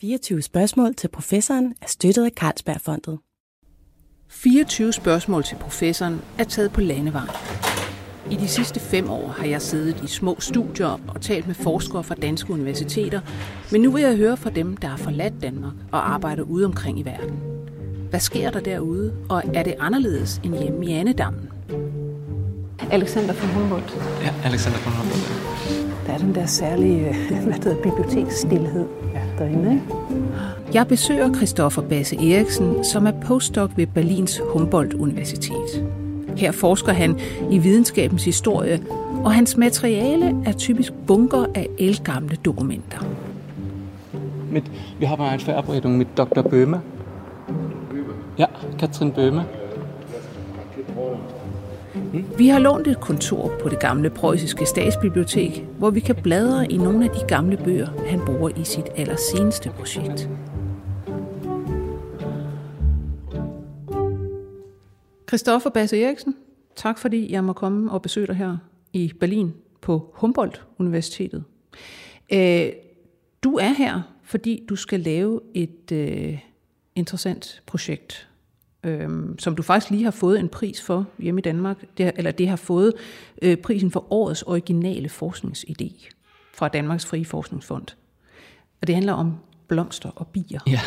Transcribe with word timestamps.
24 0.00 0.42
spørgsmål 0.42 0.94
til 0.94 1.08
professoren 1.08 1.74
er 1.82 1.86
støttet 1.86 2.24
af 2.24 2.30
Carlsbergfondet. 2.30 3.18
24 4.28 4.92
spørgsmål 4.92 5.44
til 5.44 5.56
professoren 5.56 6.20
er 6.38 6.44
taget 6.44 6.72
på 6.72 6.80
landevej. 6.80 7.26
I 8.30 8.36
de 8.36 8.48
sidste 8.48 8.80
fem 8.80 9.10
år 9.10 9.28
har 9.28 9.44
jeg 9.44 9.62
siddet 9.62 10.04
i 10.04 10.06
små 10.06 10.36
studier 10.38 11.00
og 11.08 11.20
talt 11.20 11.46
med 11.46 11.54
forskere 11.54 12.04
fra 12.04 12.14
danske 12.14 12.52
universiteter, 12.52 13.20
men 13.72 13.80
nu 13.80 13.90
vil 13.90 14.02
jeg 14.02 14.16
høre 14.16 14.36
fra 14.36 14.50
dem, 14.50 14.76
der 14.76 14.88
har 14.88 14.96
forladt 14.96 15.42
Danmark 15.42 15.74
og 15.92 16.10
arbejder 16.10 16.42
ude 16.42 16.64
omkring 16.64 16.98
i 16.98 17.04
verden. 17.04 17.40
Hvad 18.10 18.20
sker 18.20 18.50
der 18.50 18.60
derude, 18.60 19.14
og 19.28 19.42
er 19.54 19.62
det 19.62 19.74
anderledes 19.78 20.40
end 20.44 20.58
hjemme 20.58 20.86
i 20.86 20.92
Annedammen? 20.92 21.48
Alexander 22.90 23.32
von 23.32 23.48
Humboldt. 23.48 23.96
Ja, 24.22 24.34
Alexander 24.44 24.78
von 24.78 24.92
Humboldt. 24.92 25.50
Der 26.06 26.12
er 26.12 26.18
den 26.18 26.34
der 26.34 26.46
særlige 26.46 27.02
hvad 27.02 27.52
hedder, 27.52 27.82
biblioteksstilhed. 27.82 29.09
Derinde, 29.40 29.72
ikke? 29.72 29.84
Jeg 30.74 30.86
besøger 30.88 31.34
Christoffer 31.34 31.82
Basse 31.82 32.16
Eriksen, 32.16 32.84
som 32.84 33.06
er 33.06 33.12
postdoc 33.26 33.70
ved 33.76 33.86
Berlins 33.86 34.40
Humboldt 34.52 34.94
Universitet. 34.94 35.84
Her 36.36 36.52
forsker 36.52 36.92
han 36.92 37.18
i 37.50 37.58
videnskabens 37.58 38.24
historie, 38.24 38.80
og 39.24 39.32
hans 39.32 39.56
materiale 39.56 40.36
er 40.46 40.52
typisk 40.52 40.92
bunker 41.06 41.46
af 41.54 41.66
elgamle 41.78 42.36
dokumenter. 42.36 42.98
Mit, 44.50 44.70
vi 44.98 45.04
har 45.04 45.16
bare 45.16 45.34
en 45.34 45.40
Verabredung 45.46 45.98
mit 45.98 46.08
Dr. 46.16 46.40
Böhme. 46.40 46.76
Ja, 48.38 48.46
Katrin 48.78 49.12
Böhme. 49.12 49.59
Vi 52.38 52.48
har 52.48 52.58
lånt 52.58 52.86
et 52.86 53.00
kontor 53.00 53.52
på 53.62 53.68
det 53.68 53.80
gamle 53.80 54.10
preussiske 54.10 54.66
statsbibliotek, 54.66 55.66
hvor 55.78 55.90
vi 55.90 56.00
kan 56.00 56.16
bladre 56.22 56.72
i 56.72 56.76
nogle 56.76 57.04
af 57.04 57.10
de 57.10 57.26
gamle 57.28 57.56
bøger, 57.56 58.06
han 58.06 58.20
bruger 58.26 58.48
i 58.48 58.64
sit 58.64 58.86
allerseneste 58.96 59.70
projekt. 59.70 60.28
Christoffer 65.28 65.70
Basse 65.70 66.02
Eriksen, 66.02 66.36
tak 66.76 66.98
fordi 66.98 67.32
jeg 67.32 67.44
må 67.44 67.52
komme 67.52 67.92
og 67.92 68.02
besøge 68.02 68.26
dig 68.26 68.34
her 68.34 68.56
i 68.92 69.12
Berlin 69.20 69.52
på 69.80 70.10
Humboldt 70.14 70.66
Universitetet. 70.78 71.44
Øh, 72.32 72.72
du 73.44 73.56
er 73.56 73.72
her, 73.72 74.02
fordi 74.22 74.64
du 74.68 74.76
skal 74.76 75.00
lave 75.00 75.40
et 75.54 75.92
øh, 75.92 76.38
interessant 76.94 77.62
projekt, 77.66 78.29
øh, 78.84 79.08
som 79.38 79.56
du 79.56 79.62
faktisk 79.62 79.90
lige 79.90 80.04
har 80.04 80.10
fået 80.10 80.40
en 80.40 80.48
pris 80.48 80.82
for 80.82 81.06
hjemme 81.18 81.40
i 81.40 81.42
Danmark. 81.42 81.84
Det, 81.98 82.12
eller 82.16 82.30
det 82.30 82.48
har 82.48 82.56
fået 82.56 82.92
øh, 83.42 83.56
prisen 83.56 83.90
for 83.90 84.12
årets 84.12 84.42
originale 84.42 85.08
forskningsidé 85.08 86.10
fra 86.54 86.68
Danmarks 86.68 87.06
Frie 87.06 87.24
Forskningsfond. 87.24 87.86
Og 88.80 88.86
det 88.86 88.94
handler 88.94 89.12
om 89.12 89.34
blomster 89.68 90.10
og 90.10 90.26
bier. 90.26 90.60
Ja. 90.66 90.80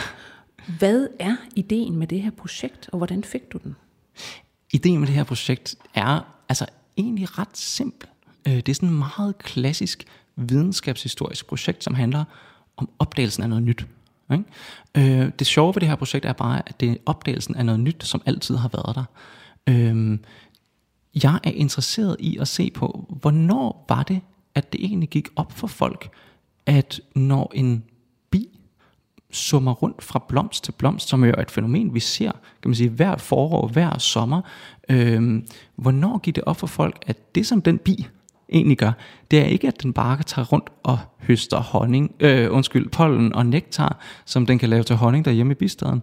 Hvad 0.80 1.08
er 1.20 1.36
ideen 1.56 1.96
med 1.96 2.08
det 2.08 2.22
her 2.22 2.32
projekt, 2.32 2.90
og 2.92 2.98
hvordan 2.98 3.24
fik 3.24 3.52
du 3.54 3.60
den? 3.64 3.76
Ideen 4.74 5.00
med 5.00 5.08
det 5.08 5.16
her 5.16 5.24
projekt 5.24 5.76
er 5.94 6.36
altså 6.50 6.66
egentlig 6.98 7.40
ret 7.40 7.58
simpel. 7.58 8.10
Øh, 8.48 8.56
det 8.56 8.70
er 8.70 8.74
sådan 8.74 8.90
et 8.90 8.96
meget 8.96 9.38
klassisk 9.38 10.06
videnskabshistorisk 10.36 11.48
projekt, 11.48 11.84
som 11.84 11.94
handler 11.94 12.24
om 12.78 12.90
opdagelsen 13.00 13.44
af 13.44 13.50
noget 13.50 13.64
nyt. 13.64 13.86
Øh, 14.98 15.32
det 15.40 15.48
sjove 15.48 15.76
ved 15.76 15.80
det 15.80 15.90
her 15.90 15.96
projekt 15.96 16.26
er 16.26 16.34
bare, 16.34 16.62
at 16.70 16.80
det 16.80 16.90
er 16.90 16.96
opdagelsen 17.06 17.56
af 17.56 17.66
noget 17.66 17.80
nyt, 17.80 18.04
som 18.04 18.22
altid 18.26 18.56
har 18.56 18.70
været 18.74 18.96
der. 18.96 19.04
Øh, 19.70 20.20
jeg 21.24 21.40
er 21.44 21.52
interesseret 21.52 22.16
i 22.20 22.38
at 22.38 22.48
se 22.48 22.72
på, 22.72 23.16
hvornår 23.22 23.86
var 23.90 24.04
det, 24.04 24.22
at 24.56 24.74
det 24.74 24.86
egentlig 24.86 25.10
gik 25.10 25.28
op 25.36 25.52
for 25.52 25.68
folk, 25.68 26.10
at 26.66 27.02
når 27.16 27.52
en 27.56 27.84
bi 28.32 28.60
summer 29.32 29.72
rundt 29.72 30.04
fra 30.04 30.26
blomst 30.28 30.64
til 30.64 30.72
blomst, 30.72 31.10
som 31.10 31.24
er 31.24 31.36
et 31.36 31.52
fænomen, 31.52 31.94
vi 31.94 32.00
ser 32.00 32.32
kan 32.32 32.70
man 32.70 32.76
sige, 32.76 32.90
hver 32.90 33.18
forår, 33.18 33.68
hver 33.68 33.98
sommer. 33.98 34.42
øh, 34.90 35.42
hvornår 35.76 36.18
gik 36.18 36.36
det 36.36 36.44
op 36.44 36.58
for 36.58 36.68
folk, 36.68 37.04
at 37.08 37.36
det 37.36 37.48
som 37.48 37.62
den 37.62 37.78
bi 37.78 38.08
egentlig 38.54 38.78
gør, 38.78 38.92
det 39.32 39.40
er 39.40 39.46
ikke, 39.46 39.68
at 39.68 39.84
den 39.84 39.94
bare 39.94 40.24
tager 40.24 40.46
rundt 40.46 40.70
og 40.84 41.00
høster 41.20 41.60
honning, 41.60 42.16
øh, 42.20 42.52
undskyld, 42.52 42.90
pollen 42.90 43.36
og 43.36 43.46
nektar, 43.46 44.00
som 44.26 44.46
den 44.46 44.60
kan 44.60 44.70
lave 44.70 44.84
til 44.84 44.96
honning 44.96 45.26
derhjemme 45.26 45.52
i 45.52 45.56
bistaden. 45.56 46.02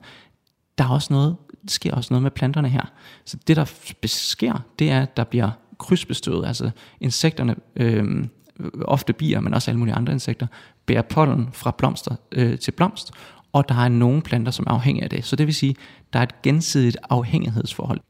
Der 0.79 0.85
er 0.85 0.89
også 0.89 1.13
noget, 1.13 1.37
der 1.63 1.69
sker 1.69 1.95
også 1.95 2.15
noget 2.15 2.23
med 2.23 2.31
planterne 2.31 2.69
her. 2.69 2.85
Så 3.25 3.37
det, 3.49 3.57
der 3.57 3.73
sker, 4.07 4.65
det 4.79 4.91
er, 4.91 5.03
at 5.03 5.17
der 5.17 5.25
bliver 5.25 5.51
krydsbestøvet, 5.79 6.47
altså 6.47 6.71
insekterne, 7.01 7.57
øh, 7.77 8.25
ofte 8.85 9.13
bier, 9.13 9.41
men 9.41 9.55
også 9.55 9.71
alle 9.71 9.79
mulige 9.79 9.95
andre 9.95 10.13
insekter, 10.13 10.47
bærer 10.87 11.03
pollen 11.03 11.49
fra 11.53 11.75
blomster 11.79 12.15
øh, 12.33 12.59
til 12.59 12.71
blomst, 12.71 13.13
og 13.53 13.69
der 13.69 13.75
er 13.75 13.89
nogle 13.89 14.23
planter, 14.23 14.53
som 14.53 14.65
er 14.69 14.71
afhængige 14.71 15.05
af 15.05 15.11
det. 15.11 15.25
Så 15.25 15.37
det 15.37 15.47
vil 15.47 15.55
sige, 15.55 15.77
der 16.13 16.19
er 16.19 16.23
et 16.23 16.43
gensidigt 16.43 16.97
afhængighedsforhold. 17.11 18.01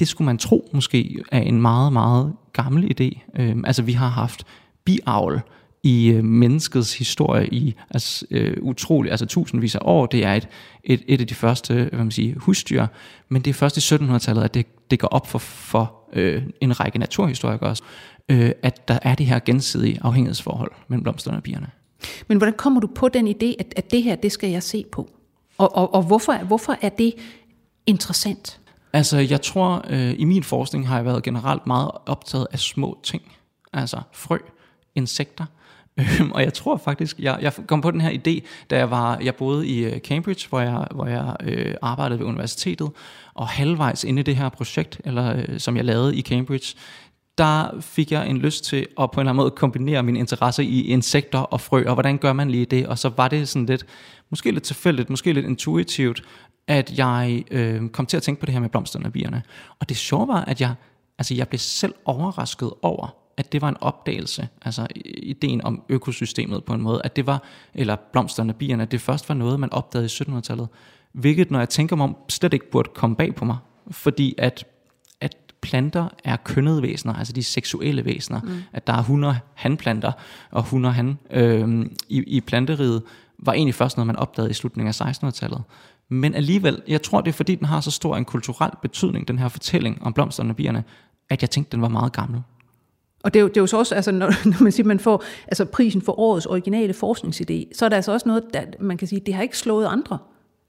Det 0.00 0.08
skulle 0.08 0.26
man 0.26 0.38
tro 0.38 0.70
måske 0.72 1.22
er 1.32 1.40
en 1.40 1.62
meget, 1.62 1.92
meget 1.92 2.32
gammel 2.52 2.84
idé. 2.84 3.40
Øh, 3.42 3.56
altså 3.64 3.82
vi 3.82 3.92
har 3.92 4.08
haft 4.08 4.44
biavl 4.84 5.42
i 5.82 6.08
øh, 6.08 6.24
menneskets 6.24 6.98
historie 6.98 7.46
i 7.48 7.74
altså, 7.90 8.26
øh, 8.30 8.56
utrolig, 8.60 9.10
altså 9.10 9.26
tusindvis 9.26 9.74
af 9.74 9.80
år. 9.82 10.06
Det 10.06 10.24
er 10.24 10.34
et, 10.34 10.48
et, 10.84 11.02
et 11.06 11.20
af 11.20 11.26
de 11.26 11.34
første 11.34 11.74
øh, 11.74 11.88
hvad 11.88 11.98
man 11.98 12.10
siger, 12.10 12.38
husdyr, 12.38 12.86
men 13.28 13.42
det 13.42 13.50
er 13.50 13.54
først 13.54 13.90
i 13.90 13.94
1700-tallet, 13.94 14.42
at 14.42 14.54
det, 14.54 14.66
det 14.90 14.98
går 14.98 15.08
op 15.08 15.26
for, 15.26 15.38
for 15.38 15.94
øh, 16.12 16.42
en 16.60 16.80
række 16.80 16.98
naturhistorikere 16.98 17.70
også, 17.70 17.82
øh, 18.28 18.52
at 18.62 18.88
der 18.88 18.98
er 19.02 19.14
det 19.14 19.26
her 19.26 19.38
gensidige 19.38 19.98
afhængighedsforhold 20.02 20.72
mellem 20.88 21.02
blomsterne 21.02 21.36
og 21.36 21.42
bierne. 21.42 21.66
Men 22.28 22.38
hvordan 22.38 22.54
kommer 22.54 22.80
du 22.80 22.86
på 22.86 23.08
den 23.08 23.28
idé, 23.28 23.54
at, 23.58 23.72
at 23.76 23.90
det 23.90 24.02
her, 24.02 24.16
det 24.16 24.32
skal 24.32 24.50
jeg 24.50 24.62
se 24.62 24.84
på? 24.92 25.10
Og, 25.58 25.76
og, 25.76 25.94
og 25.94 26.02
hvorfor, 26.02 26.44
hvorfor 26.44 26.76
er 26.82 26.88
det 26.88 27.14
interessant? 27.86 28.59
Altså, 28.92 29.18
jeg 29.18 29.42
tror, 29.42 29.84
øh, 29.90 30.14
i 30.18 30.24
min 30.24 30.42
forskning 30.42 30.88
har 30.88 30.96
jeg 30.96 31.04
været 31.04 31.22
generelt 31.22 31.66
meget 31.66 31.90
optaget 32.06 32.46
af 32.52 32.58
små 32.58 32.98
ting. 33.02 33.22
Altså 33.72 34.00
frø, 34.12 34.38
insekter. 34.94 35.44
Øhm, 35.98 36.32
og 36.32 36.42
jeg 36.42 36.54
tror 36.54 36.76
faktisk, 36.76 37.18
jeg, 37.18 37.38
jeg 37.40 37.52
kom 37.66 37.80
på 37.80 37.90
den 37.90 38.00
her 38.00 38.10
idé, 38.10 38.46
da 38.70 38.78
jeg 38.78 38.90
var, 38.90 39.18
jeg 39.18 39.34
boede 39.34 39.66
i 39.66 39.84
øh, 39.84 39.98
Cambridge, 39.98 40.48
hvor 40.48 40.60
jeg, 40.60 40.86
hvor 40.90 41.06
jeg 41.06 41.36
øh, 41.40 41.74
arbejdede 41.82 42.18
ved 42.18 42.26
universitetet, 42.26 42.90
og 43.34 43.48
halvvejs 43.48 44.04
inde 44.04 44.20
i 44.20 44.22
det 44.22 44.36
her 44.36 44.48
projekt, 44.48 45.00
eller 45.04 45.36
øh, 45.36 45.60
som 45.60 45.76
jeg 45.76 45.84
lavede 45.84 46.16
i 46.16 46.22
Cambridge, 46.22 46.76
der 47.38 47.80
fik 47.80 48.12
jeg 48.12 48.28
en 48.28 48.38
lyst 48.38 48.64
til 48.64 48.86
at 49.00 49.10
på 49.10 49.20
en 49.20 49.20
eller 49.20 49.30
anden 49.30 49.36
måde 49.36 49.50
kombinere 49.50 50.02
min 50.02 50.16
interesse 50.16 50.64
i 50.64 50.86
insekter 50.86 51.38
og 51.38 51.60
frø, 51.60 51.84
og 51.86 51.94
hvordan 51.94 52.18
gør 52.18 52.32
man 52.32 52.50
lige 52.50 52.66
det? 52.66 52.86
Og 52.86 52.98
så 52.98 53.08
var 53.16 53.28
det 53.28 53.48
sådan 53.48 53.66
lidt, 53.66 53.86
måske 54.30 54.50
lidt 54.50 54.64
tilfældigt, 54.64 55.10
måske 55.10 55.32
lidt 55.32 55.46
intuitivt, 55.46 56.22
at 56.66 56.98
jeg 56.98 57.44
øh, 57.50 57.88
kom 57.88 58.06
til 58.06 58.16
at 58.16 58.22
tænke 58.22 58.40
på 58.40 58.46
det 58.46 58.52
her 58.52 58.60
med 58.60 58.68
blomsterne 58.68 59.06
og 59.06 59.12
bierne. 59.12 59.42
Og 59.78 59.88
det 59.88 59.96
sjove 59.96 60.28
var, 60.28 60.44
at 60.44 60.60
jeg, 60.60 60.74
altså 61.18 61.34
jeg 61.34 61.48
blev 61.48 61.58
selv 61.58 61.94
overrasket 62.04 62.72
over, 62.82 63.16
at 63.36 63.52
det 63.52 63.62
var 63.62 63.68
en 63.68 63.76
opdagelse, 63.80 64.48
altså 64.62 64.86
ideen 65.04 65.64
om 65.64 65.82
økosystemet 65.88 66.64
på 66.64 66.74
en 66.74 66.80
måde, 66.80 67.00
at 67.04 67.16
det 67.16 67.26
var, 67.26 67.42
eller 67.74 67.96
blomsterne 68.12 68.52
og 68.52 68.56
bierne, 68.56 68.82
at 68.82 68.92
det 68.92 69.00
først 69.00 69.28
var 69.28 69.34
noget, 69.34 69.60
man 69.60 69.72
opdagede 69.72 70.06
i 70.06 70.22
1700-tallet, 70.22 70.68
hvilket, 71.12 71.50
når 71.50 71.58
jeg 71.58 71.68
tænker 71.68 71.96
mig 71.96 72.04
om, 72.04 72.16
slet 72.28 72.54
ikke 72.54 72.70
burde 72.70 72.90
komme 72.94 73.16
bag 73.16 73.34
på 73.34 73.44
mig, 73.44 73.56
fordi 73.90 74.34
at 74.38 74.66
planter 75.60 76.08
er 76.24 76.36
kønnede 76.36 76.82
væsener, 76.82 77.14
altså 77.14 77.32
de 77.32 77.42
seksuelle 77.42 78.04
væsener. 78.04 78.40
Mm. 78.40 78.62
At 78.72 78.86
der 78.86 78.92
er 78.92 78.98
100 78.98 79.38
hanplanter 79.54 80.12
og 80.50 80.60
100 80.60 80.94
han 80.94 81.18
øh, 81.30 81.86
i, 82.08 82.22
i 82.26 82.40
planteriget, 82.40 83.02
var 83.38 83.52
egentlig 83.52 83.74
først 83.74 83.96
noget, 83.96 84.06
man 84.06 84.16
opdagede 84.16 84.50
i 84.50 84.54
slutningen 84.54 84.94
af 85.00 85.00
1600-tallet. 85.00 85.62
Men 86.12 86.34
alligevel, 86.34 86.82
jeg 86.88 87.02
tror, 87.02 87.20
det 87.20 87.28
er 87.28 87.32
fordi, 87.32 87.54
den 87.54 87.66
har 87.66 87.80
så 87.80 87.90
stor 87.90 88.16
en 88.16 88.24
kulturel 88.24 88.70
betydning, 88.82 89.28
den 89.28 89.38
her 89.38 89.48
fortælling 89.48 90.02
om 90.02 90.12
blomsterne 90.12 90.50
og 90.50 90.56
bierne, 90.56 90.84
at 91.28 91.42
jeg 91.42 91.50
tænkte, 91.50 91.72
den 91.72 91.82
var 91.82 91.88
meget 91.88 92.12
gammel. 92.12 92.42
Og 93.24 93.34
det 93.34 93.40
er, 93.40 93.42
jo, 93.42 93.48
det 93.48 93.56
er 93.56 93.60
jo 93.60 93.66
så 93.66 93.78
også, 93.78 93.94
altså, 93.94 94.12
når, 94.12 94.26
når 94.50 94.62
man 94.62 94.72
siger, 94.72 94.86
man 94.86 95.00
får 95.00 95.24
altså, 95.46 95.64
prisen 95.64 96.02
for 96.02 96.20
årets 96.20 96.46
originale 96.46 96.94
forskningsidé, 96.94 97.74
så 97.74 97.84
er 97.84 97.88
der 97.88 97.96
altså 97.96 98.12
også 98.12 98.28
noget, 98.28 98.42
der, 98.54 98.62
man 98.80 98.96
kan 98.96 99.08
sige, 99.08 99.20
det 99.26 99.34
har 99.34 99.42
ikke 99.42 99.58
slået 99.58 99.86
andre 99.86 100.18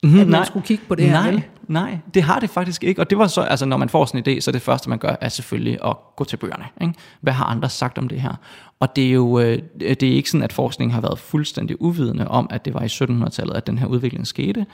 mm, 0.03 0.09
at 0.09 0.17
man 0.17 0.27
nej, 0.27 0.45
skulle 0.45 0.65
kigge 0.65 0.83
på 0.87 0.95
det 0.95 1.09
nej, 1.09 1.21
her? 1.21 1.31
Nej, 1.31 1.41
nej, 1.67 1.97
det 2.13 2.23
har 2.23 2.39
det 2.39 2.49
faktisk 2.49 2.83
ikke. 2.83 3.01
Og 3.01 3.09
det 3.09 3.17
var 3.17 3.27
så, 3.27 3.41
altså 3.41 3.65
når 3.65 3.77
man 3.77 3.89
får 3.89 4.05
sådan 4.05 4.23
en 4.27 4.37
idé, 4.37 4.41
så 4.41 4.51
det 4.51 4.61
første 4.61 4.89
man 4.89 4.97
gør, 4.97 5.15
er 5.21 5.29
selvfølgelig 5.29 5.77
at 5.85 5.95
gå 6.15 6.23
til 6.23 6.37
bøgerne. 6.37 6.65
Ikke? 6.81 6.93
Hvad 7.21 7.33
har 7.33 7.45
andre 7.45 7.69
sagt 7.69 7.97
om 7.97 8.07
det 8.07 8.21
her? 8.21 8.35
Og 8.79 8.95
det 8.95 9.07
er 9.07 9.11
jo 9.11 9.39
øh, 9.39 9.59
det 9.79 10.03
er 10.03 10.13
ikke 10.13 10.29
sådan, 10.29 10.43
at 10.43 10.53
forskningen 10.53 10.93
har 10.93 11.01
været 11.01 11.19
fuldstændig 11.19 11.81
uvidende 11.81 12.27
om, 12.27 12.47
at 12.49 12.65
det 12.65 12.73
var 12.73 12.81
i 12.81 12.85
1700-tallet, 12.85 13.53
at 13.53 13.67
den 13.67 13.77
her 13.77 13.87
udvikling 13.87 14.27
skete. 14.27 14.65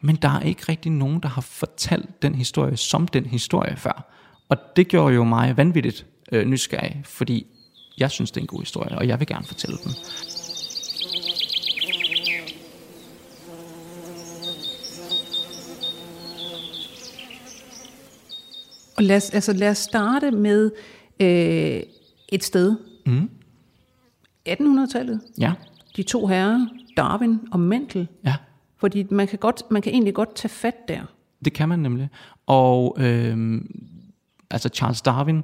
Men 0.00 0.16
der 0.16 0.28
er 0.28 0.40
ikke 0.40 0.62
rigtig 0.68 0.92
nogen, 0.92 1.20
der 1.20 1.28
har 1.28 1.40
fortalt 1.40 2.22
den 2.22 2.34
historie 2.34 2.76
som 2.76 3.08
den 3.08 3.26
historie 3.26 3.76
før. 3.76 4.04
Og 4.48 4.56
det 4.76 4.88
gjorde 4.88 5.14
jo 5.14 5.24
mig 5.24 5.56
vanvittigt 5.56 6.06
øh, 6.32 6.46
nysgerrig, 6.46 7.02
fordi 7.04 7.46
jeg 7.98 8.10
synes, 8.10 8.30
det 8.30 8.36
er 8.40 8.44
en 8.44 8.46
god 8.46 8.60
historie, 8.60 8.98
og 8.98 9.08
jeg 9.08 9.20
vil 9.20 9.26
gerne 9.26 9.44
fortælle 9.44 9.76
den. 9.84 9.92
Og 18.96 19.04
lad 19.04 19.16
os, 19.16 19.30
altså, 19.30 19.52
lad 19.52 19.70
os 19.70 19.78
starte 19.78 20.30
med 20.30 20.70
øh, 21.20 21.82
et 22.28 22.44
sted. 22.44 22.76
Mm. 23.06 23.30
1800-tallet. 24.48 25.20
Ja. 25.38 25.52
De 25.96 26.02
to 26.02 26.26
herrer, 26.26 26.66
Darwin 26.96 27.40
og 27.52 27.60
Mendel. 27.60 28.08
Ja. 28.24 28.34
Fordi 28.78 29.06
man 29.10 29.26
kan, 29.26 29.38
godt, 29.38 29.62
man 29.70 29.82
kan 29.82 29.92
egentlig 29.92 30.14
godt 30.14 30.34
tage 30.34 30.48
fat 30.48 30.88
der. 30.88 31.00
Det 31.44 31.52
kan 31.52 31.68
man 31.68 31.78
nemlig. 31.78 32.08
Og 32.46 32.96
øh, 33.00 33.60
altså 34.50 34.68
Charles 34.68 35.02
Darwin, 35.02 35.42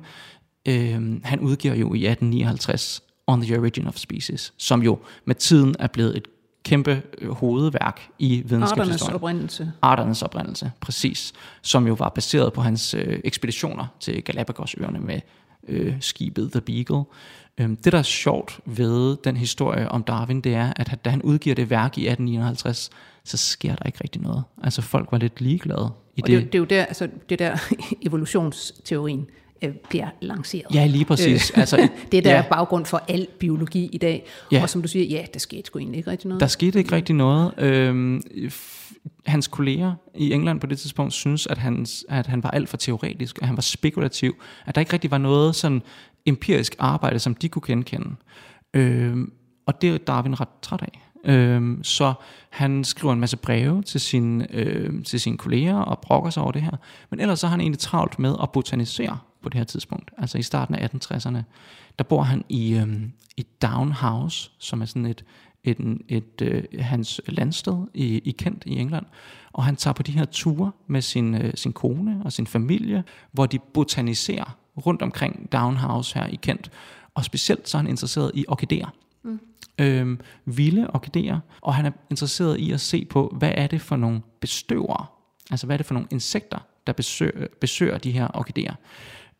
øh, 0.69 1.20
han 1.25 1.40
udgiver 1.40 1.75
jo 1.75 1.94
i 1.94 2.06
1859 2.06 3.02
On 3.26 3.40
the 3.40 3.58
Origin 3.58 3.86
of 3.86 3.96
Species, 3.96 4.54
som 4.56 4.82
jo 4.82 4.98
med 5.25 5.34
tiden 5.34 5.75
er 5.78 5.86
blevet 5.86 6.16
et 6.16 6.28
kæmpe 6.64 7.02
øh, 7.19 7.31
hovedværk 7.31 8.08
i 8.19 8.38
Arternes 8.38 8.50
videnskabshistorien. 8.50 9.14
oprindelse. 9.14 9.72
Arternes 9.82 10.22
oprindelse, 10.22 10.72
præcis. 10.81 11.32
Som 11.62 11.86
jo 11.86 11.94
var 11.94 12.08
baseret 12.08 12.52
på 12.52 12.60
hans 12.60 12.94
øh, 12.94 13.20
ekspeditioner 13.25 13.86
til 14.00 14.25
Galapagosøerne 14.25 15.00
med 15.00 15.20
øh, 15.69 15.94
skibet 16.00 16.52
The 16.52 16.60
Beagle. 16.60 17.04
Øhm, 17.58 17.76
det, 17.76 17.92
der 17.92 17.98
er 17.98 18.02
sjovt 18.02 18.60
ved 18.64 19.16
den 19.25 19.36
historie 19.36 19.88
om 19.88 20.02
Darwin, 20.02 20.40
det 20.40 20.54
er, 20.54 20.72
at 20.76 20.98
da 21.04 21.10
han 21.10 21.22
udgiver 21.22 21.54
det 21.54 21.70
værk 21.70 21.98
i 21.98 22.06
1859, 22.06 22.90
så 23.24 23.36
sker 23.36 23.74
der 23.76 23.86
ikke 23.86 23.98
rigtig 24.04 24.22
noget. 24.22 24.44
Altså 24.62 24.82
folk 24.82 25.12
var 25.12 25.18
lidt 25.18 25.40
ligeglade 25.40 25.90
i 26.16 26.20
Og 26.22 26.26
det, 26.26 26.34
er 26.34 26.38
jo- 26.40 26.44
det 26.46 26.54
er 26.54 26.58
jo 26.58 26.64
der, 26.64 26.84
altså, 26.84 27.08
det 27.28 27.40
er 27.40 27.48
der 27.50 27.58
evolutionsteorien 28.06 29.26
øh, 29.64 29.74
bliver 29.88 30.08
lanceret. 30.20 30.74
Ja, 30.74 30.86
lige 30.86 31.04
præcis. 31.04 31.50
Altså, 31.50 31.76
Det 32.12 32.18
er 32.18 32.22
der 32.22 32.30
ja. 32.30 32.36
ja. 32.36 32.44
baggrund 32.50 32.86
for 32.86 33.02
al 33.08 33.26
biologi 33.38 33.88
i 33.92 33.98
dag. 33.98 34.26
Ja. 34.52 34.62
Og 34.62 34.70
som 34.70 34.82
du 34.82 34.88
siger, 34.88 35.04
ja, 35.04 35.24
der 35.34 35.38
skete 35.38 35.62
sgu 35.66 35.78
egentlig 35.78 35.98
ikke 35.98 36.10
rigtig 36.10 36.28
noget. 36.28 36.40
Der 36.40 36.46
skete 36.46 36.78
ikke 36.78 36.92
rigtig 36.92 37.14
noget. 37.14 37.54
Øhm, 37.58 38.22
hans 39.26 39.46
kolleger 39.48 39.94
i 40.14 40.32
England 40.32 40.60
på 40.60 40.66
det 40.66 40.78
tidspunkt 40.78 41.12
synes, 41.12 41.46
at, 41.46 41.58
hans, 41.58 42.04
at 42.08 42.26
han 42.26 42.42
var 42.42 42.50
alt 42.50 42.68
for 42.68 42.76
teoretisk, 42.76 43.38
at 43.42 43.46
han 43.46 43.56
var 43.56 43.62
spekulativ, 43.62 44.36
at 44.66 44.74
der 44.74 44.80
ikke 44.80 44.92
rigtig 44.92 45.10
var 45.10 45.18
noget 45.18 45.54
sådan 45.54 45.82
empirisk 46.26 46.76
arbejde, 46.78 47.18
som 47.18 47.34
de 47.34 47.48
kunne 47.48 47.62
genkende. 47.66 48.10
Øhm, 48.74 49.32
og 49.66 49.82
det 49.82 49.90
er 49.94 49.98
Darwin 49.98 50.40
ret 50.40 50.48
træt 50.62 50.82
af. 50.82 51.03
Øhm, 51.24 51.84
så 51.84 52.14
han 52.50 52.84
skriver 52.84 53.12
en 53.12 53.20
masse 53.20 53.36
breve 53.36 53.82
til 53.82 54.00
sin, 54.00 54.42
øh, 54.50 55.04
til 55.04 55.20
sine 55.20 55.38
kolleger 55.38 55.76
og 55.76 55.98
brokker 55.98 56.30
sig 56.30 56.42
over 56.42 56.52
det 56.52 56.62
her. 56.62 56.76
Men 57.10 57.20
ellers 57.20 57.40
så 57.40 57.46
har 57.46 57.50
han 57.50 57.60
egentlig 57.60 57.78
travlt 57.78 58.18
med 58.18 58.36
at 58.42 58.52
botanisere 58.52 59.18
på 59.42 59.48
det 59.48 59.58
her 59.58 59.64
tidspunkt. 59.64 60.10
Altså 60.18 60.38
i 60.38 60.42
starten 60.42 60.74
af 60.74 60.88
1860'erne. 60.88 61.38
Der 61.98 62.04
bor 62.04 62.22
han 62.22 62.44
i, 62.48 62.74
øh, 62.74 63.02
i 63.36 63.46
Down 63.62 63.92
House, 63.92 64.50
som 64.58 64.82
er 64.82 64.86
sådan 64.86 65.06
et, 65.06 65.24
et, 65.64 65.98
et, 66.08 66.42
øh, 66.42 66.64
hans 66.78 67.20
landsted 67.26 67.86
i, 67.94 68.18
i 68.18 68.30
Kent 68.30 68.62
i 68.66 68.78
England. 68.78 69.06
Og 69.52 69.64
han 69.64 69.76
tager 69.76 69.94
på 69.94 70.02
de 70.02 70.12
her 70.12 70.24
ture 70.24 70.72
med 70.86 71.02
sin, 71.02 71.34
øh, 71.34 71.52
sin 71.54 71.72
kone 71.72 72.22
og 72.24 72.32
sin 72.32 72.46
familie, 72.46 73.04
hvor 73.32 73.46
de 73.46 73.58
botaniserer 73.58 74.56
rundt 74.86 75.02
omkring 75.02 75.52
Down 75.52 75.76
House 75.76 76.18
her 76.18 76.26
i 76.26 76.38
Kent. 76.42 76.70
Og 77.14 77.24
specielt 77.24 77.68
så 77.68 77.76
er 77.76 77.82
han 77.82 77.90
interesseret 77.90 78.30
i 78.34 78.44
orkideer 78.48 78.88
øhm, 79.78 80.20
vilde 80.44 80.90
orkideer, 80.90 81.40
og 81.60 81.74
han 81.74 81.86
er 81.86 81.90
interesseret 82.10 82.58
i 82.58 82.72
at 82.72 82.80
se 82.80 83.04
på, 83.04 83.34
hvad 83.38 83.52
er 83.54 83.66
det 83.66 83.80
for 83.80 83.96
nogle 83.96 84.22
bestøvere, 84.40 85.06
altså 85.50 85.66
hvad 85.66 85.74
er 85.74 85.76
det 85.76 85.86
for 85.86 85.94
nogle 85.94 86.08
insekter, 86.10 86.58
der 86.86 86.92
besøger, 86.92 87.46
besøger 87.60 87.98
de 87.98 88.12
her 88.12 88.28
orkideer. 88.34 88.74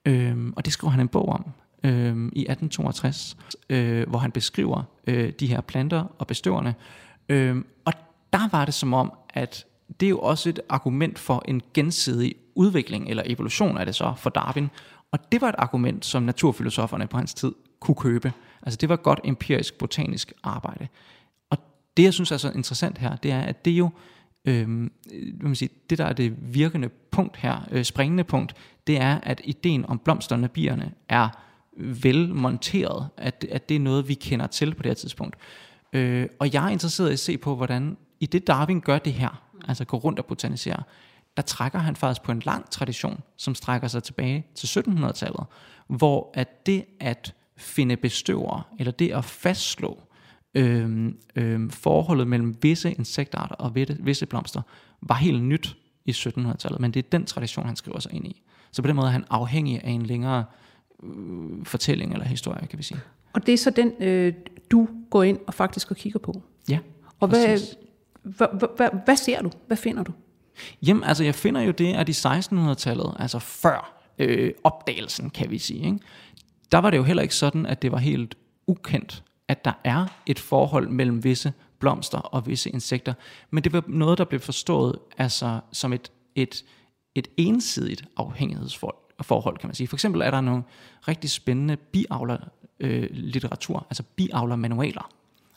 Øhm, 0.05 0.53
og 0.57 0.65
det 0.65 0.73
skriver 0.73 0.91
han 0.91 1.01
en 1.01 1.09
bog 1.09 1.29
om 1.29 1.45
øhm, 1.85 2.27
i 2.27 2.41
1862, 2.41 3.37
øh, 3.71 4.09
hvor 4.09 4.19
han 4.19 4.33
beskriver 4.33 4.83
øh, 5.07 5.33
de 5.41 5.47
her 5.47 5.61
planter 5.61 6.05
og 6.19 6.27
bestøverne. 6.27 6.75
Øhm, 7.29 7.67
og 7.85 7.93
der 8.33 8.49
var 8.53 8.65
det 8.65 8.75
som 8.75 8.95
om, 8.95 9.13
at 9.31 9.67
det 10.01 10.07
er 10.07 10.11
jo 10.11 10.19
også 10.19 10.49
et 10.49 10.61
argument 10.69 11.19
for 11.19 11.43
en 11.49 11.63
gensidig 11.75 12.35
udvikling, 12.55 13.09
eller 13.09 13.23
evolution 13.27 13.77
er 13.77 13.85
det 13.85 13.95
så, 13.95 14.15
for 14.17 14.31
Darwin. 14.31 14.71
Og 15.13 15.33
det 15.33 15.41
var 15.41 15.49
et 15.49 15.55
argument, 15.59 16.05
som 16.05 16.23
naturfilosoferne 16.23 17.07
på 17.07 17.17
hans 17.17 17.35
tid 17.35 17.53
kunne 17.81 17.95
købe. 17.95 18.33
Altså 18.65 18.79
det 18.81 18.89
var 18.89 18.97
godt 18.97 19.21
empirisk 19.25 19.79
botanisk 19.79 20.33
arbejde. 20.43 20.89
Og 21.51 21.59
det, 21.97 22.03
jeg 22.03 22.15
synes 22.15 22.33
er 22.33 22.37
så 22.37 22.51
interessant 22.51 22.99
her, 22.99 23.17
det 23.17 23.31
er, 23.31 23.41
at 23.41 23.65
det 23.65 23.71
jo, 23.71 23.91
øh, 24.45 24.69
man 24.69 25.55
sige, 25.55 25.69
det 25.91 25.99
der 25.99 26.05
er 26.05 26.13
det 26.13 26.55
virkende 26.55 26.89
punkt 26.89 27.37
her, 27.37 27.69
øh, 27.71 27.85
springende 27.85 28.25
punkt, 28.25 28.55
det 28.87 29.01
er, 29.01 29.21
at 29.23 29.41
ideen 29.45 29.87
om 29.87 29.99
blomsterne 29.99 30.47
og 30.47 30.51
bierne 30.51 30.93
er 31.09 31.29
velmonteret, 31.77 33.09
at, 33.17 33.47
at 33.51 33.69
det 33.69 33.75
er 33.75 33.81
noget, 33.81 34.09
vi 34.09 34.15
kender 34.15 34.47
til 34.47 34.75
på 34.75 34.83
det 34.83 34.91
her 34.91 34.95
tidspunkt. 34.95 35.37
Øh, 35.93 36.29
og 36.39 36.55
jeg 36.55 36.65
er 36.65 36.69
interesseret 36.69 37.11
i 37.11 37.13
at 37.13 37.19
se 37.19 37.39
på, 37.39 37.57
hvordan 37.57 37.97
i 38.21 38.27
det 38.27 38.47
Darwin 38.47 38.81
gør 38.81 38.99
det 38.99 39.13
her, 39.13 39.43
altså 39.69 39.85
går 39.85 39.99
rundt 39.99 40.19
og 40.19 40.27
botaniserer, 40.27 40.83
der 41.37 41.43
trækker 41.43 41.79
han 41.79 41.97
faktisk 41.97 42.23
på 42.23 42.33
en 42.33 42.43
lang 42.45 42.71
tradition, 42.71 43.21
som 43.37 43.55
strækker 43.55 43.89
sig 43.89 44.03
tilbage 44.03 44.47
til 44.55 44.67
1700-tallet, 44.67 45.47
hvor 45.87 46.31
at 46.35 46.67
det 46.67 46.85
at 47.01 47.35
finde 47.57 47.97
bestøver, 47.97 48.69
eller 48.79 48.91
det 48.93 49.11
at 49.13 49.25
fastslå 49.25 50.03
øhm, 50.55 51.17
øhm, 51.37 51.71
forholdet 51.71 52.27
mellem 52.29 52.57
visse 52.63 52.93
insektarter 52.93 53.55
og 53.55 53.75
visse- 54.01 54.27
blomster, 54.27 54.63
var 55.03 55.15
helt 55.15 55.45
nyt 55.45 55.77
i 56.05 56.11
1700-tallet, 56.11 56.81
men 56.81 56.91
det 56.91 57.05
er 57.05 57.09
den 57.13 57.25
tradition, 57.27 57.67
han 57.67 57.77
skriver 57.77 58.01
sig 58.01 58.13
ind 58.15 58.27
i. 58.27 58.43
Så 58.73 58.83
på 58.83 58.89
den 58.89 58.97
måde 58.97 59.07
er 59.07 59.11
han 59.11 59.25
afhængig 59.31 59.85
af 59.85 59.91
en 59.91 60.07
længere 60.07 60.45
øh, 61.03 61.65
fortælling 61.65 62.13
eller 62.13 62.27
historie, 62.27 62.67
kan 62.67 62.79
vi 62.79 62.83
sige. 62.83 63.01
Og 63.33 63.47
det 63.47 63.55
er 63.55 63.59
så 63.59 63.71
den, 63.71 63.93
øh, 64.01 64.33
du 64.71 64.89
går 65.11 65.23
ind 65.23 65.39
og 65.47 65.55
faktisk 65.55 65.91
og 65.91 65.97
kigger 65.97 66.19
på. 66.19 66.43
Ja, 66.69 66.79
Og 67.21 67.29
hvad, 67.29 67.59
hvad, 68.23 68.47
hvad, 68.77 68.89
hvad 69.05 69.17
ser 69.17 69.43
du? 69.43 69.51
Hvad 69.67 69.77
finder 69.77 70.03
du? 70.03 70.13
Jamen, 70.83 71.05
altså 71.05 71.25
jeg 71.25 71.35
finder 71.35 71.61
jo 71.61 71.71
det, 71.71 71.95
at 71.95 72.09
i 72.09 72.13
1600-tallet, 72.13 73.15
altså 73.19 73.39
før 73.39 74.01
øh, 74.19 74.53
opdagelsen, 74.65 75.31
kan 75.31 75.51
vi 75.51 75.59
sige, 75.59 75.85
ikke? 75.87 75.99
Der 76.73 76.79
var 76.79 76.91
det 76.91 76.97
jo 76.97 77.03
heller 77.03 77.23
ikke 77.23 77.35
sådan, 77.35 77.67
at 77.67 77.83
det 77.83 77.93
var 77.93 77.99
helt 77.99 78.35
ukendt, 78.67 79.23
at 79.49 79.65
der 79.65 79.73
er 79.85 80.07
et 80.27 80.39
forhold 80.39 80.89
mellem 80.89 81.25
visse 81.25 81.53
blomster 81.79 82.19
og 82.19 82.47
visse 82.47 82.71
insekter. 82.71 83.15
Men 83.51 83.65
det 83.65 83.73
var 83.73 83.85
noget, 83.87 84.19
der 84.19 84.25
blev 84.25 84.41
forstået 84.41 84.99
altså, 85.19 85.61
som 85.73 85.93
et, 85.93 86.13
et, 86.35 86.65
et 87.15 87.29
ensidigt 87.37 88.05
afhængighedsforhold, 88.17 89.59
kan 89.59 89.69
man 89.69 89.75
sige. 89.75 89.89
For 89.89 89.97
eksempel 89.97 90.23
er 90.23 90.31
der 90.31 90.41
nogle 90.41 90.63
rigtig 91.09 91.31
spændende 91.31 91.77
biavler 91.77 92.39
øh, 92.81 93.09
litteratur, 93.11 93.87
altså 93.91 94.03
biavler 94.17 94.57
manualer, 94.57 95.11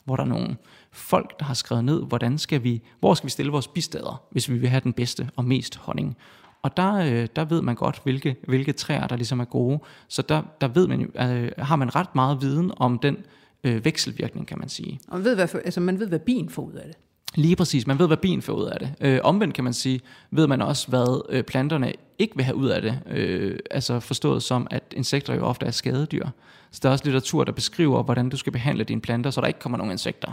hvor 0.04 0.16
der 0.16 0.22
er 0.22 0.28
nogle 0.28 0.56
folk, 0.92 1.38
der 1.38 1.44
har 1.44 1.54
skrevet 1.54 1.84
ned, 1.84 2.04
hvordan 2.04 2.38
skal 2.38 2.62
vi, 2.62 2.82
hvor 3.00 3.14
skal 3.14 3.26
vi 3.26 3.30
stille 3.30 3.52
vores 3.52 3.68
bistader, 3.68 4.22
hvis 4.30 4.48
vi 4.48 4.58
vil 4.58 4.68
have 4.68 4.80
den 4.80 4.92
bedste 4.92 5.30
og 5.36 5.44
mest 5.44 5.76
honning. 5.76 6.16
Og 6.62 6.76
der, 6.76 6.94
øh, 6.94 7.26
der 7.36 7.44
ved 7.44 7.62
man 7.62 7.74
godt, 7.74 8.00
hvilke, 8.04 8.36
hvilke 8.48 8.72
træer, 8.72 9.06
der 9.06 9.16
ligesom 9.16 9.40
er 9.40 9.44
gode. 9.44 9.80
Så 10.08 10.22
der, 10.22 10.42
der 10.60 10.68
ved 10.68 10.86
man, 10.86 11.00
øh, 11.00 11.50
har 11.58 11.76
man 11.76 11.94
ret 11.94 12.14
meget 12.14 12.42
viden 12.42 12.72
om 12.76 12.98
den 12.98 13.16
øh, 13.64 13.84
vekselvirkning, 13.84 14.46
kan 14.46 14.58
man 14.58 14.68
sige. 14.68 15.00
Og 15.08 15.16
man 15.16 15.24
ved, 15.24 15.34
hvad, 15.34 15.54
altså, 15.54 15.80
man 15.80 16.00
ved, 16.00 16.08
hvad 16.08 16.18
bien 16.18 16.48
får 16.48 16.62
ud 16.62 16.72
af 16.72 16.84
det. 16.86 16.96
Lige 17.34 17.56
præcis, 17.56 17.86
man 17.86 17.98
ved, 17.98 18.06
hvad 18.06 18.16
bien 18.16 18.42
får 18.42 18.52
ud 18.52 18.64
af 18.64 18.78
det. 18.78 18.94
Øh, 19.00 19.20
omvendt 19.22 19.54
kan 19.54 19.64
man 19.64 19.72
sige, 19.72 20.00
ved 20.30 20.46
man 20.46 20.62
også, 20.62 20.88
hvad 20.88 21.26
øh, 21.28 21.42
planterne 21.44 21.92
ikke 22.18 22.36
vil 22.36 22.44
have 22.44 22.56
ud 22.56 22.68
af 22.68 22.82
det. 22.82 23.00
Øh, 23.06 23.58
altså 23.70 24.00
forstået 24.00 24.42
som, 24.42 24.66
at 24.70 24.82
insekter 24.96 25.34
jo 25.34 25.44
ofte 25.44 25.66
er 25.66 25.70
skadedyr. 25.70 26.26
Så 26.70 26.80
der 26.82 26.88
er 26.88 26.92
også 26.92 27.04
litteratur, 27.04 27.44
der 27.44 27.52
beskriver, 27.52 28.02
hvordan 28.02 28.28
du 28.28 28.36
skal 28.36 28.52
behandle 28.52 28.84
dine 28.84 29.00
planter, 29.00 29.30
så 29.30 29.40
der 29.40 29.46
ikke 29.46 29.60
kommer 29.60 29.78
nogen 29.78 29.92
insekter. 29.92 30.32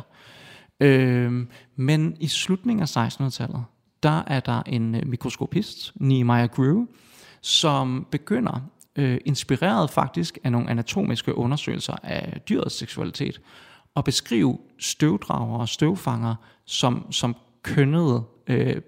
Øh, 0.79 1.45
men 1.75 2.17
i 2.19 2.27
slutningen 2.27 2.81
af 2.83 3.07
1600-tallet, 3.07 3.63
der 4.05 4.23
er 4.27 4.39
der 4.39 4.63
en 4.65 4.95
øh, 4.95 5.07
mikroskopist, 5.07 5.91
Nehemiah 5.95 6.49
Grew, 6.49 6.85
som 7.41 8.07
begynder, 8.11 8.69
øh, 8.95 9.17
inspireret 9.25 9.89
faktisk 9.89 10.37
af 10.43 10.51
nogle 10.51 10.69
anatomiske 10.69 11.37
undersøgelser 11.37 11.95
af 12.03 12.41
dyrets 12.49 12.75
seksualitet, 12.75 13.41
at 13.95 14.03
beskrive 14.03 14.59
støvdrager 14.79 15.57
og 15.57 15.69
støvfanger 15.69 16.35
som, 16.65 17.11
som 17.11 17.35
kønnede 17.63 18.23
øh, 18.47 18.81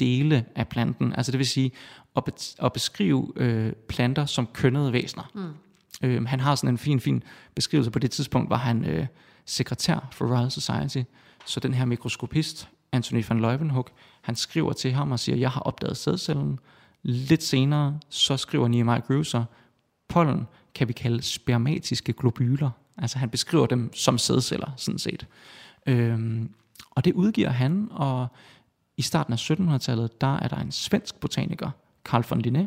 dele 0.00 0.44
af 0.54 0.68
planten. 0.68 1.12
Altså 1.12 1.32
det 1.32 1.38
vil 1.38 1.46
sige 1.46 1.70
at, 2.16 2.24
be, 2.24 2.32
at 2.62 2.72
beskrive 2.72 3.32
øh, 3.36 3.72
planter 3.72 4.26
som 4.26 4.46
kønnede 4.46 4.92
væsener. 4.92 5.30
Mm. 5.34 6.08
Øh, 6.08 6.26
han 6.26 6.40
har 6.40 6.54
sådan 6.54 6.74
en 6.74 6.78
fin, 6.78 7.00
fin 7.00 7.22
beskrivelse. 7.54 7.90
På 7.90 7.98
det 7.98 8.10
tidspunkt 8.10 8.50
var 8.50 8.56
han 8.56 8.84
øh, 8.84 9.06
sekretær 9.46 10.08
for 10.12 10.36
Royal 10.36 10.50
Society, 10.50 11.02
så 11.46 11.60
den 11.60 11.74
her 11.74 11.84
mikroskopist, 11.84 12.68
Anthony 12.92 13.24
van 13.28 13.40
Leeuwenhoek, 13.40 13.90
han 14.22 14.36
skriver 14.36 14.72
til 14.72 14.92
ham 14.92 15.12
og 15.12 15.18
siger, 15.18 15.36
jeg 15.36 15.50
har 15.50 15.60
opdaget 15.60 15.96
sædcellen. 15.96 16.58
Lidt 17.02 17.42
senere, 17.42 17.98
så 18.08 18.36
skriver 18.36 18.68
Nehemiah 18.68 19.24
så, 19.24 19.44
pollen 20.08 20.46
kan 20.74 20.88
vi 20.88 20.92
kalde 20.92 21.22
spermatiske 21.22 22.12
globuler. 22.12 22.70
Altså 22.98 23.18
han 23.18 23.30
beskriver 23.30 23.66
dem 23.66 23.92
som 23.94 24.18
sædceller, 24.18 24.70
sådan 24.76 24.98
set. 24.98 25.26
Øhm, 25.86 26.50
og 26.90 27.04
det 27.04 27.12
udgiver 27.12 27.50
han, 27.50 27.88
og 27.90 28.26
i 28.96 29.02
starten 29.02 29.32
af 29.32 29.50
1700-tallet, 29.50 30.20
der 30.20 30.36
er 30.36 30.48
der 30.48 30.56
en 30.56 30.72
svensk 30.72 31.20
botaniker, 31.20 31.70
Carl 32.04 32.24
von 32.30 32.44
Linné, 32.46 32.66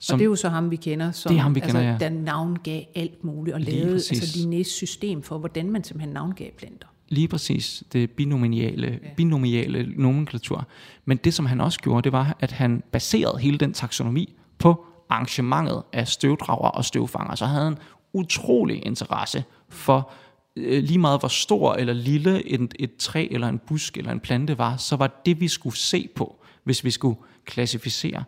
Som, 0.00 0.14
og 0.14 0.18
det 0.18 0.24
er 0.24 0.28
jo 0.28 0.36
så 0.36 0.48
ham, 0.48 0.70
vi 0.70 0.76
kender, 0.76 1.12
som 1.12 1.30
Det 1.30 1.38
er 1.38 1.42
ham, 1.42 1.54
vi 1.54 1.60
altså, 1.60 1.78
kender, 1.78 1.92
ja. 1.92 1.98
der 1.98 2.08
navngav 2.08 2.82
alt 2.94 3.24
muligt, 3.24 3.54
og 3.54 3.60
lavede 3.60 3.94
altså, 3.94 4.38
Linnés 4.38 4.62
system 4.62 5.22
for, 5.22 5.38
hvordan 5.38 5.70
man 5.70 5.84
simpelthen 5.84 6.14
navngav 6.14 6.50
planter. 6.52 6.88
Lige 7.08 7.28
præcis, 7.28 7.84
det 7.92 8.10
binomiale, 8.10 9.00
binomiale 9.16 9.92
nomenklatur. 9.96 10.66
Men 11.04 11.16
det, 11.16 11.34
som 11.34 11.46
han 11.46 11.60
også 11.60 11.80
gjorde, 11.80 12.02
det 12.02 12.12
var, 12.12 12.36
at 12.40 12.52
han 12.52 12.82
baserede 12.92 13.38
hele 13.38 13.58
den 13.58 13.72
taksonomi 13.72 14.34
på 14.58 14.86
arrangementet 15.10 15.82
af 15.92 16.08
støvdrager 16.08 16.68
og 16.68 16.84
støvfanger. 16.84 17.34
Så 17.34 17.46
havde 17.46 17.64
han 17.64 17.78
utrolig 18.12 18.86
interesse 18.86 19.44
for 19.68 20.10
øh, 20.56 20.82
lige 20.82 20.98
meget 20.98 21.20
hvor 21.20 21.28
stor 21.28 21.74
eller 21.74 21.92
lille 21.92 22.48
et, 22.48 22.74
et 22.78 22.96
træ 22.96 23.28
eller 23.30 23.48
en 23.48 23.58
busk 23.58 23.96
eller 23.96 24.12
en 24.12 24.20
plante 24.20 24.58
var, 24.58 24.76
så 24.76 24.96
var 24.96 25.22
det, 25.26 25.40
vi 25.40 25.48
skulle 25.48 25.76
se 25.76 26.08
på, 26.16 26.44
hvis 26.64 26.84
vi 26.84 26.90
skulle 26.90 27.18
klassificere, 27.44 28.24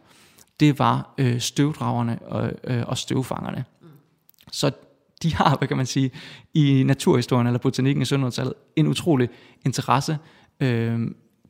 det 0.60 0.78
var 0.78 1.14
øh, 1.18 1.40
støvdragerne 1.40 2.18
og, 2.22 2.52
øh, 2.64 2.84
og 2.86 2.98
støvfangerne. 2.98 3.64
Så 4.52 4.70
de 5.22 5.34
har, 5.34 5.56
hvad 5.56 5.68
kan 5.68 5.76
man 5.76 5.86
sige, 5.86 6.10
i 6.54 6.82
naturhistorien 6.82 7.46
eller 7.46 7.58
botanikken 7.58 8.02
i 8.02 8.04
1700-tallet, 8.04 8.54
en 8.76 8.86
utrolig 8.86 9.28
interesse, 9.64 10.18
øh, 10.60 11.00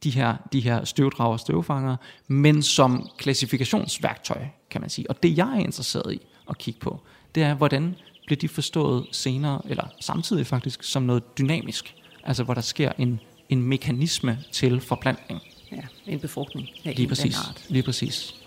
de 0.04 0.10
her, 0.10 0.36
de 0.52 0.60
her 0.60 0.84
støvdrager 0.84 1.32
og 1.32 1.40
støvfangere, 1.40 1.96
men 2.28 2.62
som 2.62 3.08
klassifikationsværktøj, 3.18 4.46
kan 4.70 4.80
man 4.80 4.90
sige. 4.90 5.10
Og 5.10 5.22
det 5.22 5.38
jeg 5.38 5.48
er 5.48 5.60
interesseret 5.60 6.14
i 6.14 6.20
at 6.50 6.58
kigge 6.58 6.80
på, 6.80 7.00
det 7.34 7.42
er, 7.42 7.54
hvordan 7.54 7.94
bliver 8.26 8.38
de 8.38 8.48
forstået 8.48 9.06
senere, 9.12 9.60
eller 9.64 9.84
samtidig 10.00 10.46
faktisk, 10.46 10.82
som 10.82 11.02
noget 11.02 11.38
dynamisk. 11.38 11.94
Altså 12.24 12.44
hvor 12.44 12.54
der 12.54 12.60
sker 12.60 12.92
en, 12.98 13.20
en 13.48 13.62
mekanisme 13.62 14.38
til 14.52 14.80
forplantning. 14.80 15.40
Ja, 15.72 15.82
en 16.06 16.20
befrugtning 16.20 16.68
af 16.84 16.94
Lige 16.96 17.08
præcis. 17.08 17.38
art. 17.38 17.66
Lige 17.68 17.82
præcis. 17.82 18.37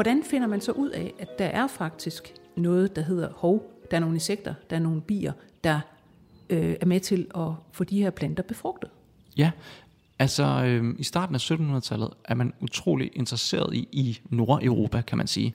Hvordan 0.00 0.22
finder 0.24 0.48
man 0.48 0.60
så 0.60 0.72
ud 0.72 0.90
af, 0.90 1.14
at 1.18 1.38
der 1.38 1.44
er 1.44 1.66
faktisk 1.66 2.32
noget, 2.56 2.96
der 2.96 3.02
hedder 3.02 3.32
hov, 3.32 3.70
der 3.90 3.96
er 3.96 4.00
nogle 4.00 4.16
insekter, 4.16 4.54
der 4.70 4.76
er 4.76 4.80
nogle 4.80 5.00
bier, 5.00 5.32
der 5.64 5.80
øh, 6.50 6.76
er 6.80 6.86
med 6.86 7.00
til 7.00 7.26
at 7.34 7.48
få 7.72 7.84
de 7.84 8.02
her 8.02 8.10
planter 8.10 8.42
befrugtet? 8.42 8.90
Ja, 9.36 9.50
altså 10.18 10.64
øh, 10.64 10.94
i 10.98 11.02
starten 11.02 11.34
af 11.34 11.50
1700-tallet 11.50 12.10
er 12.24 12.34
man 12.34 12.52
utrolig 12.60 13.10
interesseret 13.12 13.74
i, 13.74 13.88
i 13.92 14.18
Nordeuropa, 14.30 15.00
kan 15.00 15.18
man 15.18 15.26
sige, 15.26 15.54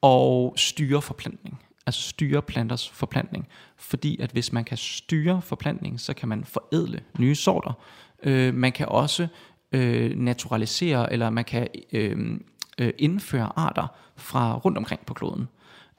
og 0.00 0.54
styre 0.56 1.02
forplantning. 1.02 1.62
Altså 1.86 2.02
styre 2.02 2.42
planters 2.42 2.88
forplantning. 2.88 3.48
Fordi 3.76 4.20
at 4.20 4.30
hvis 4.30 4.52
man 4.52 4.64
kan 4.64 4.76
styre 4.76 5.42
forplantning, 5.42 6.00
så 6.00 6.14
kan 6.14 6.28
man 6.28 6.44
forædle 6.44 7.00
nye 7.18 7.34
sorter. 7.34 7.72
Øh, 8.22 8.54
man 8.54 8.72
kan 8.72 8.88
også 8.88 9.28
øh, 9.72 10.16
naturalisere, 10.16 11.12
eller 11.12 11.30
man 11.30 11.44
kan 11.44 11.68
øh, 11.92 12.40
øh, 12.78 12.92
indføre 12.98 13.52
arter 13.56 13.86
fra 14.16 14.56
rundt 14.56 14.78
omkring 14.78 15.06
på 15.06 15.14
kloden. 15.14 15.48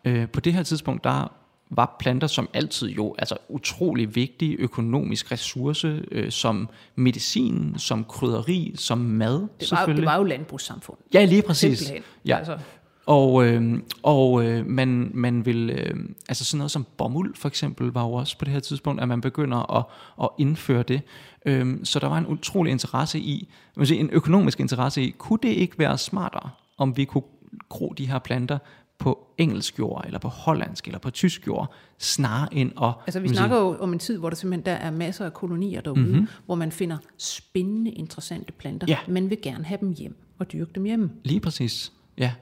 Øh, 0.06 0.28
på 0.28 0.40
det 0.40 0.54
her 0.54 0.64
tidspunkt, 0.64 1.04
der 1.04 1.32
var 1.72 1.96
planter 2.00 2.28
som 2.28 2.50
altid 2.54 2.90
jo 2.90 3.16
altså 3.18 3.38
utrolig 3.50 4.16
vigtig 4.16 4.56
økonomisk 4.60 5.32
ressource, 5.32 6.02
øh, 6.12 6.32
som 6.32 6.70
medicin, 6.96 7.74
som 7.78 8.04
krydderi, 8.04 8.74
som 8.76 8.98
mad 8.98 9.48
Det 9.60 9.72
var, 9.72 9.86
det 9.86 10.06
var 10.06 10.18
jo 10.18 10.24
landbrugssamfund. 10.24 10.98
Ja, 11.14 11.26
lige 11.26 11.42
præcis. 11.42 11.80
Simpelthen. 11.80 12.04
Ja. 12.26 12.38
Altså, 12.38 12.58
Og, 13.06 13.46
øh, 13.46 13.80
og 14.04 14.46
øh, 14.46 14.66
man, 14.66 15.12
man 15.14 15.46
vil, 15.46 15.70
øh, 15.70 15.96
altså 16.30 16.46
sådan 16.46 16.58
noget 16.58 16.72
som 16.72 16.86
bomuld 16.98 17.36
for 17.36 17.48
eksempel, 17.48 17.88
var 17.88 18.04
jo 18.04 18.14
også 18.14 18.38
på 18.38 18.46
det 18.46 18.54
her 18.54 18.60
tidspunkt, 18.60 19.02
at 19.02 19.08
man 19.08 19.22
begynder 19.22 19.78
at, 19.78 19.86
at 20.24 20.30
indføre 20.38 20.84
det. 20.84 21.02
Øh, 21.46 21.78
så 21.84 22.00
der 22.00 22.08
var 22.08 22.18
en 22.18 22.28
utrolig 22.28 22.72
interesse 22.72 23.20
i, 23.20 23.50
man 23.76 23.86
sige, 23.86 24.00
en 24.00 24.10
økonomisk 24.10 24.60
interesse 24.60 25.04
i, 25.04 25.16
kunne 25.18 25.40
det 25.44 25.50
ikke 25.50 25.80
være 25.80 25.98
smartere, 25.98 26.50
om 26.80 26.98
vi 26.98 27.06
kunne 27.06 27.24
gro 27.70 27.94
de 27.98 28.08
her 28.08 28.20
planter 28.20 28.58
på 28.98 29.28
engelsk 29.38 29.80
jord, 29.80 30.04
eller 30.06 30.20
på 30.20 30.28
hollandsk, 30.28 30.86
eller 30.86 31.00
på 31.00 31.10
tysk 31.10 31.48
jord, 31.48 31.74
snarere 31.98 32.54
end 32.54 32.72
at... 32.82 32.94
altså 33.08 33.20
vi 33.20 33.28
snakker 33.28 33.58
jo 33.58 33.78
om 33.80 33.94
en 33.94 34.00
tid, 34.00 34.18
hvor 34.18 34.30
der 34.30 34.36
simpelthen 34.36 34.66
der 34.66 34.72
er 34.72 34.92
masser 34.92 35.26
af 35.26 35.34
kolonier 35.34 35.82
derude, 35.82 36.02
mm-hmm. 36.02 36.28
hvor 36.46 36.56
man 36.56 36.72
finder 36.72 36.98
spændende, 37.18 37.92
interessante 37.92 38.52
planter. 38.52 38.88
Ja. 38.90 38.98
Man 39.08 39.30
vil 39.30 39.38
gerne 39.42 39.66
have 39.66 39.78
dem 39.82 39.92
hjem 39.92 40.18
og 40.40 40.52
dyrke 40.52 40.72
dem 40.76 40.84
hjemme. 40.84 41.12
Lige 41.24 41.40
præcis, 41.40 41.94
ja. 42.18 42.34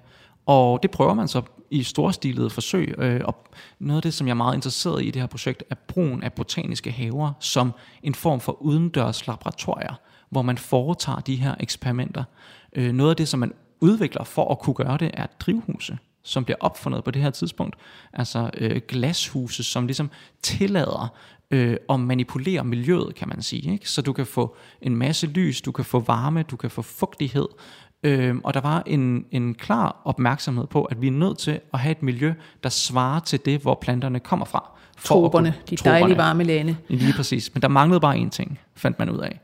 Og 0.46 0.84
det 0.84 0.92
prøver 0.92 1.14
man 1.14 1.28
så 1.28 1.42
i 1.72 1.84
storstilede 1.84 2.50
forsøg. 2.50 2.96
Øh, 2.98 3.22
og 3.24 3.36
noget 3.80 3.98
af 3.98 4.02
det, 4.02 4.14
som 4.14 4.28
jeg 4.28 4.32
er 4.32 4.36
meget 4.36 4.56
interesseret 4.56 5.02
i 5.02 5.08
i 5.08 5.12
det 5.12 5.22
her 5.22 5.28
projekt, 5.28 5.64
er 5.70 5.76
brugen 5.88 6.24
af 6.24 6.34
botaniske 6.34 6.92
haver 6.92 7.34
som 7.40 7.72
en 8.04 8.16
form 8.16 8.40
for 8.40 8.62
udendørs 8.62 9.28
laboratorier, 9.28 9.94
hvor 10.30 10.42
man 10.42 10.58
foretager 10.58 11.20
de 11.20 11.36
her 11.36 11.56
eksperimenter. 11.60 12.24
Øh, 12.74 12.92
noget 12.94 13.10
af 13.10 13.16
det, 13.16 13.28
som 13.28 13.40
man 13.40 13.54
udvikler 13.82 14.24
for 14.24 14.52
at 14.52 14.60
kunne 14.60 14.74
gøre 14.74 14.98
det, 14.98 15.12
er 15.14 15.26
drivhuse 15.40 15.98
som 16.24 16.44
bliver 16.46 16.58
opfundet 16.60 17.04
på 17.04 17.12
det 17.12 17.22
her 17.22 17.30
tidspunkt. 17.30 17.76
Altså 18.14 18.50
øh, 18.58 18.82
glashuse, 18.88 19.64
som 19.64 19.86
ligesom 19.88 20.10
tillader 20.42 21.14
øh, 21.52 21.78
at 21.90 22.00
manipulere 22.00 22.64
miljøet, 22.64 23.16
kan 23.16 23.28
man 23.30 23.42
sige. 23.42 23.72
Ikke? 23.74 23.90
Så 23.90 24.02
du 24.02 24.14
kan 24.14 24.26
få 24.26 24.56
en 24.82 24.96
masse 24.96 25.28
lys, 25.28 25.62
du 25.62 25.72
kan 25.72 25.86
få 25.86 26.00
varme, 26.00 26.44
du 26.44 26.56
kan 26.56 26.72
få 26.72 26.82
fugtighed. 26.82 27.46
Øh, 28.04 28.36
og 28.44 28.54
der 28.54 28.62
var 28.62 28.84
en, 28.86 29.26
en 29.32 29.56
klar 29.56 30.02
opmærksomhed 30.06 30.68
på, 30.68 30.84
at 30.84 31.02
vi 31.02 31.08
er 31.08 31.12
nødt 31.12 31.38
til 31.38 31.60
at 31.74 31.80
have 31.80 31.92
et 31.92 32.04
miljø, 32.04 32.34
der 32.64 32.70
svarer 32.70 33.20
til 33.20 33.40
det, 33.46 33.60
hvor 33.62 33.78
planterne 33.82 34.20
kommer 34.20 34.46
fra. 34.46 34.72
For 34.98 35.16
at 35.16 35.22
Troperne, 35.22 35.52
kunne- 35.52 35.62
de 35.70 35.76
troperne. 35.76 36.00
dejlige 36.00 36.18
varme 36.18 36.44
lande. 36.44 36.78
Lige 36.88 37.14
præcis. 37.14 37.54
Men 37.54 37.62
der 37.62 37.68
manglede 37.68 38.00
bare 38.00 38.16
én 38.18 38.30
ting, 38.30 38.60
fandt 38.76 39.00
man 39.00 39.10
ud 39.10 39.20
af. 39.20 39.40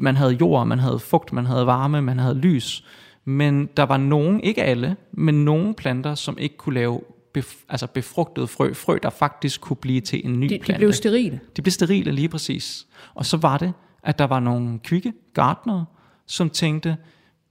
Man 0.00 0.16
havde 0.16 0.32
jord, 0.32 0.66
man 0.66 0.78
havde 0.78 0.98
fugt, 0.98 1.32
man 1.32 1.46
havde 1.46 1.66
varme, 1.66 2.02
man 2.02 2.18
havde 2.18 2.34
lys. 2.34 2.84
Men 3.30 3.68
der 3.76 3.82
var 3.82 3.96
nogen, 3.96 4.40
ikke 4.40 4.62
alle, 4.62 4.96
men 5.12 5.44
nogle 5.44 5.74
planter, 5.74 6.14
som 6.14 6.38
ikke 6.38 6.56
kunne 6.56 6.74
lave 6.74 7.00
bef, 7.32 7.54
altså 7.68 7.86
befrugtede 7.86 8.46
frø. 8.46 8.72
Frø, 8.72 8.98
der 9.02 9.10
faktisk 9.10 9.60
kunne 9.60 9.76
blive 9.76 10.00
til 10.00 10.20
en 10.24 10.40
ny 10.40 10.48
De, 10.48 10.54
de 10.54 10.58
plante. 10.58 10.78
blev 10.78 10.92
sterile. 10.92 11.40
De 11.56 11.62
blev 11.62 11.70
sterile 11.70 12.12
lige 12.12 12.28
præcis. 12.28 12.86
Og 13.14 13.26
så 13.26 13.36
var 13.36 13.58
det, 13.58 13.72
at 14.02 14.18
der 14.18 14.24
var 14.24 14.40
nogle 14.40 14.78
kvikke 14.78 15.12
gartnere, 15.34 15.84
som 16.26 16.50
tænkte, 16.50 16.96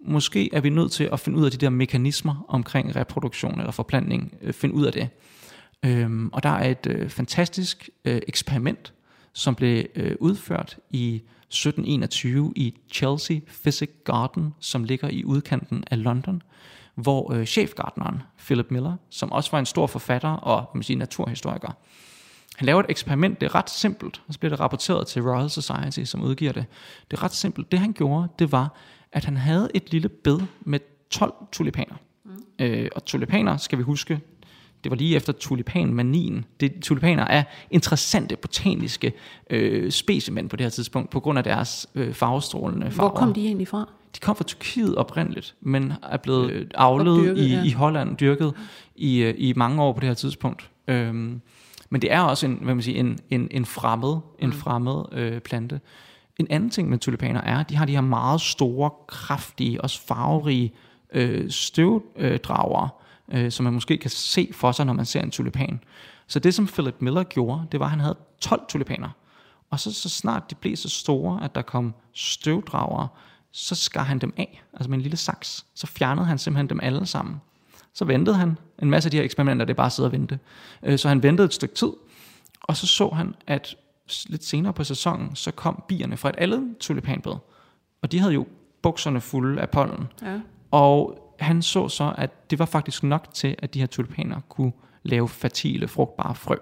måske 0.05 0.49
er 0.53 0.61
vi 0.61 0.69
nødt 0.69 0.91
til 0.91 1.09
at 1.11 1.19
finde 1.19 1.37
ud 1.37 1.45
af 1.45 1.51
de 1.51 1.57
der 1.57 1.69
mekanismer 1.69 2.45
omkring 2.47 2.95
reproduktion 2.95 3.59
eller 3.59 3.71
forplantning, 3.71 4.33
øh, 4.41 4.53
finde 4.53 4.75
ud 4.75 4.85
af 4.85 4.93
det. 4.93 5.09
Øhm, 5.85 6.29
og 6.33 6.43
der 6.43 6.49
er 6.49 6.71
et 6.71 6.87
øh, 6.89 7.09
fantastisk 7.09 7.89
øh, 8.05 8.21
eksperiment, 8.27 8.93
som 9.33 9.55
blev 9.55 9.85
øh, 9.95 10.15
udført 10.19 10.77
i 10.89 11.21
1721 11.49 12.53
i 12.55 12.75
Chelsea 12.93 13.39
Physic 13.63 13.89
Garden, 14.03 14.53
som 14.59 14.83
ligger 14.83 15.09
i 15.09 15.23
udkanten 15.23 15.83
af 15.91 16.03
London, 16.03 16.41
hvor 16.95 17.33
øh, 17.33 17.45
chefgartneren 17.45 18.21
Philip 18.37 18.71
Miller, 18.71 18.95
som 19.09 19.31
også 19.31 19.51
var 19.51 19.59
en 19.59 19.65
stor 19.65 19.87
forfatter 19.87 20.29
og 20.29 20.71
man 20.73 20.83
sige, 20.83 20.97
naturhistoriker, 20.97 21.71
han 22.55 22.65
laver 22.65 22.79
et 22.79 22.85
eksperiment, 22.89 23.41
det 23.41 23.45
er 23.45 23.55
ret 23.55 23.69
simpelt, 23.69 24.21
og 24.27 24.33
så 24.33 24.39
bliver 24.39 24.49
det 24.49 24.59
rapporteret 24.59 25.07
til 25.07 25.21
Royal 25.21 25.49
Society, 25.49 26.03
som 26.03 26.21
udgiver 26.21 26.51
det. 26.51 26.65
Det 27.11 27.17
er 27.17 27.23
ret 27.23 27.33
simpelt. 27.33 27.71
Det 27.71 27.79
han 27.79 27.93
gjorde, 27.93 28.27
det 28.39 28.51
var, 28.51 28.75
at 29.11 29.25
han 29.25 29.37
havde 29.37 29.69
et 29.73 29.91
lille 29.91 30.09
bed 30.09 30.39
med 30.61 30.79
12 31.09 31.33
tulipaner. 31.51 31.95
Mm. 32.25 32.43
Øh, 32.59 32.89
og 32.95 33.05
tulipaner, 33.05 33.57
skal 33.57 33.77
vi 33.77 33.83
huske, 33.83 34.21
det 34.83 34.89
var 34.89 34.95
lige 34.95 35.15
efter 35.15 35.33
tulipanmanien. 35.33 36.45
Det, 36.59 36.73
tulipaner 36.81 37.25
er 37.25 37.43
interessante 37.71 38.35
botaniske 38.35 39.13
øh, 39.49 39.91
specimen 39.91 40.49
på 40.49 40.55
det 40.55 40.65
her 40.65 40.69
tidspunkt, 40.69 41.09
på 41.09 41.19
grund 41.19 41.37
af 41.37 41.43
deres 41.43 41.87
øh, 41.95 42.13
farvestrålende 42.13 42.91
farver. 42.91 43.09
Hvor 43.09 43.19
kom 43.19 43.33
de 43.33 43.45
egentlig 43.45 43.67
fra? 43.67 43.89
De 44.15 44.19
kom 44.19 44.35
fra 44.35 44.43
Tyrkiet 44.43 44.95
oprindeligt, 44.95 45.55
men 45.61 45.93
er 46.03 46.17
blevet 46.17 46.51
øh, 46.51 46.67
avlet 46.75 47.19
Opdyrket, 47.19 47.41
i, 47.41 47.53
ja. 47.53 47.63
i 47.63 47.71
Holland, 47.71 48.17
dyrket 48.17 48.53
i, 48.95 49.17
øh, 49.17 49.33
i 49.37 49.53
mange 49.55 49.81
år 49.81 49.93
på 49.93 49.99
det 49.99 50.07
her 50.07 50.13
tidspunkt. 50.13 50.69
Øhm, 50.87 51.41
men 51.89 52.01
det 52.01 52.11
er 52.11 52.21
også 52.21 52.45
en, 52.45 52.59
hvad 52.61 52.75
man 52.75 52.83
siger, 52.83 52.99
en, 52.99 53.19
en, 53.29 53.47
en 53.51 53.65
fremmed, 53.65 54.17
en 54.39 54.53
fremmed 54.53 55.03
øh, 55.11 55.39
plante. 55.39 55.79
En 56.39 56.47
anden 56.49 56.69
ting 56.69 56.89
med 56.89 56.97
tulipaner 56.97 57.41
er, 57.41 57.57
at 57.57 57.69
de 57.69 57.75
har 57.75 57.85
de 57.85 57.93
her 57.93 58.01
meget 58.01 58.41
store, 58.41 58.89
kraftige, 59.07 59.81
også 59.81 60.01
farverige 60.07 60.73
øh, 61.13 61.49
støvdragere, 61.51 62.83
øh, 62.83 62.89
som 63.49 63.63
man 63.63 63.73
måske 63.73 63.97
kan 63.97 64.09
se 64.09 64.49
for 64.53 64.71
sig, 64.71 64.85
når 64.85 64.93
man 64.93 65.05
ser 65.05 65.21
en 65.21 65.31
tulipan. 65.31 65.79
Så 66.27 66.39
det, 66.39 66.53
som 66.53 66.67
Philip 66.67 66.95
Miller 66.99 67.23
gjorde, 67.23 67.61
det 67.71 67.79
var, 67.79 67.85
at 67.85 67.91
han 67.91 67.99
havde 67.99 68.17
12 68.41 68.61
tulipaner. 68.67 69.09
Og 69.69 69.79
så, 69.79 69.93
så 69.93 70.09
snart 70.09 70.49
de 70.49 70.55
blev 70.55 70.75
så 70.75 70.89
store, 70.89 71.43
at 71.43 71.55
der 71.55 71.61
kom 71.61 71.93
støvdragere, 72.13 73.07
så 73.51 73.75
skar 73.75 74.03
han 74.03 74.19
dem 74.19 74.33
af, 74.37 74.63
altså 74.73 74.89
med 74.89 74.97
en 74.97 75.01
lille 75.01 75.17
saks. 75.17 75.65
Så 75.75 75.87
fjernede 75.87 76.25
han 76.25 76.37
simpelthen 76.37 76.69
dem 76.69 76.79
alle 76.83 77.05
sammen. 77.05 77.41
Så 77.93 78.05
ventede 78.05 78.35
han. 78.35 78.57
En 78.81 78.89
masse 78.89 79.07
af 79.07 79.11
de 79.11 79.17
her 79.17 79.23
eksperimenter, 79.23 79.65
det 79.65 79.73
er 79.73 79.75
bare 79.75 79.85
at 79.85 79.91
sidde 79.91 80.07
og 80.07 80.11
vente. 80.11 80.39
Øh, 80.83 80.99
Så 80.99 81.07
han 81.09 81.23
ventede 81.23 81.45
et 81.45 81.53
stykke 81.53 81.75
tid, 81.75 81.91
og 82.61 82.77
så 82.77 82.87
så 82.87 83.09
han, 83.09 83.35
at 83.47 83.75
lidt 84.27 84.43
senere 84.45 84.73
på 84.73 84.83
sæsonen, 84.83 85.35
så 85.35 85.51
kom 85.51 85.83
bierne 85.87 86.17
fra 86.17 86.29
et 86.29 86.35
andet 86.35 86.77
tulipanbed. 86.79 87.31
Og 88.01 88.11
de 88.11 88.19
havde 88.19 88.33
jo 88.33 88.47
bukserne 88.81 89.21
fulde 89.21 89.61
af 89.61 89.69
pollen. 89.69 90.07
Ja. 90.21 90.39
Og 90.71 91.25
han 91.39 91.61
så 91.61 91.89
så, 91.89 92.13
at 92.17 92.51
det 92.51 92.59
var 92.59 92.65
faktisk 92.65 93.03
nok 93.03 93.33
til, 93.33 93.55
at 93.59 93.73
de 93.73 93.79
her 93.79 93.87
tulipaner 93.87 94.39
kunne 94.49 94.71
lave 95.03 95.29
fertile, 95.29 95.87
frugtbare 95.87 96.35
frø. 96.35 96.55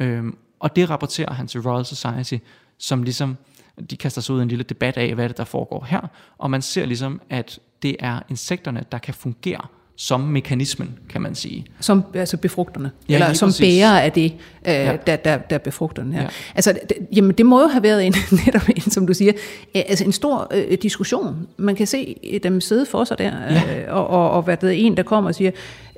Øhm, 0.00 0.38
og 0.58 0.76
det 0.76 0.90
rapporterer 0.90 1.32
han 1.32 1.46
til 1.46 1.60
Royal 1.60 1.84
Society, 1.84 2.36
som 2.78 3.02
ligesom 3.02 3.36
de 3.90 3.96
kaster 3.96 4.20
sig 4.20 4.34
ud 4.34 4.40
i 4.40 4.42
en 4.42 4.48
lille 4.48 4.64
debat 4.64 4.96
af, 4.96 5.14
hvad 5.14 5.28
det 5.28 5.36
der 5.36 5.44
foregår 5.44 5.84
her, 5.84 6.00
og 6.38 6.50
man 6.50 6.62
ser 6.62 6.86
ligesom, 6.86 7.20
at 7.30 7.58
det 7.82 7.96
er 7.98 8.20
insekterne, 8.28 8.84
der 8.92 8.98
kan 8.98 9.14
fungere 9.14 9.66
som 10.02 10.20
mekanismen, 10.20 10.90
kan 11.08 11.20
man 11.20 11.34
sige. 11.34 11.64
Som 11.80 12.04
altså 12.14 12.36
befrugterne, 12.36 12.90
Ja, 13.08 13.14
eller 13.14 13.32
som 13.32 13.48
præcis. 13.48 13.60
bærer 13.78 14.00
af 14.00 14.12
det, 14.12 14.24
øh, 14.66 14.72
Ja. 14.74 14.96
der, 15.06 15.16
der, 15.16 15.38
der 15.38 15.58
befrugter 15.58 16.02
den 16.02 16.12
her. 16.12 16.22
Ja. 16.22 16.28
Altså, 16.54 16.72
det, 16.88 16.96
jamen, 17.16 17.32
det 17.32 17.46
må 17.46 17.60
jo 17.60 17.66
have 17.66 17.82
været 17.82 18.06
en, 18.06 18.14
netop 18.46 18.68
en, 18.68 18.80
som 18.80 19.06
du 19.06 19.14
siger, 19.14 19.32
øh, 19.76 19.82
altså 19.88 20.04
en 20.04 20.12
stor 20.12 20.48
øh, 20.54 20.78
diskussion. 20.82 21.46
Man 21.56 21.74
kan 21.76 21.86
se 21.86 22.16
dem 22.42 22.60
sidde 22.60 22.86
for 22.86 23.04
sig 23.04 23.18
der, 23.18 23.32
Ja. 23.50 23.80
øh, 23.88 23.94
og, 23.96 24.06
og, 24.06 24.30
og 24.30 24.42
hvad 24.42 24.56
det 24.56 24.68
er, 24.68 24.72
en, 24.72 24.96
der 24.96 25.02
kommer 25.02 25.30
og 25.30 25.34
siger, 25.34 25.50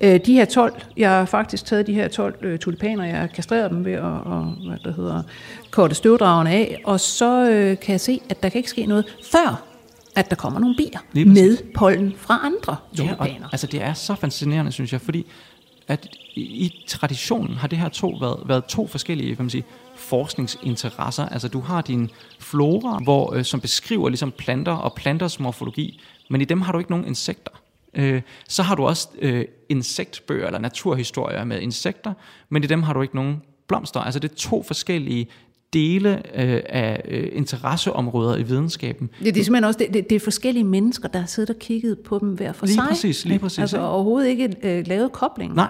øh, 0.02 0.20
de 0.26 0.32
her 0.34 0.44
12, 0.44 0.72
jeg 0.96 1.10
har 1.10 1.24
faktisk 1.24 1.64
taget 1.64 1.86
de 1.86 1.92
her 1.94 2.08
12 2.08 2.34
øh, 2.42 2.58
tulipaner, 2.58 3.04
jeg 3.04 3.16
har 3.16 3.26
kastreret 3.26 3.70
dem 3.70 3.84
ved 3.84 3.92
at, 3.92 4.02
og, 4.02 4.54
hvad 4.68 4.78
det 4.84 4.94
hedder, 4.94 5.22
korte 5.70 5.94
støvdragerne 5.94 6.50
af, 6.50 6.80
og 6.84 7.00
så 7.00 7.50
øh, 7.50 7.78
kan 7.78 7.92
jeg 7.92 8.00
se, 8.00 8.20
at 8.28 8.42
der 8.42 8.48
kan 8.48 8.58
ikke 8.58 8.70
ske 8.70 8.86
noget, 8.86 9.04
før 9.32 9.62
at 10.14 10.30
der 10.30 10.36
kommer 10.36 10.60
nogle 10.60 10.76
bier 10.76 10.98
med 11.12 11.74
pollen 11.74 12.14
fra 12.16 12.40
andre 12.42 12.76
og, 12.90 12.96
tulipaner. 12.96 13.48
altså 13.52 13.66
det 13.66 13.82
er 13.82 13.94
så 13.94 14.14
fascinerende, 14.14 14.72
synes 14.72 14.92
jeg, 14.92 15.00
fordi 15.00 15.26
at 15.88 16.08
i, 16.34 16.84
traditionen 16.86 17.56
har 17.56 17.68
det 17.68 17.78
her 17.78 17.88
to 17.88 18.08
været, 18.20 18.42
været 18.46 18.64
to 18.64 18.86
forskellige 18.86 19.34
hvad 19.34 19.44
man 19.44 19.50
siger, 19.50 19.62
forskningsinteresser. 19.96 21.28
Altså 21.28 21.48
du 21.48 21.60
har 21.60 21.80
din 21.80 22.10
flora, 22.38 22.98
hvor, 23.02 23.34
øh, 23.34 23.44
som 23.44 23.60
beskriver 23.60 24.08
ligesom 24.08 24.32
planter 24.32 24.72
og 24.72 24.94
planters 24.94 25.40
morfologi, 25.40 26.00
men 26.30 26.40
i 26.40 26.44
dem 26.44 26.60
har 26.60 26.72
du 26.72 26.78
ikke 26.78 26.90
nogen 26.90 27.06
insekter. 27.06 27.52
Øh, 27.94 28.22
så 28.48 28.62
har 28.62 28.74
du 28.74 28.86
også 28.86 29.08
øh, 29.18 29.44
insektbøger 29.68 30.46
eller 30.46 30.58
naturhistorier 30.58 31.44
med 31.44 31.60
insekter, 31.60 32.12
men 32.48 32.64
i 32.64 32.66
dem 32.66 32.82
har 32.82 32.92
du 32.92 33.02
ikke 33.02 33.16
nogen 33.16 33.42
blomster. 33.68 34.00
Altså 34.00 34.20
det 34.20 34.30
er 34.30 34.34
to 34.34 34.62
forskellige 34.62 35.26
dele 35.72 36.22
øh, 36.40 36.60
af 36.68 37.02
øh, 37.08 37.28
interesseområder 37.32 38.36
i 38.36 38.42
videnskaben. 38.42 39.10
Ja, 39.20 39.30
det 39.30 39.36
er 39.36 39.44
simpelthen 39.44 39.64
også, 39.64 39.78
det, 39.78 39.94
det, 39.94 40.10
det 40.10 40.16
er 40.16 40.20
forskellige 40.20 40.64
mennesker, 40.64 41.08
der 41.08 41.18
har 41.18 41.26
siddet 41.26 41.50
og 41.50 41.56
kigget 41.58 41.98
på 41.98 42.18
dem 42.18 42.28
hver 42.28 42.52
for 42.52 42.66
Lige 42.66 42.74
sig. 42.74 42.84
præcis, 42.88 43.24
lige 43.24 43.38
præcis, 43.38 43.58
Altså 43.58 43.76
ikke? 43.76 43.86
overhovedet 43.86 44.28
ikke 44.28 44.56
øh, 44.62 44.86
lavet 44.86 45.12
kobling. 45.12 45.54
Nej. 45.54 45.68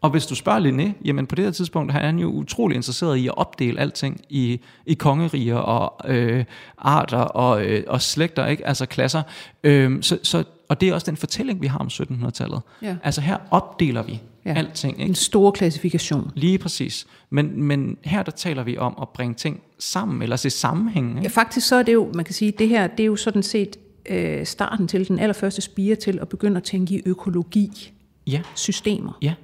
Og 0.00 0.10
hvis 0.10 0.26
du 0.26 0.34
spørger 0.34 0.60
Linné, 0.60 0.92
jamen 1.04 1.26
på 1.26 1.34
det 1.34 1.44
her 1.44 1.52
tidspunkt 1.52 1.92
er 1.92 1.98
han 1.98 2.18
jo 2.18 2.28
utrolig 2.28 2.74
interesseret 2.76 3.16
i 3.16 3.26
at 3.26 3.38
opdele 3.38 3.80
alting 3.80 4.20
i, 4.28 4.60
i 4.86 4.94
kongeriger 4.94 5.56
og 5.56 6.10
øh, 6.10 6.44
arter 6.78 7.18
og, 7.18 7.64
øh, 7.64 7.84
og 7.86 8.02
slægter, 8.02 8.46
ikke? 8.46 8.66
altså 8.66 8.86
klasser. 8.86 9.22
Øhm, 9.64 10.02
så, 10.02 10.18
så, 10.22 10.44
og 10.68 10.80
det 10.80 10.88
er 10.88 10.94
også 10.94 11.10
den 11.10 11.16
fortælling, 11.16 11.62
vi 11.62 11.66
har 11.66 11.78
om 11.78 11.86
1700-tallet. 11.86 12.60
Ja. 12.82 12.96
Altså 13.04 13.20
her 13.20 13.36
opdeler 13.50 14.02
vi 14.02 14.20
Ja. 14.46 14.54
alting. 14.54 14.94
En 14.96 15.00
Ikke? 15.08 15.14
stor 15.14 15.50
klassifikation. 15.50 16.30
Lige 16.34 16.58
præcis. 16.58 17.06
Men, 17.30 17.62
men 17.62 17.96
her 18.04 18.22
der 18.22 18.30
taler 18.32 18.62
vi 18.64 18.76
om 18.78 18.98
at 19.02 19.08
bringe 19.08 19.34
ting 19.34 19.62
sammen, 19.78 20.22
eller 20.22 20.36
se 20.36 20.50
sammenhæng. 20.50 21.22
Ja, 21.22 21.28
faktisk 21.28 21.68
så 21.68 21.76
er 21.76 21.82
det 21.82 21.92
jo, 21.92 22.10
man 22.14 22.24
kan 22.24 22.34
sige, 22.34 22.50
det 22.58 22.68
her, 22.68 22.86
det 22.86 23.00
er 23.00 23.06
jo 23.06 23.16
sådan 23.16 23.42
set 23.42 23.76
øh, 24.10 24.46
starten 24.46 24.88
til, 24.88 25.08
den 25.08 25.18
allerførste 25.18 25.62
spire 25.62 25.96
til 25.96 26.18
at 26.18 26.28
begynde 26.28 26.56
at 26.56 26.62
tænke 26.62 26.94
i 26.94 27.02
økologi, 27.06 27.92
Ja, 28.26 28.42
systemer. 28.54 29.18
ja. 29.22 29.34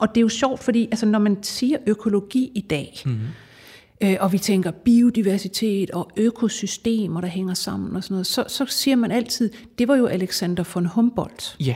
Og 0.00 0.08
det 0.08 0.16
er 0.16 0.22
jo 0.22 0.28
sjovt, 0.28 0.60
fordi 0.62 0.84
altså, 0.84 1.06
når 1.06 1.18
man 1.18 1.42
siger 1.42 1.78
økologi 1.86 2.52
i 2.54 2.60
dag, 2.60 3.02
Mhm. 3.04 3.14
mm-hmm. 3.14 4.08
øh, 4.08 4.16
og 4.20 4.32
vi 4.32 4.38
tænker 4.38 4.70
biodiversitet 4.70 5.90
og 5.90 6.10
økosystemer, 6.16 7.20
der 7.20 7.28
hænger 7.28 7.54
sammen 7.54 7.96
og 7.96 8.04
sådan 8.04 8.14
noget, 8.14 8.26
så, 8.26 8.44
så 8.48 8.66
siger 8.68 8.96
man 8.96 9.10
altid, 9.10 9.50
det 9.78 9.88
var 9.88 9.96
jo 9.96 10.06
Alexander 10.06 10.64
von 10.74 10.86
Humboldt. 10.86 11.56
Ja, 11.60 11.74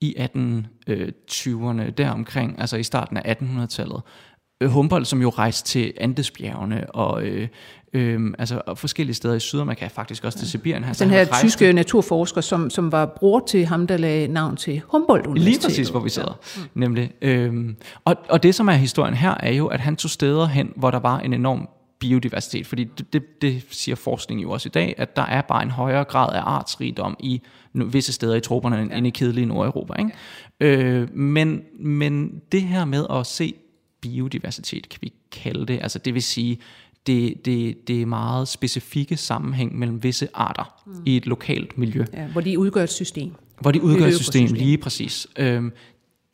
i 0.00 0.16
1820'erne, 0.18 1.90
deromkring, 1.90 2.60
altså 2.60 2.76
i 2.76 2.82
starten 2.82 3.16
af 3.16 3.36
1800-tallet. 3.42 4.00
Øh, 4.62 4.68
Humboldt, 4.70 5.06
som 5.08 5.22
jo 5.22 5.28
rejste 5.28 5.68
til 5.68 5.92
Andesbjergene 6.00 6.90
og 6.94 7.22
øh, 7.22 7.48
øh, 7.92 8.20
altså, 8.38 8.60
og 8.66 8.78
forskellige 8.78 9.14
steder 9.14 9.34
i 9.34 9.40
Sydamerika, 9.40 9.86
faktisk 9.86 10.24
også 10.24 10.38
til 10.38 10.48
Sibirien. 10.50 10.84
Altså, 10.84 11.04
Den 11.04 11.10
han 11.10 11.18
her 11.18 11.26
rejste- 11.32 11.46
tyske 11.48 11.72
naturforsker, 11.72 12.40
som, 12.40 12.70
som 12.70 12.92
var 12.92 13.06
bror 13.16 13.44
til 13.48 13.66
ham, 13.66 13.86
der 13.86 13.96
lagde 13.96 14.28
navn 14.28 14.56
til 14.56 14.82
Humboldt 14.88 15.24
Lige 15.24 15.30
Universitetet. 15.30 15.62
præcis, 15.68 15.88
hvor 15.88 16.00
vi 16.00 16.08
sidder. 16.10 16.38
Ja. 16.56 16.62
Nemlig. 16.74 17.10
Øhm, 17.22 17.76
og, 18.04 18.16
og 18.28 18.42
det, 18.42 18.54
som 18.54 18.68
er 18.68 18.72
historien 18.72 19.14
her, 19.14 19.34
er 19.40 19.52
jo, 19.52 19.66
at 19.66 19.80
han 19.80 19.96
tog 19.96 20.10
steder 20.10 20.46
hen, 20.46 20.72
hvor 20.76 20.90
der 20.90 20.98
var 20.98 21.18
en 21.18 21.32
enorm 21.32 21.68
biodiversitet. 21.98 22.66
Fordi 22.66 22.84
det, 22.84 23.12
det, 23.12 23.42
det 23.42 23.62
siger 23.70 23.96
forskning 23.96 24.42
jo 24.42 24.50
også 24.50 24.68
i 24.68 24.70
dag, 24.70 24.94
at 24.96 25.16
der 25.16 25.22
er 25.22 25.42
bare 25.42 25.62
en 25.62 25.70
højere 25.70 26.04
grad 26.04 26.34
af 26.34 26.40
artsrigdom 26.44 27.16
i 27.20 27.42
visse 27.74 28.12
steder 28.12 28.34
i 28.34 28.40
troperne, 28.40 28.82
end, 28.82 28.90
ja. 28.90 28.96
end 28.96 29.06
i 29.06 29.10
kedelige 29.10 29.46
Nordeuropa. 29.46 29.94
Ikke? 29.98 30.12
Øh, 30.60 31.16
men, 31.16 31.62
men 31.80 32.42
det 32.52 32.62
her 32.62 32.84
med 32.84 33.06
at 33.10 33.26
se 33.26 33.54
biodiversitet, 34.00 34.88
kan 34.88 34.98
vi 35.02 35.12
kalde 35.32 35.66
det, 35.66 35.78
altså 35.82 35.98
det 35.98 36.14
vil 36.14 36.22
sige, 36.22 36.58
det, 37.06 37.44
det, 37.44 37.88
det 37.88 38.02
er 38.02 38.06
meget 38.06 38.48
specifikke 38.48 39.16
sammenhæng 39.16 39.78
mellem 39.78 40.02
visse 40.02 40.28
arter 40.34 40.82
mm. 40.86 40.92
i 41.06 41.16
et 41.16 41.26
lokalt 41.26 41.78
miljø. 41.78 42.04
Ja, 42.12 42.26
hvor 42.26 42.40
de 42.40 42.58
udgør 42.58 42.82
et 42.82 42.90
system. 42.90 43.32
Hvor 43.60 43.70
de 43.70 43.82
udgør 43.82 44.06
Et 44.06 44.16
system, 44.16 44.46
lige 44.46 44.78
præcis. 44.78 45.26
Øhm, 45.36 45.72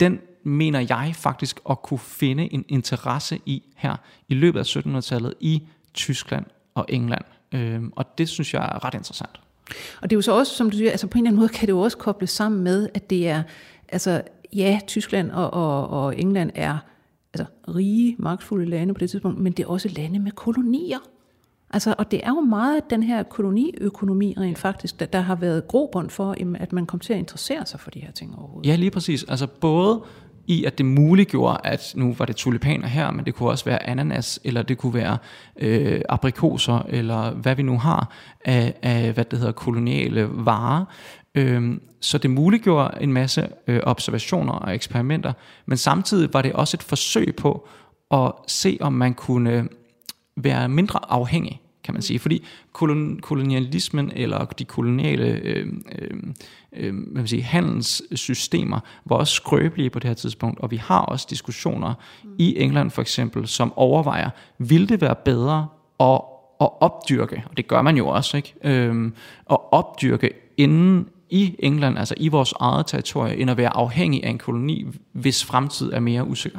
den 0.01 0.21
mener 0.45 0.81
jeg 0.81 1.13
faktisk 1.17 1.61
at 1.71 1.83
kunne 1.83 1.99
finde 1.99 2.55
en 2.55 2.65
interesse 2.69 3.39
i 3.47 3.63
her 3.77 3.97
i 4.29 4.35
løbet 4.35 4.59
af 4.59 4.77
1700-tallet 4.77 5.35
i 5.41 5.63
Tyskland 5.95 6.45
og 6.75 6.87
England. 6.89 7.25
Øhm, 7.53 7.93
og 7.97 8.19
det 8.19 8.29
synes 8.29 8.55
jeg 8.55 8.65
er 8.65 8.85
ret 8.85 8.95
interessant. 8.95 9.41
Og 10.03 10.11
det 10.11 10.13
er 10.13 10.19
jo 10.19 10.23
så 10.23 10.33
også, 10.33 10.55
som 10.55 10.71
du 10.71 10.77
siger, 10.77 10.91
altså 10.91 11.07
på 11.07 11.19
en 11.19 11.25
eller 11.25 11.29
anden 11.29 11.41
måde 11.41 11.49
kan 11.49 11.67
det 11.67 11.73
jo 11.73 11.81
også 11.81 11.97
kobles 11.97 12.31
sammen 12.31 12.65
med, 12.65 12.89
at 12.95 13.11
det 13.11 13.29
er, 13.29 13.43
altså 13.89 14.23
ja, 14.53 14.81
Tyskland 14.87 15.31
og, 15.31 15.55
og, 15.55 15.89
og 15.89 16.19
England 16.19 16.51
er 16.55 16.79
altså, 17.35 17.45
rige, 17.75 18.17
magtfulde 18.19 18.67
lande 18.67 18.95
på 18.95 18.99
det 18.99 19.11
tidspunkt, 19.11 19.39
men 19.39 19.53
det 19.53 19.63
er 19.63 19.69
også 19.69 19.89
lande 19.89 20.19
med 20.19 20.33
kolonier. 20.33 20.99
Altså, 21.71 21.95
og 21.99 22.11
det 22.11 22.21
er 22.23 22.29
jo 22.29 22.41
meget 22.41 22.91
den 22.91 23.03
her 23.03 23.23
koloniøkonomi 23.23 24.35
rent 24.39 24.59
faktisk, 24.59 25.01
der, 25.01 25.07
der 25.07 25.21
har 25.21 25.35
været 25.35 25.69
grobund 25.69 26.11
for, 26.11 26.37
at 26.61 26.73
man 26.73 26.87
kom 26.87 27.01
til 27.01 27.13
at 27.13 27.19
interessere 27.19 27.67
sig 27.67 27.81
for 27.81 27.91
de 27.91 28.01
her 28.01 28.13
ting 28.13 28.39
overhovedet. 28.39 28.71
Ja, 28.71 28.77
lige 28.77 28.91
præcis. 28.91 29.25
Altså 29.25 29.47
både 29.47 30.03
i, 30.47 30.65
at 30.65 30.79
det 30.79 30.87
muliggjorde, 30.87 31.59
at 31.65 31.93
nu 31.97 32.15
var 32.19 32.25
det 32.25 32.37
tulipaner 32.37 32.89
her, 32.89 33.11
men 33.11 33.25
det 33.25 33.35
kunne 33.35 33.49
også 33.49 33.65
være 33.65 33.87
ananas, 33.87 34.41
eller 34.45 34.63
det 34.63 34.79
kunne 34.79 34.95
være 34.95 35.19
øh, 35.61 36.01
aprikoser, 36.09 36.87
eller 36.89 37.31
hvad 37.31 37.55
vi 37.55 37.63
nu 37.63 37.79
har 37.79 38.11
af, 38.45 38.75
af 38.83 39.13
hvad 39.13 39.25
det 39.25 39.39
hedder, 39.39 39.53
koloniale 39.53 40.29
varer. 40.31 40.85
Øhm, 41.35 41.81
så 42.01 42.19
det 42.19 42.31
muliggjorde 42.31 42.99
en 43.01 43.13
masse 43.13 43.49
øh, 43.67 43.81
observationer 43.83 44.53
og 44.53 44.75
eksperimenter, 44.75 45.33
men 45.67 45.79
samtidig 45.79 46.29
var 46.33 46.43
det 46.43 46.53
også 46.53 46.77
et 46.77 46.83
forsøg 46.83 47.37
på 47.37 47.69
at 48.11 48.33
se, 48.47 48.79
om 48.81 48.93
man 48.93 49.15
kunne 49.15 49.53
øh, 49.53 49.65
være 50.37 50.69
mindre 50.69 51.01
afhængig, 51.09 51.61
kan 51.85 51.95
man 51.95 52.03
sige. 52.03 52.19
Fordi 52.19 52.45
kolon, 52.73 53.19
kolonialismen 53.21 54.13
eller 54.17 54.45
de 54.45 54.65
koloniale 54.65 55.27
øh, 55.27 55.67
øh, 55.99 56.11
øh, 56.73 56.95
hvad 56.95 57.23
man 57.23 57.27
sige, 57.27 57.43
handelssystemer 57.43 58.81
var 59.05 59.17
også 59.17 59.35
skrøbelige 59.35 59.91
på 59.91 59.99
det 59.99 60.09
her 60.09 60.15
tidspunkt, 60.15 60.61
og 60.61 60.71
vi 60.71 60.77
har 60.77 61.01
også 61.01 61.27
diskussioner 61.31 61.95
mm. 62.25 62.31
i 62.39 62.61
England 62.61 62.91
for 62.91 63.03
eksempel, 63.03 63.49
som 63.49 63.73
overvejer, 63.77 64.31
vil 64.59 64.89
det 64.89 65.01
være 65.01 65.15
bedre 65.25 65.67
at, 66.01 66.21
at 66.61 66.69
opdyrke, 66.81 67.45
og 67.51 67.57
det 67.57 67.67
gør 67.67 67.83
man 67.83 67.97
jo 67.97 68.09
også, 68.09 68.37
ikke? 68.37 68.55
Øh, 68.65 69.13
at 69.51 69.59
opdyrke 69.71 70.31
inden 70.57 71.09
i 71.31 71.57
England, 71.59 71.99
altså 71.99 72.15
i 72.17 72.29
vores 72.29 72.55
eget 72.61 72.87
territorie, 72.87 73.37
end 73.37 73.51
at 73.51 73.57
være 73.57 73.77
afhængig 73.77 74.25
af 74.25 74.31
en 74.31 74.39
koloni, 74.39 74.87
hvis 75.13 75.45
fremtid 75.45 75.93
er 75.93 76.01
mere 76.01 76.25
usikker. 76.27 76.59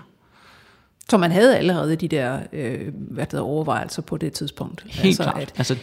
Så 1.10 1.18
man 1.18 1.32
havde 1.32 1.58
allerede 1.58 1.96
de 1.96 2.08
der 2.08 2.40
øh, 2.54 2.94
hvad 2.96 3.26
hedder, 3.32 3.46
overvejelser 3.46 4.02
på 4.02 4.18
det 4.18 4.34
tidspunkt. 4.34 4.84
Helt 4.90 5.06
altså, 5.06 5.24
klart. 5.24 5.42
At 5.42 5.54
Altså, 5.58 5.78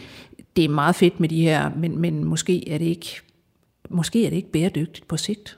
det 0.55 0.65
er 0.65 0.69
meget 0.69 0.95
fedt 0.95 1.19
med 1.19 1.29
de 1.29 1.41
her, 1.41 1.71
men, 1.75 1.99
men 1.99 2.23
måske 2.23 2.69
er 2.69 2.77
det 2.77 2.85
ikke 2.85 3.21
måske 3.89 4.25
er 4.25 4.29
det 4.29 4.37
ikke 4.37 4.51
bæredygtigt 4.51 5.07
på 5.07 5.17
sigt. 5.17 5.57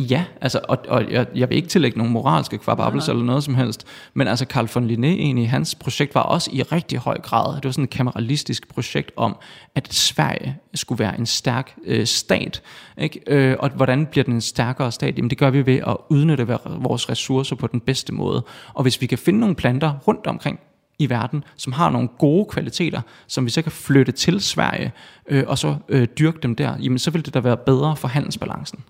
Ja, 0.00 0.24
altså, 0.40 0.60
og, 0.68 0.78
og 0.88 1.10
jeg, 1.10 1.26
jeg 1.34 1.48
vil 1.48 1.56
ikke 1.56 1.68
tillægge 1.68 1.98
nogen 1.98 2.12
moralske 2.12 2.58
kvababelser 2.58 3.12
eller 3.12 3.24
noget 3.24 3.44
som 3.44 3.54
helst, 3.54 3.86
men 4.14 4.28
altså 4.28 4.44
Carl 4.44 4.68
von 4.74 4.90
Linné 4.90 5.06
egentlig, 5.06 5.50
hans 5.50 5.74
projekt 5.74 6.14
var 6.14 6.22
også 6.22 6.50
i 6.52 6.62
rigtig 6.62 6.98
høj 6.98 7.20
grad, 7.20 7.56
det 7.56 7.64
var 7.64 7.70
sådan 7.70 7.84
et 7.84 7.90
kameralistisk 7.90 8.68
projekt 8.68 9.10
om, 9.16 9.36
at 9.74 9.94
Sverige 9.94 10.56
skulle 10.74 10.98
være 10.98 11.18
en 11.18 11.26
stærk 11.26 11.74
øh, 11.84 12.06
stat, 12.06 12.62
ikke? 12.98 13.20
Øh, 13.26 13.56
og 13.58 13.70
hvordan 13.70 14.06
bliver 14.06 14.24
den 14.24 14.34
en 14.34 14.40
stærkere 14.40 14.92
stat? 14.92 15.16
Jamen 15.16 15.30
det 15.30 15.38
gør 15.38 15.50
vi 15.50 15.66
ved 15.66 15.80
at 15.86 15.96
udnytte 16.08 16.58
vores 16.66 17.10
ressourcer 17.10 17.56
på 17.56 17.66
den 17.66 17.80
bedste 17.80 18.14
måde, 18.14 18.44
og 18.74 18.82
hvis 18.82 19.00
vi 19.00 19.06
kan 19.06 19.18
finde 19.18 19.40
nogle 19.40 19.54
planter 19.54 19.94
rundt 20.06 20.26
omkring 20.26 20.60
i 20.98 21.10
verden, 21.10 21.44
som 21.56 21.72
har 21.72 21.90
nogle 21.90 22.08
gode 22.18 22.44
kvaliteter, 22.44 23.00
som 23.26 23.44
vi 23.44 23.50
så 23.50 23.62
kan 23.62 23.72
flytte 23.72 24.12
til 24.12 24.40
Sverige, 24.40 24.92
øh, 25.28 25.44
og 25.46 25.58
så 25.58 25.76
øh, 25.88 26.08
dyrke 26.18 26.38
dem 26.42 26.54
der, 26.56 26.76
jamen 26.78 26.98
så 26.98 27.10
vil 27.10 27.26
det 27.26 27.34
da 27.34 27.40
være 27.40 27.56
bedre 27.56 27.96
for 27.96 28.08
handelsbalancen. 28.08 28.84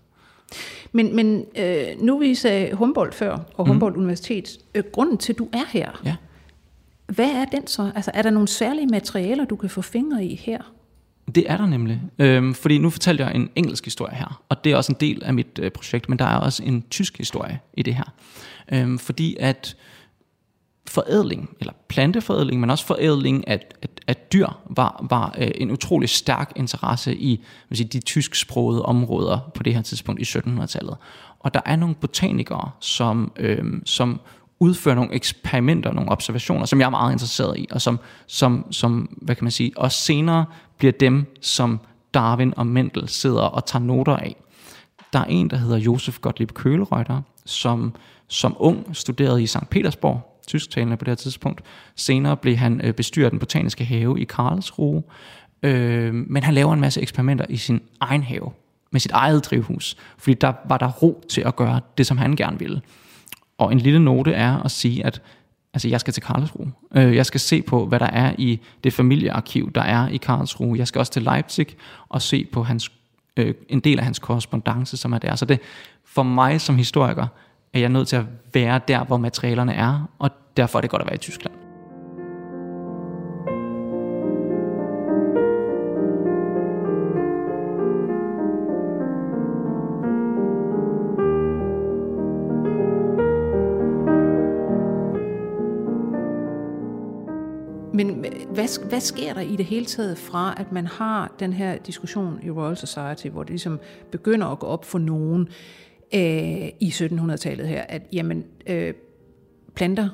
Men, 0.92 1.16
men 1.16 1.44
øh, 1.59 1.85
nu 2.00 2.18
vi 2.18 2.35
sagde 2.35 2.74
Humboldt 2.74 3.14
før, 3.14 3.38
og 3.55 3.66
Humboldt 3.66 3.96
mm. 3.96 4.03
Universitet, 4.03 4.59
øh, 4.74 4.83
grunden 4.92 5.18
til, 5.18 5.33
at 5.33 5.38
du 5.38 5.48
er 5.53 5.64
her, 5.68 6.00
Ja. 6.05 6.16
hvad 7.07 7.31
er 7.31 7.44
den 7.44 7.66
så? 7.66 7.90
Altså, 7.94 8.11
er 8.14 8.22
der 8.22 8.31
nogle 8.31 8.48
særlige 8.48 8.87
materialer, 8.87 9.44
du 9.44 9.57
kan 9.57 9.70
få 9.70 9.83
fingre 9.83 10.24
i 10.24 10.35
her? 10.35 10.59
Det 11.35 11.44
er 11.50 11.57
der 11.57 11.66
nemlig. 11.66 12.00
Øhm, 12.18 12.55
fordi 12.55 12.79
nu 12.79 12.90
fortalte 12.90 13.24
jeg 13.24 13.35
en 13.35 13.50
engelsk 13.57 13.85
historie 13.85 14.14
her, 14.14 14.42
og 14.48 14.64
det 14.64 14.72
er 14.72 14.76
også 14.76 14.92
en 14.92 14.96
del 15.00 15.22
af 15.24 15.35
mit 15.35 15.59
øh, 15.62 15.70
projekt, 15.70 16.09
men 16.09 16.18
der 16.18 16.24
er 16.24 16.37
også 16.37 16.62
en 16.64 16.85
tysk 16.90 17.18
historie 17.18 17.61
i 17.74 17.83
det 17.83 17.94
her. 17.94 18.12
Øhm, 18.72 18.98
fordi 18.98 19.37
at 19.40 19.76
forædling, 20.88 21.57
eller 21.61 21.73
planteforædling, 21.88 22.61
men 22.61 22.71
også 22.71 22.87
forædling 22.87 23.49
af, 23.49 23.61
af, 23.83 23.88
af 24.07 24.16
dyr, 24.16 24.49
var, 24.71 25.07
var 25.11 25.35
øh, 25.38 25.51
en 25.55 25.71
utrolig 25.71 26.09
stærk 26.09 26.53
interesse 26.57 27.16
i 27.16 27.45
vil 27.69 27.77
sige, 27.77 27.88
de 27.88 28.01
tysksprogede 28.01 28.83
områder 28.83 29.38
på 29.55 29.62
det 29.62 29.75
her 29.75 29.83
tidspunkt 29.83 30.21
i 30.21 30.38
1700-tallet. 30.38 30.97
Og 31.40 31.55
der 31.55 31.61
er 31.66 31.77
nogle 31.77 31.95
botanikere, 31.95 32.71
som, 32.81 33.33
øh, 33.37 33.64
som 33.85 34.21
udfører 34.61 34.95
nogle 34.95 35.14
eksperimenter, 35.14 35.93
nogle 35.93 36.11
observationer, 36.11 36.66
som 36.66 36.81
jeg 36.81 36.87
er 36.87 36.90
meget 36.90 37.12
interesseret 37.12 37.59
i, 37.59 37.66
og 37.71 37.81
som, 37.81 37.99
som, 38.27 38.66
som 38.71 39.19
hvad 39.23 39.35
kan 39.35 39.45
man 39.45 39.51
sige, 39.51 39.73
også 39.77 40.01
senere 40.01 40.45
bliver 40.79 40.93
dem, 40.93 41.37
som 41.40 41.81
Darwin 42.14 42.55
og 42.57 42.66
Mendel 42.66 43.09
sidder 43.09 43.43
og 43.43 43.66
tager 43.66 43.85
noter 43.85 44.16
af. 44.16 44.37
Der 45.12 45.19
er 45.19 45.25
en, 45.25 45.51
der 45.51 45.57
hedder 45.57 45.77
Josef 45.77 46.19
Gottlieb 46.19 46.53
Kølerøjter, 46.53 47.23
som 47.45 47.95
som 48.31 48.57
ung 48.59 48.97
studerede 48.97 49.43
i 49.43 49.47
St. 49.47 49.71
Petersborg, 49.71 50.30
tysktalende 50.50 50.96
på 50.96 51.04
det 51.04 51.10
her 51.10 51.16
tidspunkt. 51.16 51.62
Senere 51.96 52.36
blev 52.36 52.56
han 52.56 52.80
øh, 52.84 52.94
bestyrer 52.94 53.26
af 53.26 53.30
den 53.30 53.38
botaniske 53.38 53.84
have 53.84 54.20
i 54.20 54.24
Karlsruhe, 54.24 55.02
øh, 55.62 56.14
men 56.14 56.42
han 56.42 56.54
laver 56.54 56.72
en 56.72 56.80
masse 56.80 57.00
eksperimenter 57.00 57.44
i 57.48 57.56
sin 57.56 57.80
egen 58.00 58.22
have, 58.22 58.50
med 58.90 59.00
sit 59.00 59.10
eget 59.10 59.44
drivhus, 59.44 59.96
fordi 60.18 60.34
der 60.34 60.52
var 60.68 60.78
der 60.78 60.90
ro 60.90 61.24
til 61.28 61.40
at 61.40 61.56
gøre 61.56 61.80
det, 61.98 62.06
som 62.06 62.18
han 62.18 62.36
gerne 62.36 62.58
ville. 62.58 62.80
Og 63.58 63.72
en 63.72 63.78
lille 63.78 64.04
note 64.04 64.32
er 64.32 64.62
at 64.62 64.70
sige, 64.70 65.06
at 65.06 65.22
altså, 65.74 65.88
jeg 65.88 66.00
skal 66.00 66.12
til 66.12 66.22
Karlsruhe. 66.22 66.72
Øh, 66.94 67.14
jeg 67.16 67.26
skal 67.26 67.40
se 67.40 67.62
på, 67.62 67.86
hvad 67.86 68.00
der 68.00 68.06
er 68.06 68.34
i 68.38 68.60
det 68.84 68.92
familiearkiv, 68.92 69.72
der 69.72 69.82
er 69.82 70.08
i 70.08 70.16
Karlsruhe. 70.16 70.78
Jeg 70.78 70.88
skal 70.88 70.98
også 70.98 71.12
til 71.12 71.22
Leipzig 71.22 71.66
og 72.08 72.22
se 72.22 72.46
på 72.52 72.62
hans, 72.62 72.92
øh, 73.36 73.54
en 73.68 73.80
del 73.80 73.98
af 73.98 74.04
hans 74.04 74.18
korrespondence, 74.18 74.96
som 74.96 75.12
er 75.12 75.18
der. 75.18 75.36
Så 75.36 75.44
det, 75.44 75.60
for 76.04 76.22
mig 76.22 76.60
som 76.60 76.76
historiker, 76.76 77.26
er 77.72 77.80
jeg 77.80 77.88
nødt 77.88 78.09
til 78.09 78.16
at 78.16 78.24
være 78.54 78.80
der, 78.88 79.04
hvor 79.04 79.16
materialerne 79.16 79.74
er, 79.74 80.11
og 80.18 80.30
derfor 80.56 80.78
er 80.78 80.80
det 80.80 80.90
godt 80.90 81.02
at 81.02 81.06
være 81.06 81.14
i 81.14 81.18
Tyskland. 81.18 81.54
Men 97.94 98.24
øh, 98.24 98.33
hvad, 98.54 98.88
hvad 98.88 99.00
sker 99.00 99.35
der 99.35 99.40
i 99.40 99.56
det 99.56 99.64
hele 99.64 99.87
taget 99.87 100.18
fra, 100.18 100.54
at 100.56 100.72
man 100.72 100.87
har 100.87 101.33
den 101.40 101.52
her 101.52 101.78
diskussion 101.78 102.40
i 102.42 102.50
Royal 102.50 102.76
Society, 102.76 103.26
hvor 103.26 103.42
det 103.42 103.50
ligesom 103.50 103.80
begynder 104.11 104.46
at 104.46 104.59
gå 104.59 104.66
op 104.66 104.85
for 104.85 104.98
nogen 104.98 105.48
øh, 106.14 106.68
i 106.81 106.92
1700-tallet 106.94 107.68
her, 107.68 107.83
at 107.83 108.03
jamen, 108.12 108.44
øh, 108.66 108.94
planter, 109.75 110.09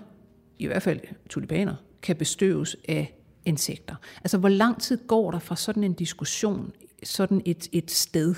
i 0.58 0.66
hvert 0.66 0.82
fald 0.82 1.00
tulipaner, 1.28 1.74
kan 2.02 2.16
bestøves 2.16 2.76
af 2.88 3.14
insekter. 3.44 3.94
Altså, 4.24 4.38
hvor 4.38 4.48
lang 4.48 4.80
tid 4.80 4.98
går 5.06 5.30
der 5.30 5.38
fra 5.38 5.56
sådan 5.56 5.84
en 5.84 5.92
diskussion, 5.92 6.72
sådan 7.02 7.42
et, 7.44 7.68
et 7.72 7.90
sted, 7.90 8.34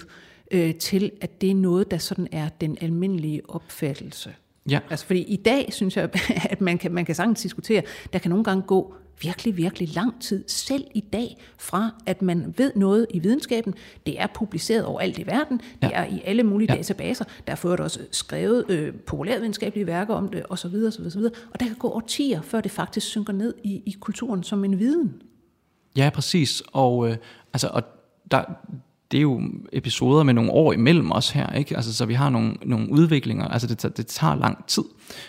øh, 0.51 0.75
til 0.75 1.11
at 1.21 1.41
det 1.41 1.51
er 1.51 1.55
noget, 1.55 1.91
der 1.91 1.99
sådan 1.99 2.29
er 2.33 2.49
den 2.49 2.79
almindelige 2.81 3.43
opfattelse? 3.49 4.35
Ja. 4.71 4.81
Altså, 4.91 5.07
fordi 5.07 5.21
i 5.21 5.37
dag 5.37 5.73
synes 5.73 5.97
jeg, 5.97 6.11
at 6.51 6.61
man 6.61 6.79
kan, 6.79 6.93
man 6.93 7.05
kan 7.05 7.15
sagtens 7.15 7.43
diskutere, 7.43 7.83
der 8.13 8.19
kan 8.19 8.31
nogle 8.31 8.45
gange 8.45 8.63
gå 8.63 8.95
virkelig, 9.21 9.57
virkelig 9.57 9.95
lang 9.95 10.21
tid, 10.21 10.45
selv 10.49 10.85
i 10.95 11.01
dag, 11.01 11.37
fra 11.59 11.91
at 12.07 12.23
man 12.23 12.55
ved 12.57 12.73
noget 12.77 13.07
i 13.11 13.19
videnskaben. 13.19 13.75
Det 14.07 14.21
er 14.21 14.27
publiceret 14.35 14.85
overalt 14.85 15.19
i 15.19 15.27
verden, 15.27 15.61
ja. 15.83 15.87
det 15.87 15.97
er 15.97 16.05
i 16.05 16.23
alle 16.25 16.43
mulige 16.43 16.73
ja. 16.73 16.77
databaser, 16.77 17.25
der 17.47 17.53
er 17.53 17.57
fået 17.57 17.81
også 17.81 18.01
skrevet 18.13 18.65
øh, 18.69 18.95
populærvidenskabelige 18.95 19.87
værker 19.87 20.15
om 20.15 20.29
det, 20.29 20.43
osv., 20.49 20.75
osv., 20.87 21.07
osv. 21.07 21.21
Og 21.23 21.61
der 21.61 21.67
kan 21.67 21.75
gå 21.75 21.89
årtier, 21.89 22.43
før 22.43 22.61
det 22.61 22.71
faktisk 22.71 23.07
synker 23.07 23.33
ned 23.33 23.55
i, 23.65 23.83
i 23.87 23.97
kulturen 24.01 24.43
som 24.43 24.65
en 24.65 24.79
viden. 24.79 25.23
Ja, 25.97 26.11
præcis. 26.15 26.63
Og, 26.73 27.09
øh, 27.09 27.17
altså, 27.53 27.69
og 27.69 27.83
der, 28.31 28.45
det 29.11 29.19
er 29.19 29.23
jo 29.23 29.43
episoder 29.73 30.23
med 30.23 30.35
nogle 30.35 30.51
år 30.51 30.73
imellem 30.73 31.13
os 31.13 31.31
her, 31.31 31.53
ikke? 31.53 31.77
Altså, 31.77 31.95
så 31.95 32.07
vi 32.07 32.15
har 32.15 32.31
nogle, 32.31 32.55
nogle 32.63 32.91
udviklinger, 32.91 33.49
altså 33.49 33.67
det, 33.67 33.97
det 33.97 34.07
tager 34.07 34.35
lang 34.35 34.67
tid. 34.67 34.85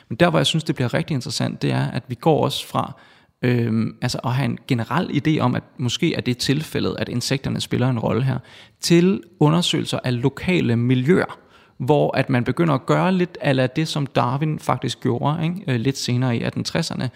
Men 0.09 0.15
der, 0.15 0.29
hvor 0.29 0.39
jeg 0.39 0.45
synes, 0.45 0.63
det 0.63 0.75
bliver 0.75 0.93
rigtig 0.93 1.15
interessant, 1.15 1.61
det 1.61 1.71
er, 1.71 1.91
at 1.91 2.03
vi 2.07 2.15
går 2.15 2.43
også 2.43 2.67
fra 2.67 2.99
Øhm, 3.41 3.95
altså 4.01 4.19
at 4.23 4.33
have 4.33 4.45
en 4.45 4.57
generel 4.67 5.21
idé 5.27 5.39
om, 5.39 5.55
at 5.55 5.63
måske 5.77 6.15
er 6.15 6.21
det 6.21 6.37
tilfældet, 6.37 6.95
at 6.99 7.09
insekterne 7.09 7.61
spiller 7.61 7.89
en 7.89 7.99
rolle 7.99 8.23
her, 8.23 8.37
til 8.81 9.21
undersøgelser 9.39 9.99
af 10.03 10.21
lokale 10.21 10.75
miljøer, 10.75 11.39
hvor 11.77 12.17
at 12.17 12.29
man 12.29 12.43
begynder 12.43 12.73
at 12.73 12.85
gøre 12.85 13.11
lidt 13.11 13.37
af 13.41 13.69
det, 13.69 13.87
som 13.87 14.05
Darwin 14.05 14.59
faktisk 14.59 14.99
gjorde 14.99 15.43
ikke? 15.43 15.63
Øh, 15.67 15.79
lidt 15.79 15.97
senere 15.97 16.37
i 16.37 16.43
1860'erne, 16.43 17.07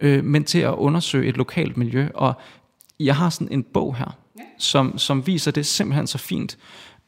øh, 0.00 0.24
men 0.24 0.44
til 0.44 0.58
at 0.58 0.74
undersøge 0.74 1.28
et 1.28 1.36
lokalt 1.36 1.76
miljø. 1.76 2.08
Og 2.14 2.34
jeg 3.00 3.16
har 3.16 3.30
sådan 3.30 3.52
en 3.52 3.62
bog 3.62 3.96
her, 3.96 4.16
som, 4.58 4.98
som 4.98 5.26
viser 5.26 5.50
det 5.50 5.66
simpelthen 5.66 6.06
så 6.06 6.18
fint. 6.18 6.58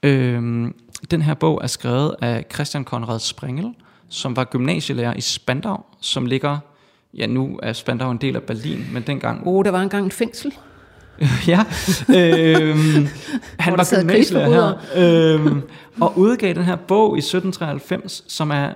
Øhm, 0.02 0.74
den 1.10 1.22
her 1.22 1.34
bog 1.34 1.60
er 1.62 1.66
skrevet 1.66 2.14
af 2.22 2.44
Christian 2.52 2.84
Konrad 2.84 3.18
Springel, 3.18 3.74
som 4.08 4.36
var 4.36 4.44
gymnasielærer 4.44 5.14
i 5.14 5.20
Spandau, 5.20 5.84
som 6.00 6.26
ligger 6.26 6.58
ja, 7.14 7.26
nu 7.26 7.58
er 7.62 7.72
Spandau 7.72 8.10
en 8.10 8.18
del 8.18 8.36
af 8.36 8.42
Berlin, 8.42 8.86
men 8.92 9.02
dengang... 9.02 9.46
Oh, 9.46 9.64
der 9.64 9.70
var 9.70 9.82
engang 9.82 10.06
et 10.06 10.12
fængsel. 10.12 10.52
ja, 11.46 11.64
øhm, 12.08 13.08
han 13.58 13.76
var 13.76 14.00
gymnasielærer 14.00 14.48
her, 14.50 15.34
øhm, 15.34 15.62
og 16.00 16.18
udgav 16.18 16.54
den 16.54 16.64
her 16.64 16.76
bog 16.76 17.16
i 17.16 17.18
1793, 17.18 18.24
som 18.28 18.50
er, 18.50 18.72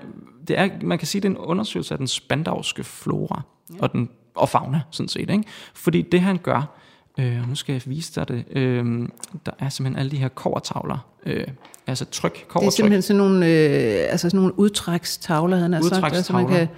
det 0.49 0.59
er, 0.59 0.68
man 0.83 0.99
kan 0.99 1.07
sige, 1.07 1.22
det 1.22 1.29
er 1.29 1.33
en 1.33 1.38
undersøgelse 1.38 1.94
af 1.94 1.99
den 1.99 2.07
spandauske 2.07 2.85
flora, 2.85 3.42
ja. 3.70 3.75
og, 3.79 3.92
den, 3.92 4.09
og 4.35 4.49
fauna, 4.49 4.81
sådan 4.90 5.09
set. 5.09 5.31
Ikke? 5.31 5.44
Fordi 5.75 6.03
det 6.03 6.20
han 6.20 6.38
gør, 6.42 6.77
øh, 7.18 7.42
og 7.42 7.49
nu 7.49 7.55
skal 7.55 7.72
jeg 7.72 7.83
vise 7.87 8.12
dig 8.14 8.29
det, 8.29 8.44
øh, 8.51 9.09
der 9.46 9.53
er 9.59 9.68
simpelthen 9.68 9.99
alle 9.99 10.11
de 10.11 10.16
her 10.16 10.29
kovertavler, 10.29 10.99
øh, 11.27 11.46
altså 11.87 12.05
tryk, 12.05 12.44
kovertryk. 12.49 12.61
Det 12.61 12.66
er 12.66 12.70
simpelthen 12.70 13.03
sådan 13.03 13.18
nogle, 13.18 13.46
øh, 13.46 14.11
altså 14.11 14.31
sådan 14.31 14.40
nogle 14.40 14.59
udtrækstavler, 14.59 15.57
han 15.57 15.72
har 15.72 15.83
sagt, 15.83 16.16
altså 16.16 16.33
man 16.33 16.49
kan 16.49 16.68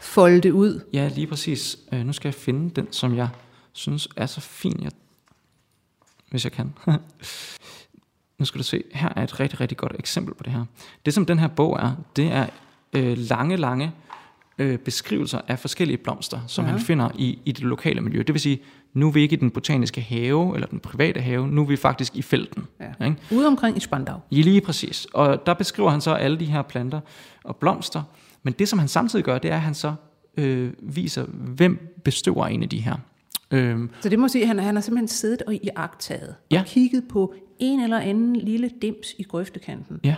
folde 0.00 0.40
det 0.40 0.50
ud. 0.50 0.80
Ja, 0.92 1.10
lige 1.14 1.26
præcis. 1.26 1.78
Øh, 1.92 2.06
nu 2.06 2.12
skal 2.12 2.28
jeg 2.28 2.34
finde 2.34 2.70
den, 2.70 2.92
som 2.92 3.16
jeg 3.16 3.28
synes 3.72 4.08
er 4.16 4.26
så 4.26 4.40
fin, 4.40 4.80
jeg, 4.82 4.90
hvis 6.30 6.44
jeg 6.44 6.52
kan. 6.52 6.74
nu 8.38 8.44
skal 8.44 8.58
du 8.58 8.64
se, 8.64 8.84
her 8.92 9.12
er 9.16 9.22
et 9.22 9.40
rigtig, 9.40 9.60
rigtig 9.60 9.78
godt 9.78 9.92
eksempel 9.98 10.34
på 10.34 10.42
det 10.42 10.52
her. 10.52 10.64
Det 11.06 11.14
som 11.14 11.26
den 11.26 11.38
her 11.38 11.48
bog 11.48 11.76
er, 11.76 11.92
det 12.16 12.32
er 12.32 12.46
øh, 12.92 13.18
lange, 13.18 13.56
lange 13.56 13.92
øh, 14.58 14.78
beskrivelser 14.78 15.40
af 15.48 15.58
forskellige 15.58 15.96
blomster, 15.96 16.40
som 16.46 16.64
ja. 16.64 16.70
han 16.70 16.80
finder 16.80 17.10
i, 17.14 17.38
i 17.44 17.52
det 17.52 17.64
lokale 17.64 18.00
miljø. 18.00 18.18
Det 18.18 18.32
vil 18.32 18.40
sige, 18.40 18.60
nu 18.94 19.08
er 19.08 19.12
vi 19.12 19.20
ikke 19.20 19.36
i 19.36 19.38
den 19.38 19.50
botaniske 19.50 20.00
have, 20.00 20.54
eller 20.54 20.66
den 20.66 20.80
private 20.80 21.20
have, 21.20 21.48
nu 21.48 21.62
er 21.62 21.66
vi 21.66 21.76
faktisk 21.76 22.16
i 22.16 22.22
felten. 22.22 22.66
Ja. 22.80 23.04
Ikke? 23.04 23.16
Ude 23.30 23.46
omkring 23.46 23.76
i 23.76 23.80
Spandau. 23.80 24.20
Ja, 24.32 24.40
lige 24.40 24.60
præcis. 24.60 25.06
Og 25.14 25.46
der 25.46 25.54
beskriver 25.54 25.90
han 25.90 26.00
så 26.00 26.14
alle 26.14 26.40
de 26.40 26.44
her 26.44 26.62
planter 26.62 27.00
og 27.44 27.56
blomster, 27.56 28.02
men 28.48 28.54
det, 28.58 28.68
som 28.68 28.78
han 28.78 28.88
samtidig 28.88 29.24
gør, 29.24 29.38
det 29.38 29.50
er, 29.50 29.54
at 29.54 29.60
han 29.60 29.74
så 29.74 29.94
øh, 30.36 30.72
viser, 30.82 31.24
hvem 31.26 32.00
bestøver 32.04 32.46
en 32.46 32.62
af 32.62 32.68
de 32.68 32.78
her. 32.80 32.96
Øhm. 33.50 33.90
Så 34.00 34.08
det 34.08 34.18
må 34.18 34.28
sige, 34.28 34.42
at 34.42 34.48
han, 34.48 34.58
han 34.58 34.74
har 34.74 34.82
simpelthen 34.82 35.08
siddet 35.08 35.42
og 35.42 35.54
i 35.54 35.68
agtaget 35.76 36.34
ja. 36.50 36.60
og 36.60 36.66
kigget 36.66 37.04
på 37.08 37.34
en 37.58 37.80
eller 37.80 37.98
anden 37.98 38.36
lille 38.36 38.70
dims 38.82 39.14
i 39.18 39.22
grøftekanten. 39.22 40.00
Ja. 40.04 40.14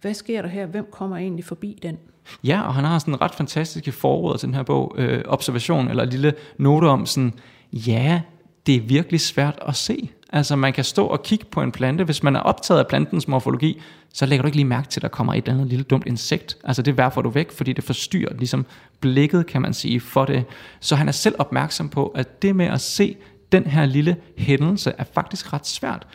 Hvad 0.00 0.14
sker 0.14 0.42
der 0.42 0.48
her? 0.48 0.66
Hvem 0.66 0.86
kommer 0.92 1.16
egentlig 1.16 1.44
forbi 1.44 1.78
den? 1.82 1.98
Ja, 2.44 2.60
og 2.60 2.74
han 2.74 2.84
har 2.84 2.98
sådan 2.98 3.14
en 3.14 3.20
ret 3.20 3.34
fantastiske 3.34 3.92
forord 3.92 4.38
til 4.38 4.46
den 4.46 4.54
her 4.54 4.62
bog, 4.62 4.94
øh, 4.98 5.22
observation, 5.26 5.88
eller 5.88 6.04
lille 6.04 6.34
note 6.58 6.84
om 6.84 7.06
sådan, 7.06 7.34
ja, 7.72 8.20
det 8.66 8.76
er 8.76 8.80
virkelig 8.80 9.20
svært 9.20 9.58
at 9.68 9.76
se. 9.76 10.10
Altså 10.32 10.56
man 10.56 10.72
kan 10.72 10.84
stå 10.84 11.06
og 11.06 11.22
kigge 11.22 11.44
på 11.44 11.62
en 11.62 11.72
plante, 11.72 12.04
hvis 12.04 12.22
man 12.22 12.36
er 12.36 12.40
optaget 12.40 12.80
af 12.80 12.86
plantens 12.86 13.28
morfologi, 13.28 13.80
så 14.14 14.26
lægger 14.26 14.42
du 14.42 14.46
ikke 14.46 14.56
lige 14.56 14.66
mærke 14.66 14.88
til, 14.88 15.00
at 15.00 15.02
der 15.02 15.08
kommer 15.08 15.34
et 15.34 15.38
eller 15.38 15.54
andet 15.54 15.66
lille 15.66 15.84
dumt 15.84 16.06
insekt. 16.06 16.56
Altså 16.64 16.82
det 16.82 16.96
værfer 16.96 17.22
du 17.22 17.30
væk, 17.30 17.52
fordi 17.52 17.72
det 17.72 17.84
forstyrrer 17.84 18.34
ligesom 18.34 18.66
blikket, 19.00 19.46
kan 19.46 19.62
man 19.62 19.74
sige, 19.74 20.00
for 20.00 20.24
det. 20.24 20.44
Så 20.80 20.96
han 20.96 21.08
er 21.08 21.12
selv 21.12 21.34
opmærksom 21.38 21.88
på, 21.88 22.06
at 22.06 22.42
det 22.42 22.56
med 22.56 22.66
at 22.66 22.80
se 22.80 23.16
den 23.52 23.66
her 23.66 23.86
lille 23.86 24.16
hændelse 24.38 24.92
er 24.98 25.04
faktisk 25.04 25.52
ret 25.52 25.66
svært. 25.66 26.06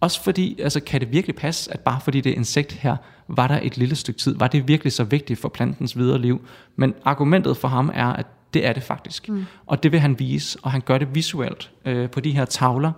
Også 0.00 0.22
fordi, 0.22 0.60
altså 0.60 0.80
kan 0.80 1.00
det 1.00 1.12
virkelig 1.12 1.36
passe, 1.36 1.72
at 1.72 1.80
bare 1.80 2.00
fordi 2.00 2.20
det 2.20 2.32
er 2.32 2.36
insekt 2.36 2.72
her, 2.72 2.96
var 3.28 3.46
der 3.46 3.58
et 3.62 3.76
lille 3.76 3.96
stykke 3.96 4.20
tid, 4.20 4.38
var 4.38 4.48
det 4.48 4.68
virkelig 4.68 4.92
så 4.92 5.04
vigtigt 5.04 5.40
for 5.40 5.48
plantens 5.48 5.98
videre 5.98 6.18
liv? 6.18 6.46
Men 6.76 6.94
argumentet 7.04 7.56
for 7.56 7.68
ham 7.68 7.90
er, 7.94 8.06
at 8.06 8.26
det 8.54 8.66
er 8.66 8.72
det 8.72 8.82
faktisk. 8.82 9.28
Mm. 9.28 9.46
Og 9.66 9.82
det 9.82 9.92
vil 9.92 10.00
han 10.00 10.18
vise, 10.18 10.58
og 10.62 10.72
han 10.72 10.80
gør 10.80 10.98
det 10.98 11.14
visuelt 11.14 11.70
øh, 11.84 12.10
på 12.10 12.20
de 12.20 12.30
her 12.30 12.44
tavler, 12.44 12.92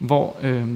hvor, 0.00 0.36
øh, 0.42 0.68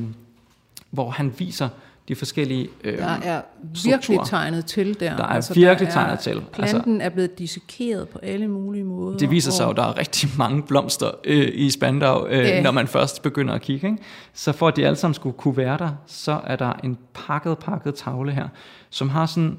hvor 0.90 1.10
han 1.10 1.34
viser 1.38 1.68
de 2.08 2.14
forskellige 2.14 2.68
øh, 2.84 2.98
Der 2.98 3.04
er 3.04 3.42
virkelig 3.60 4.02
strukturer. 4.04 4.24
tegnet 4.24 4.66
til 4.66 5.00
der. 5.00 5.16
Der 5.16 5.24
er 5.24 5.28
altså, 5.28 5.54
virkelig 5.54 5.86
der 5.88 5.92
tegnet 5.92 6.12
er, 6.12 6.16
til. 6.16 6.42
Planten 6.52 7.00
altså, 7.00 7.06
er 7.06 7.08
blevet 7.08 7.38
dissekeret 7.38 8.08
på 8.08 8.18
alle 8.18 8.48
mulige 8.48 8.84
måder. 8.84 9.18
Det 9.18 9.30
viser 9.30 9.50
sig 9.50 9.64
jo, 9.64 9.70
at 9.70 9.76
der 9.76 9.82
er 9.82 9.98
rigtig 9.98 10.30
mange 10.38 10.62
blomster 10.62 11.10
øh, 11.24 11.48
i 11.54 11.70
Spandau, 11.70 12.26
øh, 12.26 12.62
når 12.62 12.70
man 12.70 12.88
først 12.88 13.22
begynder 13.22 13.54
at 13.54 13.62
kigge. 13.62 13.86
Ikke? 13.86 14.02
Så 14.34 14.52
for 14.52 14.68
at 14.68 14.76
de 14.76 14.86
alle 14.86 14.96
sammen 14.96 15.14
skulle 15.14 15.36
kunne 15.36 15.56
være 15.56 15.78
der, 15.78 15.90
så 16.06 16.40
er 16.44 16.56
der 16.56 16.72
en 16.72 16.98
pakket, 17.14 17.58
pakket 17.58 17.94
tavle 17.94 18.32
her, 18.32 18.48
som 18.90 19.08
har 19.08 19.26
sådan 19.26 19.56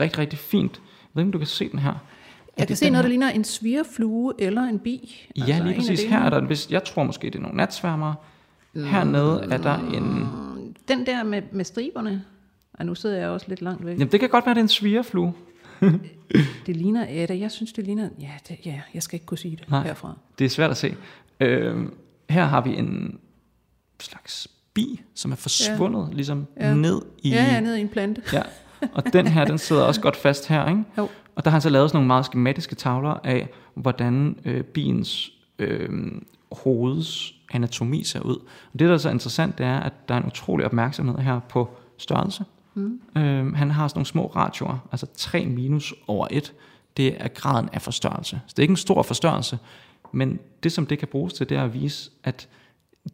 rigtig, 0.00 0.18
rigtig 0.18 0.38
fint, 0.38 0.72
jeg 0.74 0.80
ved 1.14 1.22
ikke, 1.22 1.28
om 1.28 1.32
du 1.32 1.38
kan 1.38 1.46
se 1.46 1.68
den 1.68 1.78
her, 1.78 1.94
Jeg 2.58 2.66
kan 2.66 2.76
se 2.76 2.90
noget, 2.90 3.04
der 3.04 3.08
ligner 3.08 3.30
en 3.30 3.44
svirflue 3.44 4.32
eller 4.38 4.62
en 4.62 4.78
bi. 4.78 5.26
Ja, 5.36 5.42
Altså, 5.42 5.64
lige 5.64 5.74
præcis. 5.74 6.02
Her 6.04 6.18
er 6.18 6.30
der, 6.30 6.40
hvis, 6.40 6.70
jeg 6.70 6.84
tror 6.84 7.02
måske, 7.02 7.26
det 7.26 7.34
er 7.34 7.40
nogle 7.40 7.56
natsværmere. 7.56 8.14
Hernede 8.74 9.48
er 9.50 9.56
der 9.56 9.74
en... 9.78 10.26
Den 10.88 11.06
der 11.06 11.22
med, 11.22 11.42
med 11.52 11.64
striberne. 11.64 12.24
Ej, 12.78 12.84
nu 12.86 12.94
sidder 12.94 13.16
jeg 13.18 13.28
også 13.28 13.46
lidt 13.48 13.62
langt 13.62 13.86
væk. 13.86 13.98
Jamen, 13.98 14.12
det 14.12 14.20
kan 14.20 14.28
godt 14.28 14.46
være, 14.46 14.54
det 14.54 14.60
er 14.60 14.64
en 14.64 14.68
svireflue. 14.68 15.32
Det 16.66 16.76
ligner 16.76 17.06
Ada. 17.08 17.38
Jeg 17.38 17.50
synes, 17.50 17.72
det 17.72 17.84
ligner... 17.84 18.08
Ja, 18.20 18.30
det, 18.48 18.56
ja 18.66 18.80
jeg 18.94 19.02
skal 19.02 19.14
ikke 19.16 19.26
kunne 19.26 19.38
sige 19.38 19.56
det 19.56 19.70
Nej. 19.70 19.82
herfra. 19.82 20.14
Det 20.38 20.44
er 20.44 20.48
svært 20.48 20.70
at 20.70 20.76
se. 20.76 20.94
Øh, 21.40 21.76
her 22.30 22.44
har 22.44 22.60
vi 22.60 22.76
en 22.76 23.18
slags 24.00 24.48
bi, 24.74 25.00
som 25.14 25.32
er 25.32 25.36
forsvundet 25.36 26.08
ja. 26.10 26.14
ligesom 26.14 26.46
Ja. 26.60 26.68
ja. 26.68 26.74
ned 26.74 27.02
i... 27.22 27.30
Ja, 27.30 27.56
er 27.56 27.60
nede 27.60 27.78
i 27.78 27.80
en 27.80 27.88
plante. 27.88 28.22
ja. 28.32 28.42
Og 28.92 29.12
den 29.12 29.26
her, 29.26 29.44
den 29.44 29.58
sidder 29.58 29.82
også 29.82 30.00
godt 30.00 30.16
fast 30.16 30.48
her, 30.48 30.68
ikke? 30.68 30.84
Jo. 30.98 31.08
Og 31.36 31.44
der 31.44 31.50
har 31.50 31.54
han 31.54 31.60
så 31.60 31.68
lavet 31.70 31.90
sådan 31.90 31.96
nogle 31.96 32.06
meget 32.06 32.24
skematiske 32.24 32.74
tavler 32.74 33.20
af, 33.24 33.48
hvordan 33.74 34.38
øh, 34.44 34.62
biens 34.64 35.30
øh, 35.58 35.88
hovedets 36.52 37.34
anatomi 37.50 38.04
ser 38.04 38.20
ud. 38.20 38.36
Og 38.72 38.78
det, 38.78 38.88
der 38.88 38.94
er 38.94 38.98
så 38.98 39.10
interessant, 39.10 39.58
det 39.58 39.66
er, 39.66 39.80
at 39.80 40.08
der 40.08 40.14
er 40.14 40.18
en 40.18 40.26
utrolig 40.26 40.66
opmærksomhed 40.66 41.18
her 41.18 41.40
på 41.48 41.76
størrelse. 41.98 42.44
Mm. 42.74 43.00
Øh, 43.16 43.54
han 43.54 43.70
har 43.70 43.88
sådan 43.88 43.98
nogle 43.98 44.06
små 44.06 44.26
ratioer, 44.26 44.78
altså 44.92 45.06
3 45.14 45.46
minus 45.46 45.94
over 46.06 46.26
1, 46.30 46.52
det 46.96 47.22
er 47.22 47.28
graden 47.28 47.68
af 47.72 47.82
forstørrelse. 47.82 48.40
Så 48.46 48.52
det 48.52 48.58
er 48.58 48.62
ikke 48.62 48.72
en 48.72 48.76
stor 48.76 49.02
forstørrelse, 49.02 49.58
men 50.12 50.38
det, 50.62 50.72
som 50.72 50.86
det 50.86 50.98
kan 50.98 51.08
bruges 51.08 51.32
til, 51.32 51.48
det 51.48 51.56
er 51.56 51.64
at 51.64 51.74
vise, 51.74 52.10
at 52.24 52.48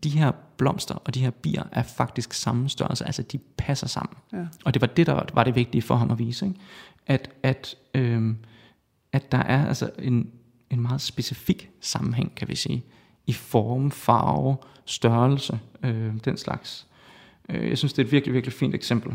de 0.05 0.09
her 0.09 0.33
blomster 0.57 0.95
og 0.95 1.15
de 1.15 1.21
her 1.21 1.31
bier 1.31 1.63
er 1.73 1.83
faktisk 1.83 2.33
samme 2.33 2.69
størrelse, 2.69 3.05
altså 3.05 3.23
de 3.23 3.39
passer 3.39 3.87
sammen. 3.87 4.17
Ja. 4.33 4.47
Og 4.65 4.75
det 4.75 4.81
var 4.81 4.87
det, 4.87 5.07
der 5.07 5.25
var 5.35 5.45
det 5.45 5.55
vigtige 5.55 5.83
for 5.83 5.95
ham 5.95 6.11
at 6.11 6.19
vise, 6.19 6.47
ikke? 6.47 6.61
At, 7.07 7.31
at, 7.43 7.75
øhm, 7.95 8.37
at 9.13 9.33
der 9.33 9.39
er 9.39 9.67
altså 9.67 9.91
en, 9.99 10.31
en 10.71 10.81
meget 10.81 11.01
specifik 11.01 11.71
sammenhæng, 11.81 12.35
kan 12.35 12.49
vi 12.49 12.55
sige, 12.57 12.85
i 13.27 13.33
form, 13.33 13.91
farve, 13.91 14.57
størrelse, 14.85 15.59
øh, 15.83 16.13
den 16.25 16.37
slags. 16.37 16.87
Øh, 17.49 17.69
jeg 17.69 17.79
synes, 17.79 17.93
det 17.93 18.03
er 18.03 18.07
et 18.07 18.13
virkelig, 18.13 18.35
virkelig 18.35 18.53
fint 18.53 18.75
eksempel. 18.75 19.13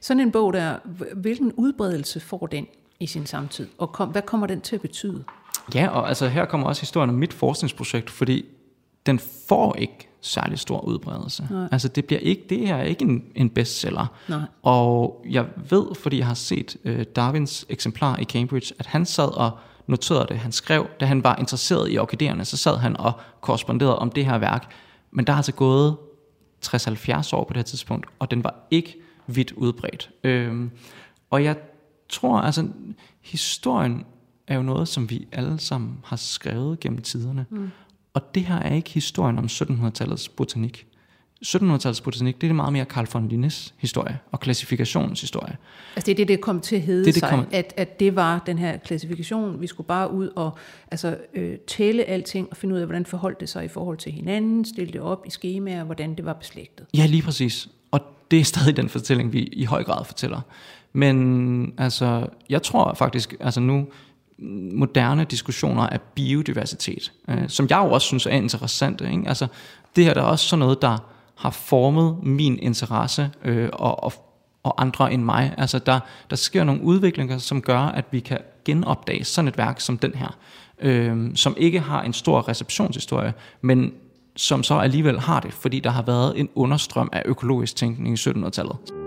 Sådan 0.00 0.20
en 0.20 0.32
bog 0.32 0.52
der, 0.52 0.76
hvilken 1.14 1.52
udbredelse 1.52 2.20
får 2.20 2.46
den 2.46 2.66
i 3.00 3.06
sin 3.06 3.26
samtid? 3.26 3.68
Og 3.78 3.92
kom, 3.92 4.08
hvad 4.08 4.22
kommer 4.22 4.46
den 4.46 4.60
til 4.60 4.74
at 4.74 4.82
betyde? 4.82 5.24
Ja, 5.74 5.88
og 5.88 6.08
altså 6.08 6.28
her 6.28 6.44
kommer 6.44 6.66
også 6.66 6.82
historien 6.82 7.10
om 7.10 7.16
mit 7.16 7.32
forskningsprojekt, 7.32 8.10
fordi 8.10 8.44
den 9.06 9.18
får 9.48 9.74
ikke 9.74 10.08
særlig 10.20 10.58
stor 10.58 10.80
udbredelse. 10.80 11.48
Nej. 11.50 11.68
Altså 11.72 11.88
det 11.88 12.04
bliver 12.04 12.20
ikke, 12.20 12.42
det 12.48 12.68
er 12.68 12.82
ikke 12.82 13.04
en, 13.04 13.24
en 13.34 13.50
bestseller. 13.50 14.06
Nej. 14.28 14.40
Og 14.62 15.24
jeg 15.30 15.46
ved, 15.70 15.94
fordi 15.94 16.18
jeg 16.18 16.26
har 16.26 16.34
set 16.34 16.76
øh, 16.84 17.04
Darwins 17.16 17.66
eksemplar 17.68 18.18
i 18.18 18.24
Cambridge, 18.24 18.74
at 18.78 18.86
han 18.86 19.06
sad 19.06 19.36
og 19.36 19.58
noterede 19.88 20.26
det. 20.28 20.38
Han 20.38 20.52
skrev, 20.52 20.86
da 21.00 21.06
han 21.06 21.24
var 21.24 21.36
interesseret 21.36 21.92
i 21.92 21.98
orkideerne, 21.98 22.44
så 22.44 22.56
sad 22.56 22.76
han 22.76 22.96
og 22.96 23.12
korresponderede 23.40 23.98
om 23.98 24.10
det 24.10 24.26
her 24.26 24.38
værk. 24.38 24.72
Men 25.10 25.26
der 25.26 25.32
har 25.32 25.38
altså 25.38 25.52
gået 25.52 25.96
60-70 26.66 27.36
år 27.36 27.44
på 27.44 27.52
det 27.52 27.56
her 27.56 27.62
tidspunkt, 27.62 28.06
og 28.18 28.30
den 28.30 28.44
var 28.44 28.54
ikke 28.70 28.96
vidt 29.26 29.52
udbredt. 29.52 30.10
Øhm, 30.24 30.70
og 31.30 31.44
jeg 31.44 31.56
tror, 32.08 32.40
altså, 32.40 32.68
historien 33.20 34.04
er 34.46 34.54
jo 34.54 34.62
noget, 34.62 34.88
som 34.88 35.10
vi 35.10 35.28
alle 35.32 35.58
sammen 35.58 35.98
har 36.04 36.16
skrevet 36.16 36.80
gennem 36.80 37.02
tiderne. 37.02 37.46
Mm. 37.50 37.70
Og 38.14 38.34
det 38.34 38.44
her 38.44 38.56
er 38.56 38.74
ikke 38.74 38.90
historien 38.90 39.38
om 39.38 39.44
1700-tallets 39.44 40.28
botanik. 40.36 40.86
1700-tallets 41.46 42.00
botanik, 42.00 42.40
det 42.40 42.50
er 42.50 42.54
meget 42.54 42.72
mere 42.72 42.84
Carl 42.84 43.06
von 43.12 43.28
Linnes 43.28 43.74
historie 43.78 44.18
og 44.32 44.40
klassifikationshistorie. 44.40 45.56
Altså 45.96 46.06
det 46.06 46.12
er 46.12 46.16
det, 46.16 46.28
det 46.28 46.40
kom 46.40 46.60
til 46.60 46.76
at 46.76 46.82
hedde 46.82 47.04
Det 47.04 47.14
det, 47.14 47.20
sig, 47.20 47.28
kom- 47.30 47.46
at, 47.52 47.74
at 47.76 48.00
det 48.00 48.16
var 48.16 48.42
den 48.46 48.58
her 48.58 48.76
klassifikation. 48.76 49.60
Vi 49.60 49.66
skulle 49.66 49.86
bare 49.86 50.12
ud 50.12 50.28
og 50.36 50.58
altså, 50.90 51.16
øh, 51.34 51.56
tælle 51.66 52.04
alting 52.04 52.48
og 52.50 52.56
finde 52.56 52.74
ud 52.74 52.80
af, 52.80 52.86
hvordan 52.86 53.06
forholdt 53.06 53.40
det 53.40 53.48
sig 53.48 53.64
i 53.64 53.68
forhold 53.68 53.96
til 53.96 54.12
hinanden, 54.12 54.64
stille 54.64 54.92
det 54.92 55.00
op 55.00 55.24
i 55.26 55.30
skemaer, 55.30 55.84
hvordan 55.84 56.14
det 56.14 56.24
var 56.24 56.32
beslægtet. 56.32 56.86
Ja, 56.96 57.06
lige 57.06 57.22
præcis. 57.22 57.68
Og 57.90 58.00
det 58.30 58.40
er 58.40 58.44
stadig 58.44 58.76
den 58.76 58.88
fortælling, 58.88 59.32
vi 59.32 59.42
i 59.42 59.64
høj 59.64 59.84
grad 59.84 60.04
fortæller. 60.04 60.40
Men 60.92 61.74
altså, 61.78 62.26
jeg 62.50 62.62
tror 62.62 62.94
faktisk, 62.94 63.34
altså 63.40 63.60
nu, 63.60 63.86
moderne 64.72 65.24
diskussioner 65.24 65.82
af 65.82 66.00
biodiversitet, 66.00 67.12
øh, 67.28 67.48
som 67.48 67.66
jeg 67.70 67.78
jo 67.78 67.92
også 67.92 68.06
synes 68.06 68.26
er 68.26 68.30
interessante. 68.30 69.10
Ikke? 69.10 69.28
Altså, 69.28 69.46
det 69.96 70.04
her 70.04 70.14
der 70.14 70.20
er 70.20 70.26
også 70.26 70.48
sådan 70.48 70.58
noget, 70.58 70.82
der 70.82 70.98
har 71.38 71.50
formet 71.50 72.16
min 72.22 72.58
interesse 72.58 73.30
øh, 73.44 73.68
og, 73.72 74.04
og, 74.04 74.12
og 74.62 74.82
andre 74.82 75.12
end 75.12 75.22
mig. 75.22 75.54
Altså, 75.58 75.78
der, 75.78 76.00
der 76.30 76.36
sker 76.36 76.64
nogle 76.64 76.82
udviklinger, 76.82 77.38
som 77.38 77.62
gør, 77.62 77.78
at 77.78 78.04
vi 78.10 78.20
kan 78.20 78.38
genopdage 78.64 79.24
sådan 79.24 79.48
et 79.48 79.58
værk 79.58 79.80
som 79.80 79.98
den 79.98 80.14
her, 80.14 80.36
øh, 80.80 81.30
som 81.34 81.54
ikke 81.56 81.80
har 81.80 82.02
en 82.02 82.12
stor 82.12 82.48
receptionshistorie, 82.48 83.34
men 83.60 83.92
som 84.36 84.62
så 84.62 84.78
alligevel 84.78 85.20
har 85.20 85.40
det, 85.40 85.52
fordi 85.52 85.80
der 85.80 85.90
har 85.90 86.02
været 86.02 86.40
en 86.40 86.48
understrøm 86.54 87.08
af 87.12 87.22
økologisk 87.26 87.76
tænkning 87.76 88.14
i 88.14 88.30
1700-tallet. 88.30 88.97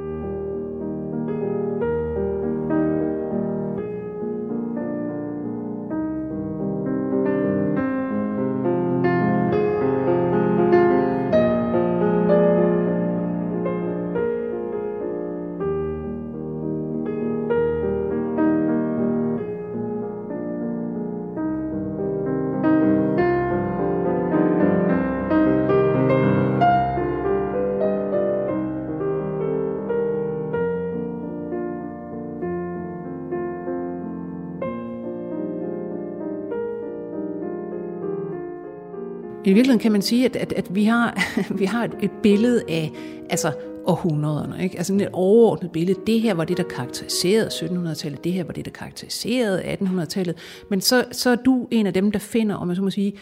Virkeligheden 39.61 39.79
kan 39.79 39.91
man 39.91 40.01
sige, 40.01 40.25
at, 40.25 40.35
at, 40.35 40.53
at 40.53 40.75
vi 40.75 40.83
har, 40.83 41.33
vi 41.59 41.65
har 41.65 41.89
et, 42.01 42.11
billede 42.23 42.63
af 42.69 42.91
altså, 43.29 43.51
århundrederne. 43.85 44.63
Ikke? 44.63 44.77
Altså 44.77 44.93
et 44.93 45.09
overordnet 45.13 45.71
billede. 45.71 45.99
Det 46.07 46.21
her 46.21 46.33
var 46.33 46.45
det, 46.45 46.57
der 46.57 46.63
karakteriserede 46.63 47.47
1700-tallet. 47.47 48.23
Det 48.23 48.33
her 48.33 48.43
var 48.43 48.53
det, 48.53 48.65
der 48.65 48.71
karakteriserede 48.71 49.61
1800-tallet. 49.73 50.35
Men 50.69 50.81
så, 50.81 51.05
så 51.11 51.29
er 51.29 51.35
du 51.35 51.67
en 51.71 51.87
af 51.87 51.93
dem, 51.93 52.11
der 52.11 52.19
finder, 52.19 52.55
om 52.55 52.67
man 52.67 52.75
så 52.75 52.81
må 52.81 52.89
sige, 52.89 53.13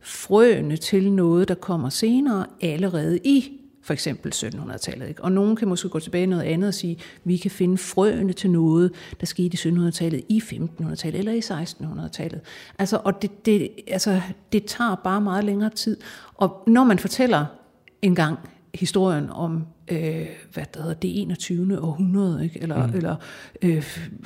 frøene 0.00 0.76
til 0.76 1.12
noget, 1.12 1.48
der 1.48 1.54
kommer 1.54 1.88
senere 1.88 2.46
allerede 2.60 3.18
i 3.24 3.60
for 3.88 3.92
eksempel 3.92 4.32
1700-tallet. 4.34 5.08
Ikke? 5.08 5.24
Og 5.24 5.32
nogen 5.32 5.56
kan 5.56 5.68
måske 5.68 5.88
gå 5.88 5.98
tilbage 5.98 6.26
noget 6.26 6.42
andet 6.42 6.68
og 6.68 6.74
sige, 6.74 6.98
vi 7.24 7.36
kan 7.36 7.50
finde 7.50 7.78
frøene 7.78 8.32
til 8.32 8.50
noget, 8.50 8.92
der 9.20 9.26
skete 9.26 9.68
i 9.68 9.70
1700-tallet, 9.70 10.24
i 10.28 10.42
1500-tallet 10.44 11.18
eller 11.18 11.32
i 11.32 11.38
1600-tallet. 11.38 12.40
Altså, 12.78 13.00
og 13.04 13.22
det, 13.22 13.46
det, 13.46 13.70
altså, 13.86 14.20
det 14.52 14.64
tager 14.64 14.94
bare 14.94 15.20
meget 15.20 15.44
længere 15.44 15.70
tid. 15.70 15.96
Og 16.34 16.62
når 16.66 16.84
man 16.84 16.98
fortæller 16.98 17.46
en 18.02 18.14
gang 18.14 18.38
historien 18.74 19.30
om, 19.30 19.66
øh, 19.90 20.26
hvad 20.52 20.64
der 20.74 20.80
hedder, 20.80 20.94
det 20.94 21.20
21. 21.22 21.82
århundrede, 21.82 22.44
ikke? 22.44 22.62
eller, 22.62 22.86
mm. 22.86 22.94
eller 22.94 23.16
øh, 23.62 23.84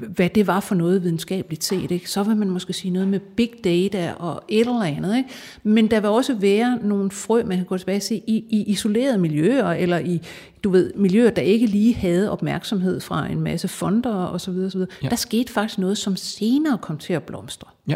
hvad 0.09 0.29
det 0.29 0.47
var 0.47 0.61
for 0.61 0.75
noget 0.75 1.03
videnskabeligt 1.03 1.65
set, 1.65 1.91
ikke? 1.91 2.11
så 2.11 2.23
vil 2.23 2.37
man 2.37 2.51
måske 2.51 2.73
sige 2.73 2.91
noget 2.91 3.09
med 3.09 3.21
big 3.21 3.51
data 3.65 4.13
og 4.13 4.43
et 4.49 4.61
eller 4.61 4.83
andet. 4.83 5.17
Ikke? 5.17 5.29
Men 5.63 5.91
der 5.91 6.01
vil 6.01 6.11
også 6.11 6.35
være 6.35 6.79
nogle 6.83 7.11
frø, 7.11 7.43
man 7.47 7.57
kan 7.57 7.67
gå 7.67 7.79
tilbage 7.79 7.99
og 7.99 8.03
se, 8.03 8.23
i, 8.27 8.45
i 8.51 8.63
isolerede 8.63 9.19
miljøer, 9.19 9.71
eller 9.71 9.99
i 9.99 10.23
du 10.65 10.71
ved, 10.71 10.95
miljøer, 10.95 11.31
der 11.31 11.43
ikke 11.43 11.67
lige 11.67 11.95
havde 11.95 12.31
opmærksomhed 12.31 13.01
fra 13.01 13.27
en 13.27 13.41
masse 13.41 13.69
fonder 13.69 14.27
osv. 14.27 14.51
osv. 14.51 14.81
Ja. 15.03 15.09
Der 15.09 15.17
skete 15.17 15.53
faktisk 15.53 15.79
noget, 15.79 15.99
som 15.99 16.17
senere 16.17 16.79
kom 16.79 16.99
til 16.99 17.13
at 17.13 17.23
blomstre. 17.23 17.69
Ja. 17.89 17.95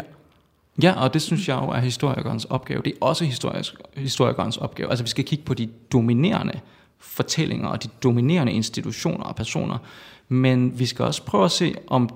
Ja, 0.83 1.03
og 1.03 1.13
det 1.13 1.21
synes 1.21 1.49
jeg 1.49 1.55
jo 1.55 1.69
er 1.69 1.79
historikerens 1.79 2.45
opgave. 2.45 2.81
Det 2.85 2.91
er 2.91 3.05
også 3.05 3.25
historisk, 3.25 3.73
historikerens 3.95 4.57
opgave. 4.57 4.89
Altså 4.89 5.03
vi 5.03 5.09
skal 5.09 5.23
kigge 5.23 5.43
på 5.45 5.53
de 5.53 5.69
dominerende 5.91 6.59
fortællinger 6.99 7.67
og 7.67 7.83
de 7.83 7.89
dominerende 8.03 8.53
institutioner 8.53 9.23
og 9.23 9.35
personer. 9.35 9.77
Men 10.27 10.79
vi 10.79 10.85
skal 10.85 11.05
også 11.05 11.23
prøve 11.23 11.45
at 11.45 11.51
se, 11.51 11.75
om 11.87 12.09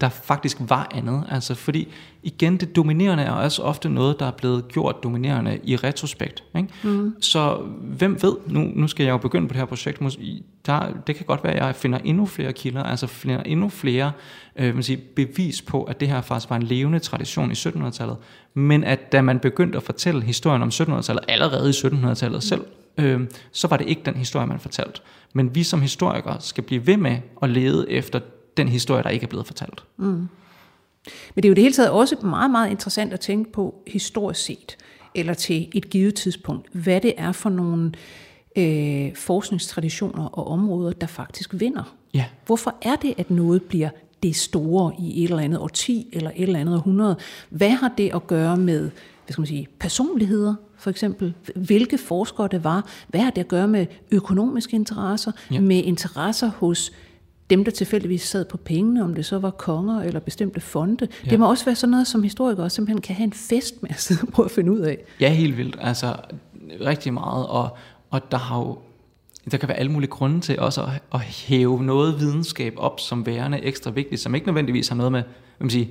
der 0.00 0.08
faktisk 0.08 0.56
var 0.60 0.90
andet. 0.94 1.24
Altså 1.30 1.54
fordi 1.54 1.88
igen, 2.22 2.56
det 2.56 2.76
dominerende 2.76 3.24
er 3.24 3.30
også 3.30 3.62
ofte 3.62 3.88
noget, 3.88 4.20
der 4.20 4.26
er 4.26 4.30
blevet 4.30 4.68
gjort 4.68 5.02
dominerende 5.02 5.60
i 5.64 5.76
retrospekt. 5.76 6.44
Ikke? 6.56 6.68
Mm. 6.82 7.14
Så 7.20 7.54
hvem 7.80 8.22
ved, 8.22 8.36
nu, 8.46 8.60
nu 8.74 8.88
skal 8.88 9.04
jeg 9.04 9.12
jo 9.12 9.18
begynde 9.18 9.48
på 9.48 9.52
det 9.52 9.58
her 9.58 9.66
projekt, 9.66 10.02
der, 10.66 10.92
det 11.06 11.16
kan 11.16 11.26
godt 11.26 11.44
være, 11.44 11.52
at 11.52 11.64
jeg 11.64 11.74
finder 11.74 11.98
endnu 11.98 12.26
flere 12.26 12.52
kilder, 12.52 12.82
altså 12.82 13.06
finder 13.06 13.42
endnu 13.42 13.68
flere 13.68 14.12
øh, 14.56 14.74
man 14.74 14.82
siger, 14.82 15.00
bevis 15.16 15.62
på, 15.62 15.82
at 15.82 16.00
det 16.00 16.08
her 16.08 16.20
faktisk 16.20 16.50
var 16.50 16.56
en 16.56 16.62
levende 16.62 16.98
tradition 16.98 17.50
i 17.50 17.54
1700-tallet, 17.54 18.16
men 18.54 18.84
at 18.84 19.12
da 19.12 19.22
man 19.22 19.38
begyndte 19.38 19.76
at 19.76 19.82
fortælle 19.82 20.22
historien 20.22 20.62
om 20.62 20.68
1700-tallet, 20.68 21.24
allerede 21.28 21.70
i 21.70 21.72
1700-tallet 21.72 22.42
selv, 22.42 22.64
øh, 22.98 23.20
så 23.52 23.68
var 23.68 23.76
det 23.76 23.88
ikke 23.88 24.02
den 24.04 24.14
historie, 24.14 24.46
man 24.46 24.60
fortalte. 24.60 25.00
Men 25.32 25.54
vi 25.54 25.62
som 25.62 25.82
historikere 25.82 26.40
skal 26.40 26.64
blive 26.64 26.86
ved 26.86 26.96
med 26.96 27.18
at 27.42 27.50
lede 27.50 27.90
efter 27.90 28.20
den 28.56 28.68
historie, 28.68 29.02
der 29.02 29.08
ikke 29.08 29.24
er 29.24 29.28
blevet 29.28 29.46
fortalt. 29.46 29.84
Men 31.34 31.42
det 31.42 31.44
er 31.44 31.48
jo 31.48 31.54
det 31.54 31.62
hele 31.62 31.74
taget 31.74 31.90
også 31.90 32.16
meget, 32.22 32.50
meget 32.50 32.70
interessant 32.70 33.12
at 33.12 33.20
tænke 33.20 33.52
på 33.52 33.74
historisk 33.86 34.44
set, 34.44 34.76
eller 35.14 35.34
til 35.34 35.68
et 35.74 35.90
givet 35.90 36.14
tidspunkt, 36.14 36.68
hvad 36.72 37.00
det 37.00 37.14
er 37.16 37.32
for 37.32 37.50
nogle 37.50 37.92
øh, 38.56 39.14
forskningstraditioner 39.14 40.24
og 40.24 40.46
områder, 40.48 40.92
der 40.92 41.06
faktisk 41.06 41.50
vinder. 41.52 41.96
Ja. 42.14 42.24
Hvorfor 42.46 42.74
er 42.82 42.96
det, 42.96 43.14
at 43.18 43.30
noget 43.30 43.62
bliver 43.62 43.88
det 44.22 44.36
store 44.36 44.92
i 44.98 45.24
et 45.24 45.30
eller 45.30 45.42
andet 45.42 45.58
årti 45.58 46.08
eller 46.12 46.30
et 46.36 46.42
eller 46.42 46.60
andet 46.60 46.74
århundrede? 46.74 47.16
Hvad 47.50 47.70
har 47.70 47.94
det 47.98 48.10
at 48.14 48.26
gøre 48.26 48.56
med 48.56 48.90
hvad 49.26 49.32
skal 49.32 49.40
man 49.40 49.46
sige, 49.46 49.68
personligheder, 49.78 50.54
for 50.86 50.90
eksempel? 50.90 51.34
Hvilke 51.56 51.98
forskere 51.98 52.48
det 52.48 52.64
var? 52.64 52.88
Hvad 53.08 53.20
har 53.20 53.30
det 53.30 53.40
at 53.40 53.48
gøre 53.48 53.68
med 53.68 53.86
økonomiske 54.10 54.74
interesser? 54.76 55.32
Ja. 55.50 55.60
Med 55.60 55.84
interesser 55.84 56.50
hos 56.50 56.92
dem, 57.50 57.64
der 57.64 57.70
tilfældigvis 57.70 58.22
sad 58.22 58.44
på 58.44 58.56
pengene, 58.56 59.04
om 59.04 59.14
det 59.14 59.26
så 59.26 59.38
var 59.38 59.50
konger 59.50 60.02
eller 60.02 60.20
bestemte 60.20 60.60
fonde. 60.60 61.08
Ja. 61.24 61.30
Det 61.30 61.40
må 61.40 61.50
også 61.50 61.64
være 61.64 61.74
sådan 61.74 61.90
noget, 61.90 62.06
som 62.06 62.22
historikere 62.22 62.70
simpelthen 62.70 63.00
kan 63.00 63.16
have 63.16 63.24
en 63.24 63.32
fest 63.32 63.82
med 63.82 63.90
at 63.90 64.00
sidde 64.00 64.20
og 64.22 64.28
prøve 64.28 64.44
at 64.44 64.50
finde 64.50 64.72
ud 64.72 64.78
af. 64.78 64.98
Ja, 65.20 65.32
helt 65.32 65.56
vildt. 65.56 65.76
Altså 65.80 66.16
rigtig 66.80 67.14
meget. 67.14 67.46
Og, 67.46 67.76
og 68.10 68.30
der 68.30 68.38
har 68.38 68.58
jo 68.58 68.78
der 69.50 69.56
kan 69.56 69.68
være 69.68 69.78
alle 69.78 69.92
mulige 69.92 70.10
grunde 70.10 70.40
til 70.40 70.58
også 70.58 70.82
at, 70.82 70.88
at 71.14 71.20
hæve 71.20 71.84
noget 71.84 72.20
videnskab 72.20 72.74
op 72.76 73.00
som 73.00 73.26
værende 73.26 73.60
ekstra 73.60 73.90
vigtigt, 73.90 74.20
som 74.20 74.34
ikke 74.34 74.46
nødvendigvis 74.46 74.88
har 74.88 74.96
noget 74.96 75.12
med 75.12 75.22
hvad 75.22 75.64
man 75.64 75.70
siger, 75.70 75.86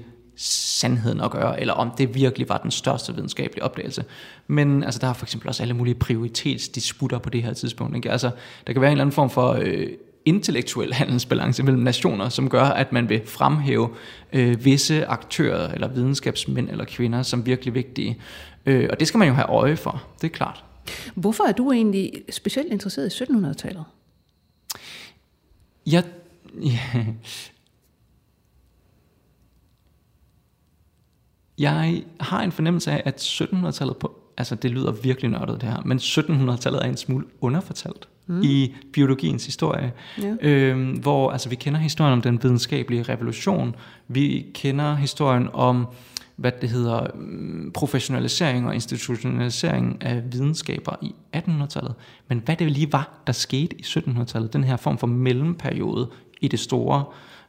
sandheden 0.86 1.22
at 1.22 1.32
gøre, 1.32 1.60
eller 1.60 1.74
om 1.74 1.92
det 1.98 2.16
virkelig 2.16 2.50
var 2.50 2.58
den 2.58 2.72
største 2.72 3.16
videnskabelige 3.16 3.64
opdagelse. 3.64 4.04
Men 4.48 4.84
altså, 4.84 5.00
der 5.00 5.08
er 5.08 5.14
for 5.14 5.26
eksempel 5.26 5.50
også 5.50 5.64
alle 5.64 5.74
mulige 5.74 5.96
prioritetsdisputter 5.96 7.18
på 7.18 7.30
det 7.30 7.44
her 7.44 7.54
tidspunkt. 7.54 7.96
Ikke? 7.96 8.12
Altså, 8.12 8.32
der 8.68 8.74
kan 8.74 8.82
være 8.82 8.92
en 8.92 8.94
eller 8.94 9.04
anden 9.04 9.14
form 9.14 9.30
for 9.30 9.52
øh, 9.62 9.88
intellektuel 10.26 10.94
handelsbalance 10.94 11.64
mellem 11.64 11.84
nationer, 11.84 12.30
som 12.30 12.50
gør, 12.50 12.64
at 12.64 12.92
man 12.92 13.10
vil 13.10 13.22
fremhæve 13.26 13.90
øh, 14.34 14.66
visse 14.66 15.06
aktører, 15.06 15.72
eller 15.72 15.88
videnskabsmænd 15.88 16.70
eller 16.70 16.86
kvinder, 16.86 17.24
som 17.24 17.46
virkelig 17.46 17.74
vigtige. 17.74 18.22
Øh, 18.66 18.90
og 18.92 19.00
det 19.00 19.08
skal 19.08 19.18
man 19.18 19.28
jo 19.28 19.34
have 19.34 19.48
øje 19.48 19.78
for, 19.78 20.04
det 20.22 20.28
er 20.28 20.32
klart. 20.32 20.64
Hvorfor 21.16 21.44
er 21.44 21.52
du 21.52 21.72
egentlig 21.72 22.12
specielt 22.30 22.72
interesseret 22.72 23.22
i 23.22 23.24
1700-tallet? 23.24 23.84
Jeg, 25.86 26.04
ja, 26.64 27.06
jeg 31.58 32.04
har 32.20 32.42
en 32.42 32.52
fornemmelse 32.52 32.92
af, 32.92 33.02
at 33.06 33.22
1700-tallet 33.22 33.98
på, 33.98 34.20
altså 34.38 34.56
det 34.56 34.72
lyder 34.72 34.92
virkelig 34.92 35.32
nørdet 35.32 35.62
det 35.62 35.70
her, 35.70 35.82
men 35.86 35.98
1700-tallet 35.98 36.86
er 36.86 36.90
en 36.90 36.98
smule 36.98 37.26
underfortalt 37.42 38.08
mm. 38.28 38.42
i 38.44 38.76
biologiens 38.94 39.46
historie, 39.46 39.94
ja. 40.22 40.36
øhm, 40.42 40.92
hvor 40.92 41.32
altså, 41.32 41.50
vi 41.50 41.56
kender 41.56 41.80
historien 41.80 42.14
om 42.14 42.22
den 42.22 42.44
videnskabelige 42.44 43.04
revolution, 43.04 43.76
vi 44.08 44.46
kender 44.54 44.96
historien 44.96 45.50
om 45.54 45.88
hvad 46.36 46.52
det 46.62 46.70
hedder, 46.70 47.08
mm, 47.16 47.72
professionalisering 47.74 48.68
og 48.68 48.74
institutionalisering 48.74 49.98
af 50.02 50.24
videnskaber 50.34 50.96
i 51.02 51.16
1800-tallet. 51.36 51.94
Men 52.28 52.42
hvad 52.46 52.56
det 52.56 52.72
lige 52.72 52.94
var, 52.94 53.10
der 53.28 53.34
skete 53.34 53.76
i 53.80 53.82
1700-tallet, 53.82 54.54
den 54.54 54.64
her 54.64 54.78
form 54.78 54.98
for 54.98 55.08
mellemperiode 55.08 56.10
i 56.42 56.48
det 56.48 56.60
store, 56.60 57.04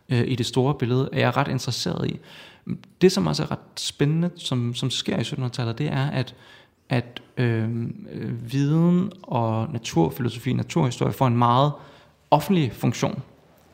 øh, 0.08 0.24
i 0.26 0.34
det 0.34 0.46
store 0.46 0.74
billede, 0.74 1.08
er 1.12 1.20
jeg 1.20 1.36
ret 1.36 1.48
interesseret 1.48 2.10
i. 2.10 2.18
Det, 3.00 3.12
som 3.12 3.26
også 3.26 3.42
er 3.42 3.50
ret 3.50 3.58
spændende, 3.76 4.30
som, 4.36 4.74
som 4.74 4.90
sker 4.90 5.18
i 5.18 5.22
1700-tallet, 5.22 5.78
det 5.78 5.86
er, 5.86 6.06
at 6.06 6.34
at 6.88 7.22
øh, 7.36 7.68
viden 8.52 9.12
og 9.22 9.72
naturfilosofi, 9.72 10.52
naturhistorie 10.52 11.12
får 11.12 11.26
en 11.26 11.36
meget 11.36 11.72
offentlig 12.30 12.72
funktion. 12.72 13.22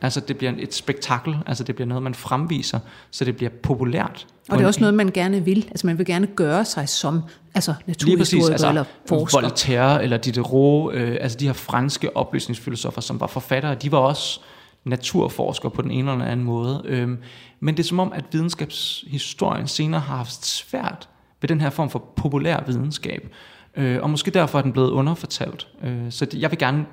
Altså 0.02 0.20
det 0.20 0.38
bliver 0.38 0.52
et 0.58 0.74
spektakel, 0.74 1.36
altså 1.46 1.64
det 1.64 1.74
bliver 1.74 1.88
noget, 1.88 2.02
man 2.02 2.14
fremviser, 2.14 2.78
så 3.10 3.24
det 3.24 3.36
bliver 3.36 3.50
populært. 3.62 4.26
Og 4.48 4.58
det 4.58 4.64
er 4.64 4.68
også 4.68 4.80
noget, 4.80 4.94
man 4.94 5.10
gerne 5.10 5.44
vil. 5.44 5.66
Altså 5.70 5.86
man 5.86 5.98
vil 5.98 6.06
gerne 6.06 6.26
gøre 6.26 6.64
sig 6.64 6.88
som 6.88 7.22
altså 7.54 7.74
naturhistoriker 7.86 8.50
altså, 8.50 8.68
eller 8.68 8.84
forsker. 9.06 9.40
Voltaire 9.40 10.02
eller 10.02 10.16
Diderot, 10.16 10.94
øh, 10.94 11.16
altså 11.20 11.38
de 11.38 11.46
her 11.46 11.52
franske 11.52 12.16
oplysningsfilosofer, 12.16 13.00
som 13.00 13.20
var 13.20 13.26
forfattere, 13.26 13.74
de 13.74 13.92
var 13.92 13.98
også 13.98 14.40
naturforsker 14.84 15.68
på 15.68 15.82
den 15.82 15.90
ene 15.90 16.12
eller 16.12 16.24
anden 16.24 16.46
måde. 16.46 16.82
Øhm, 16.84 17.18
men 17.60 17.76
det 17.76 17.82
er 17.82 17.88
som 17.88 18.00
om, 18.00 18.12
at 18.12 18.24
videnskabshistorien 18.32 19.66
senere 19.66 20.00
har 20.00 20.16
haft 20.16 20.46
svært 20.46 21.08
ved 21.40 21.48
den 21.48 21.60
her 21.60 21.70
form 21.70 21.90
for 21.90 21.98
populær 22.16 22.64
videnskab. 22.66 23.34
Øh, 23.76 24.02
og 24.02 24.10
måske 24.10 24.30
derfor 24.30 24.58
er 24.58 24.62
den 24.62 24.72
blevet 24.72 24.90
underfortalt. 24.90 25.68
Øh, 25.82 26.10
så 26.10 26.24
det, 26.24 26.40
jeg 26.40 26.50
vil 26.50 26.58
gerne, 26.58 26.86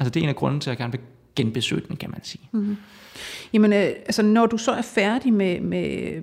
altså 0.00 0.10
det 0.10 0.20
er 0.20 0.24
en 0.24 0.28
af 0.28 0.36
grunden 0.36 0.60
til, 0.60 0.70
at 0.70 0.72
jeg 0.72 0.78
gerne 0.78 0.92
vil 0.92 1.00
genbesøge 1.36 1.82
den, 1.88 1.96
kan 1.96 2.10
man 2.10 2.24
sige. 2.24 2.48
Mm-hmm. 2.52 2.76
Jamen, 3.52 3.72
øh, 3.72 3.78
altså 3.78 4.22
når 4.22 4.46
du 4.46 4.56
så 4.56 4.72
er 4.72 4.82
færdig 4.82 5.32
med, 5.32 5.60
med, 5.60 6.22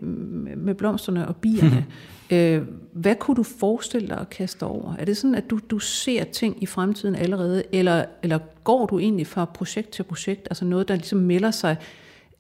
med 0.58 0.76
blomsterne 0.76 1.28
og 1.28 1.36
bierne, 1.36 1.86
øh, 2.30 2.62
hvad 2.94 3.16
kunne 3.16 3.36
du 3.36 3.44
forestille 3.44 4.08
dig 4.08 4.18
at 4.18 4.30
kaste 4.30 4.64
over? 4.64 4.94
Er 5.00 5.06
det 5.06 5.18
sådan, 5.18 5.36
at 5.36 5.50
du, 5.50 5.60
du 5.70 5.80
ser 5.80 6.24
ting 6.24 6.64
i 6.64 6.66
fremtiden 6.66 7.16
allerede, 7.16 7.64
eller, 7.72 8.06
eller 8.24 8.40
går 8.64 8.86
du 8.86 9.00
egentlig 9.00 9.28
fra 9.28 9.46
projekt 9.46 9.90
til 9.90 10.04
projekt, 10.04 10.48
altså 10.52 10.66
noget, 10.66 10.88
der 10.88 10.96
ligesom 10.96 11.20
melder 11.20 11.52
sig, 11.52 11.78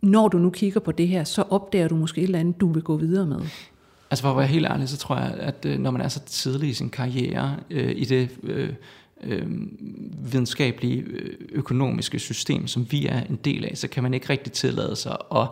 når 0.01 0.27
du 0.27 0.37
nu 0.37 0.49
kigger 0.49 0.79
på 0.79 0.91
det 0.91 1.07
her, 1.07 1.23
så 1.23 1.43
opdager 1.49 1.87
du 1.87 1.95
måske 1.95 2.21
et 2.21 2.25
eller 2.25 2.39
andet, 2.39 2.61
du 2.61 2.71
vil 2.71 2.83
gå 2.83 2.97
videre 2.97 3.25
med? 3.25 3.39
Altså 4.11 4.23
for 4.23 4.31
at 4.31 4.37
være 4.37 4.47
helt 4.47 4.65
ærlig, 4.65 4.89
så 4.89 4.97
tror 4.97 5.15
jeg, 5.15 5.33
at 5.39 5.65
øh, 5.65 5.79
når 5.79 5.91
man 5.91 6.01
er 6.01 6.07
så 6.07 6.19
tidlig 6.19 6.69
i 6.69 6.73
sin 6.73 6.89
karriere 6.89 7.55
øh, 7.69 7.93
i 7.95 8.05
det 8.05 8.29
øh, 8.43 8.69
øh, 9.23 9.47
videnskabelige 10.31 11.05
økonomiske 11.51 12.19
system, 12.19 12.67
som 12.67 12.91
vi 12.91 13.07
er 13.07 13.23
en 13.23 13.39
del 13.45 13.65
af, 13.65 13.77
så 13.77 13.87
kan 13.87 14.03
man 14.03 14.13
ikke 14.13 14.29
rigtig 14.29 14.53
tillade 14.53 14.95
sig 14.95 15.17
at, 15.35 15.47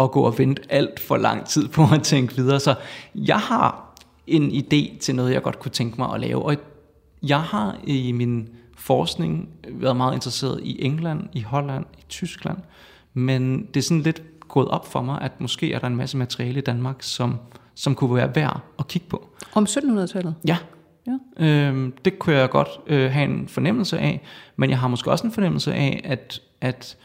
at 0.00 0.10
gå 0.10 0.20
og 0.20 0.38
vente 0.38 0.62
alt 0.68 1.00
for 1.00 1.16
lang 1.16 1.46
tid 1.46 1.68
på 1.68 1.82
at 1.94 2.02
tænke 2.02 2.36
videre. 2.36 2.60
Så 2.60 2.74
jeg 3.14 3.38
har 3.38 3.96
en 4.26 4.50
idé 4.50 4.98
til 4.98 5.14
noget, 5.14 5.32
jeg 5.32 5.42
godt 5.42 5.58
kunne 5.58 5.72
tænke 5.72 5.96
mig 5.98 6.14
at 6.14 6.20
lave, 6.20 6.42
og 6.42 6.56
jeg 7.22 7.42
har 7.42 7.78
i 7.84 8.12
min 8.12 8.48
forskning 8.76 9.48
været 9.68 9.96
meget 9.96 10.14
interesseret 10.14 10.60
i 10.62 10.84
England, 10.84 11.22
i 11.32 11.40
Holland, 11.40 11.84
i 11.98 12.02
Tyskland, 12.08 12.58
men 13.14 13.66
det 13.66 13.76
er 13.76 13.82
sådan 13.82 14.02
lidt 14.02 14.22
gået 14.48 14.68
op 14.68 14.92
for 14.92 15.02
mig, 15.02 15.20
at 15.20 15.40
måske 15.40 15.72
er 15.72 15.78
der 15.78 15.86
en 15.86 15.96
masse 15.96 16.16
materiale 16.16 16.58
i 16.58 16.62
Danmark, 16.62 16.96
som 17.00 17.38
som 17.76 17.94
kunne 17.94 18.14
være 18.14 18.34
værd 18.34 18.60
at 18.78 18.88
kigge 18.88 19.08
på. 19.08 19.28
Om 19.54 19.64
1700-tallet? 19.64 20.34
Ja 20.46 20.56
ja. 21.06 21.46
Øhm, 21.46 21.92
det 22.04 22.18
kunne 22.18 22.36
jeg 22.36 22.50
godt 22.50 22.68
øh, 22.86 23.10
have 23.10 23.24
en 23.24 23.48
fornemmelse 23.48 23.98
af, 23.98 24.20
men 24.56 24.70
jeg 24.70 24.78
har 24.78 24.88
måske 24.88 25.10
også 25.10 25.26
en 25.26 25.32
fornemmelse 25.32 25.74
af, 25.74 26.00
at, 26.04 26.40
at 26.60 26.96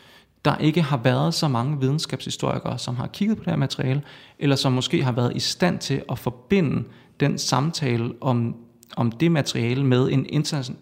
der 0.46 0.58
ikke 0.58 0.82
har 0.82 0.98
været 0.98 1.34
så 1.34 1.48
mange 1.48 1.80
videnskabshistorikere, 1.80 2.78
som 2.78 2.96
har 2.96 3.08
kigget 3.08 3.38
på 3.38 3.44
det 3.44 3.52
her 3.52 3.58
materiale, 3.58 4.02
eller 4.40 4.56
som 4.56 4.72
måske 4.72 5.04
har 5.04 5.12
været 5.12 5.36
i 5.36 5.40
stand 5.40 5.80
til 5.80 6.02
at 6.12 6.20
forbinde 6.20 6.84
den 7.20 7.38
samtale 7.38 8.14
om, 8.22 8.56
om 8.98 9.12
det 9.12 9.32
materiale 9.32 9.86
med 9.86 10.12
en 10.12 10.26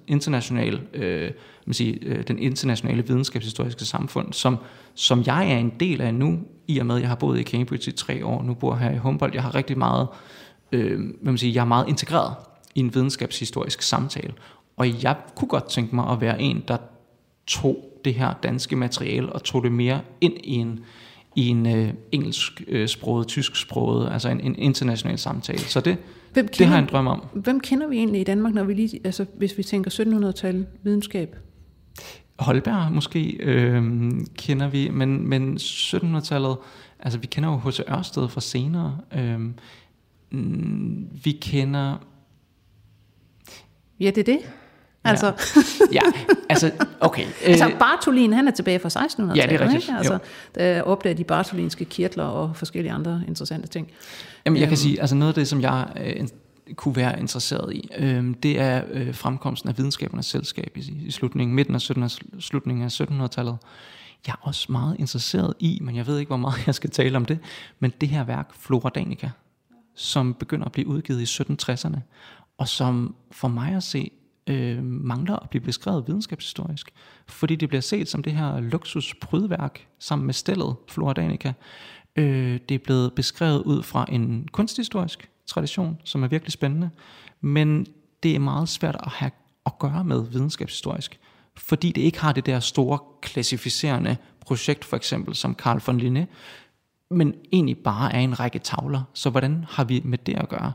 international, 0.07 0.81
øh, 0.93 1.31
man 1.69 1.73
sige, 1.73 1.99
øh, 2.01 2.23
den 2.27 2.39
internationale 2.39 3.07
videnskabshistoriske 3.07 3.85
samfund, 3.85 4.33
som, 4.33 4.57
som 4.95 5.23
jeg 5.25 5.51
er 5.51 5.57
en 5.57 5.73
del 5.79 6.01
af 6.01 6.13
nu, 6.13 6.39
i 6.67 6.79
og 6.79 6.85
med, 6.85 6.95
at 6.95 7.01
jeg 7.01 7.09
har 7.09 7.15
boet 7.15 7.39
i 7.39 7.43
Cambridge 7.43 7.91
i 7.91 7.93
tre 7.93 8.25
år, 8.25 8.43
nu 8.43 8.53
bor 8.53 8.75
jeg 8.75 8.83
her 8.83 8.95
i 8.95 8.97
Humboldt, 8.97 9.35
jeg 9.35 9.43
har 9.43 9.55
rigtig 9.55 9.77
meget, 9.77 10.07
øh, 10.71 10.99
hvad 10.99 11.31
man 11.31 11.37
siger, 11.37 11.53
jeg 11.53 11.61
er 11.61 11.65
meget 11.65 11.87
integreret 11.87 12.33
i 12.75 12.79
en 12.79 12.93
videnskabshistorisk 12.93 13.81
samtale, 13.81 14.33
og 14.77 15.03
jeg 15.03 15.15
kunne 15.35 15.47
godt 15.47 15.69
tænke 15.69 15.95
mig 15.95 16.09
at 16.09 16.21
være 16.21 16.41
en, 16.41 16.63
der 16.67 16.77
tog 17.47 17.89
det 18.05 18.13
her 18.13 18.33
danske 18.43 18.75
materiale 18.75 19.33
og 19.33 19.43
tog 19.43 19.63
det 19.63 19.71
mere 19.71 20.01
ind 20.21 20.33
i 20.43 20.53
en, 20.53 20.79
i 21.35 21.47
en 21.47 21.65
øh, 21.65 21.93
engelsksproget, 22.11 23.25
øh, 23.25 23.27
tysksproget, 23.27 24.11
altså 24.11 24.29
en, 24.29 24.41
en 24.41 24.55
international 24.55 25.17
samtale. 25.17 25.59
Så 25.59 25.81
det, 25.81 25.97
hvem 26.33 26.45
kender, 26.45 26.57
det 26.57 26.67
har 26.67 26.75
jeg 26.75 26.83
en 26.83 26.89
drøm 26.91 27.07
om. 27.07 27.25
Hvem 27.33 27.59
kender 27.59 27.87
vi 27.87 27.97
egentlig 27.97 28.21
i 28.21 28.23
Danmark, 28.23 28.53
når 28.53 28.63
vi 28.63 28.73
lige, 28.73 28.99
altså, 29.03 29.25
hvis 29.37 29.57
vi 29.57 29.63
tænker 29.63 29.91
1700-tal 29.91 30.65
videnskab? 30.83 31.35
Holberg 32.39 32.91
måske 32.91 33.37
øh, 33.39 33.83
kender 34.37 34.67
vi, 34.67 34.89
men, 34.89 35.29
men 35.29 35.57
1700-tallet, 35.57 36.57
altså 36.99 37.19
vi 37.19 37.27
kender 37.27 37.49
jo 37.49 37.69
H.C. 37.69 37.79
Ørsted 37.89 38.27
fra 38.27 38.41
senere. 38.41 38.97
Øh, 39.17 39.39
vi 41.23 41.31
kender... 41.31 41.97
Ja, 43.99 44.05
det 44.05 44.17
er 44.17 44.23
det. 44.23 44.39
Altså. 45.03 45.25
Ja, 45.25 45.33
ja 46.05 46.11
altså, 46.49 46.71
okay. 46.99 47.25
altså 47.43 47.69
øh, 47.69 47.79
Bartolin, 47.79 48.33
han 48.33 48.47
er 48.47 48.51
tilbage 48.51 48.79
fra 48.79 48.89
1600-tallet. 48.89 49.37
Ja, 49.37 49.41
det 49.41 49.53
er 49.53 49.61
rigtigt. 49.61 49.83
Ikke? 49.83 49.97
Altså, 49.97 50.17
der 50.55 50.81
opdager 50.81 51.15
de 51.15 51.23
bartolinske 51.23 51.85
kirtler 51.85 52.23
og 52.23 52.55
forskellige 52.55 52.91
andre 52.91 53.23
interessante 53.27 53.67
ting. 53.67 53.91
Jamen, 54.45 54.59
jeg 54.59 54.67
kan 54.67 54.73
øhm. 54.73 54.81
sige, 54.81 55.01
altså 55.01 55.15
noget 55.15 55.31
af 55.31 55.35
det, 55.35 55.47
som 55.47 55.61
jeg 55.61 55.87
øh, 56.05 56.27
kunne 56.75 56.95
være 56.95 57.19
interesseret 57.19 57.73
i. 57.73 57.89
Øh, 57.97 58.35
det 58.43 58.59
er 58.59 58.83
øh, 58.91 59.15
fremkomsten 59.15 59.69
af 59.69 59.77
videnskabernes 59.77 60.25
selskab 60.25 60.71
i, 60.75 60.93
i 61.05 61.11
slutningen, 61.11 61.55
midten 61.55 61.75
af 61.75 61.79
1700, 61.79 62.41
slutningen 62.41 62.85
af 62.85 63.01
1700-tallet. 63.01 63.57
Jeg 64.27 64.33
er 64.33 64.47
også 64.47 64.71
meget 64.71 64.95
interesseret 64.99 65.53
i, 65.59 65.79
men 65.81 65.95
jeg 65.95 66.07
ved 66.07 66.19
ikke, 66.19 66.29
hvor 66.29 66.37
meget 66.37 66.67
jeg 66.67 66.75
skal 66.75 66.89
tale 66.89 67.17
om 67.17 67.25
det, 67.25 67.39
men 67.79 67.93
det 68.01 68.09
her 68.09 68.23
værk, 68.23 68.49
Flora 68.59 68.89
Danica, 68.89 69.29
som 69.95 70.33
begynder 70.33 70.65
at 70.65 70.71
blive 70.71 70.87
udgivet 70.87 71.21
i 71.21 71.43
1760'erne, 71.43 71.99
og 72.59 72.67
som 72.67 73.15
for 73.31 73.47
mig 73.47 73.75
at 73.75 73.83
se 73.83 74.11
øh, 74.47 74.83
mangler 74.83 75.35
at 75.35 75.49
blive 75.49 75.61
beskrevet 75.61 76.07
videnskabshistorisk, 76.07 76.91
fordi 77.27 77.55
det 77.55 77.69
bliver 77.69 77.81
set 77.81 78.07
som 78.07 78.23
det 78.23 78.33
her 78.33 78.59
luksusprydværk 78.59 79.87
sammen 79.99 80.25
med 80.25 80.33
stellet 80.33 80.75
Flora 80.87 81.13
Danica, 81.13 81.53
Øh, 82.19 82.59
det 82.69 82.75
er 82.75 82.79
blevet 82.79 83.13
beskrevet 83.13 83.63
ud 83.63 83.83
fra 83.83 84.05
en 84.09 84.47
kunsthistorisk 84.51 85.29
tradition, 85.47 85.97
som 86.03 86.23
er 86.23 86.27
virkelig 86.27 86.51
spændende, 86.51 86.89
men 87.41 87.85
det 88.23 88.35
er 88.35 88.39
meget 88.39 88.69
svært 88.69 88.95
at 88.95 89.11
have 89.11 89.31
at 89.65 89.79
gøre 89.79 90.03
med 90.03 90.21
videnskabshistorisk, 90.21 91.19
fordi 91.57 91.91
det 91.91 92.01
ikke 92.01 92.19
har 92.19 92.31
det 92.31 92.45
der 92.45 92.59
store 92.59 92.99
klassificerende 93.21 94.17
projekt, 94.41 94.85
for 94.85 94.97
eksempel 94.97 95.35
som 95.35 95.55
Carl 95.55 95.81
von 95.87 96.01
Linné, 96.01 96.25
men 97.11 97.33
egentlig 97.51 97.77
bare 97.77 98.13
er 98.13 98.19
en 98.19 98.39
række 98.39 98.59
tavler. 98.59 99.03
Så 99.13 99.29
hvordan 99.29 99.65
har 99.69 99.83
vi 99.83 100.01
med 100.05 100.17
det 100.17 100.35
at 100.35 100.49
gøre? 100.49 100.71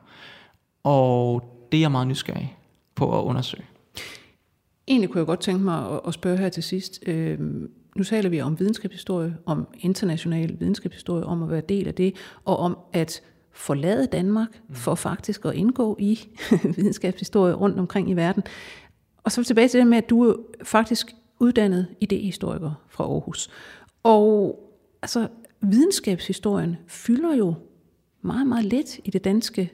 Og 0.83 1.51
det 1.75 1.79
er 1.79 1.83
jeg 1.83 1.91
meget 1.91 2.09
nysgerrig 2.09 2.59
på 2.95 3.19
at 3.19 3.25
undersøge. 3.25 3.65
Egentlig 4.89 5.11
kunne 5.11 5.19
jeg 5.19 5.27
godt 5.27 5.41
tænke 5.41 5.65
mig 5.65 6.01
at 6.07 6.15
spørge 6.15 6.39
her 6.39 6.49
til 6.49 6.63
sidst. 6.63 7.03
Øh, 7.07 7.41
nu 7.97 8.05
taler 8.05 8.31
vi 8.31 8.41
om 8.41 8.59
videnskabshistorie, 8.61 9.37
om 9.47 9.67
international 9.79 10.57
videnskabshistorie, 10.61 11.25
om 11.25 11.43
at 11.43 11.51
være 11.51 11.61
del 11.61 11.89
af 11.89 11.95
det, 11.95 12.15
og 12.45 12.57
om 12.57 12.79
at 12.93 13.23
forlade 13.53 14.07
Danmark 14.07 14.49
mm. 14.69 14.75
for 14.75 14.95
faktisk 14.95 15.45
at 15.45 15.55
indgå 15.55 15.97
i 16.01 16.19
videnskabshistorie 16.77 17.55
rundt 17.55 17.79
omkring 17.79 18.11
i 18.11 18.13
verden. 18.13 18.43
Og 19.23 19.33
så 19.33 19.45
tilbage 19.45 19.69
til 19.69 19.81
det 19.81 19.87
med, 19.87 19.99
at 19.99 20.11
du 20.11 20.25
er 20.25 20.35
faktisk 20.63 21.15
uddannet 21.41 21.87
idehistoriker 22.01 22.83
fra 22.89 23.05
Aarhus. 23.05 23.51
Og 24.03 24.59
altså, 25.03 25.29
videnskabshistorien 25.61 26.77
fylder 26.87 27.35
jo 27.35 27.55
meget, 28.23 28.47
meget 28.47 28.65
let 28.65 29.01
i 29.05 29.11
det 29.11 29.25
danske 29.25 29.73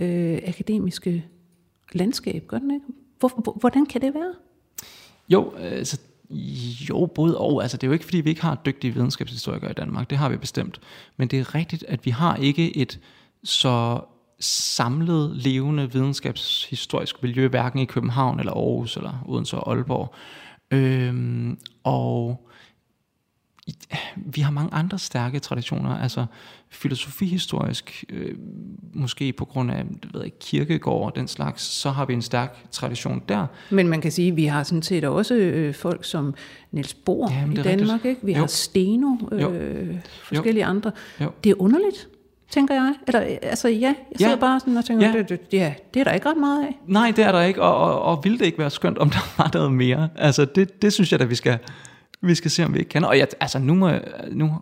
øh, 0.00 0.38
akademiske 0.46 1.29
landskab, 1.92 2.46
gør 2.46 2.58
den 2.58 2.70
ikke? 2.70 2.86
Hvor, 3.18 3.56
hvordan 3.60 3.86
kan 3.86 4.00
det 4.00 4.14
være? 4.14 4.34
Jo, 5.28 5.52
altså, 5.58 5.98
jo, 6.90 7.06
både 7.14 7.38
og. 7.38 7.62
Altså, 7.62 7.76
det 7.76 7.82
er 7.82 7.88
jo 7.88 7.92
ikke, 7.92 8.04
fordi 8.04 8.20
vi 8.20 8.30
ikke 8.30 8.42
har 8.42 8.54
dygtige 8.66 8.94
videnskabshistorikere 8.94 9.70
i 9.70 9.74
Danmark. 9.74 10.10
Det 10.10 10.18
har 10.18 10.28
vi 10.28 10.36
bestemt. 10.36 10.80
Men 11.16 11.28
det 11.28 11.40
er 11.40 11.54
rigtigt, 11.54 11.84
at 11.88 12.06
vi 12.06 12.10
har 12.10 12.36
ikke 12.36 12.76
et 12.76 13.00
så 13.44 14.00
samlet 14.40 15.36
levende 15.36 15.92
videnskabshistorisk 15.92 17.22
miljø, 17.22 17.48
hverken 17.48 17.78
i 17.80 17.84
København 17.84 18.38
eller 18.38 18.52
Aarhus 18.52 18.96
eller 18.96 19.24
Odense 19.28 19.56
og 19.56 19.72
Aalborg. 19.72 20.14
Øhm, 20.70 21.58
og 21.84 22.48
vi 24.16 24.40
har 24.40 24.50
mange 24.50 24.74
andre 24.74 24.98
stærke 24.98 25.38
traditioner, 25.38 25.98
altså 25.98 26.26
filosofihistorisk, 26.70 28.04
øh, 28.08 28.34
måske 28.94 29.32
på 29.32 29.44
grund 29.44 29.70
af 29.70 29.84
det 30.02 30.14
ved 30.14 30.22
jeg, 30.22 30.32
kirkegård 30.40 31.06
og 31.06 31.16
den 31.16 31.28
slags, 31.28 31.62
så 31.62 31.90
har 31.90 32.04
vi 32.04 32.12
en 32.12 32.22
stærk 32.22 32.64
tradition 32.70 33.22
der. 33.28 33.46
Men 33.70 33.88
man 33.88 34.00
kan 34.00 34.12
sige, 34.12 34.30
at 34.30 34.36
vi 34.36 34.44
har 34.44 34.62
sådan 34.62 34.82
set 34.82 35.04
også 35.04 35.34
øh, 35.34 35.74
folk 35.74 36.04
som 36.04 36.34
Niels 36.72 36.94
Bohr 36.94 37.32
Jamen, 37.32 37.56
i 37.56 37.62
Danmark, 37.62 38.04
ikke? 38.04 38.20
vi 38.26 38.32
jo. 38.32 38.38
har 38.38 38.46
Steno, 38.46 39.16
øh, 39.32 39.96
forskellige 40.24 40.64
jo. 40.64 40.70
andre. 40.70 40.92
Jo. 41.20 41.30
Det 41.44 41.50
er 41.50 41.60
underligt, 41.60 42.08
tænker 42.50 42.74
jeg. 42.74 42.94
Eller, 43.06 43.20
altså 43.42 43.68
ja, 43.68 43.80
jeg 43.80 43.94
sidder 44.16 44.32
ja. 44.32 44.38
bare 44.38 44.60
sådan 44.60 44.76
og 44.76 44.84
tænker, 44.84 45.06
ja. 45.06 45.18
Det, 45.18 45.28
det, 45.28 45.40
ja, 45.52 45.74
det 45.94 46.00
er 46.00 46.04
der 46.04 46.12
ikke 46.12 46.28
ret 46.28 46.36
meget 46.36 46.62
af. 46.62 46.78
Nej, 46.86 47.12
det 47.16 47.24
er 47.24 47.32
der 47.32 47.42
ikke, 47.42 47.62
og, 47.62 47.76
og, 47.76 48.02
og 48.02 48.24
ville 48.24 48.38
det 48.38 48.44
ikke 48.44 48.58
være 48.58 48.70
skønt, 48.70 48.98
om 48.98 49.10
der 49.10 49.34
var 49.38 49.50
noget 49.54 49.72
mere? 49.72 50.08
Altså 50.16 50.44
det, 50.44 50.82
det 50.82 50.92
synes 50.92 51.12
jeg 51.12 51.20
da, 51.20 51.24
vi 51.24 51.34
skal, 51.34 51.58
vi 52.22 52.34
skal 52.34 52.50
se, 52.50 52.64
om 52.64 52.74
vi 52.74 52.78
ikke 52.78 52.88
kan. 52.88 53.04
Og 53.04 53.18
jeg, 53.18 53.28
altså 53.40 53.58
nu, 53.58 53.74
må, 53.74 53.90
nu 54.30 54.58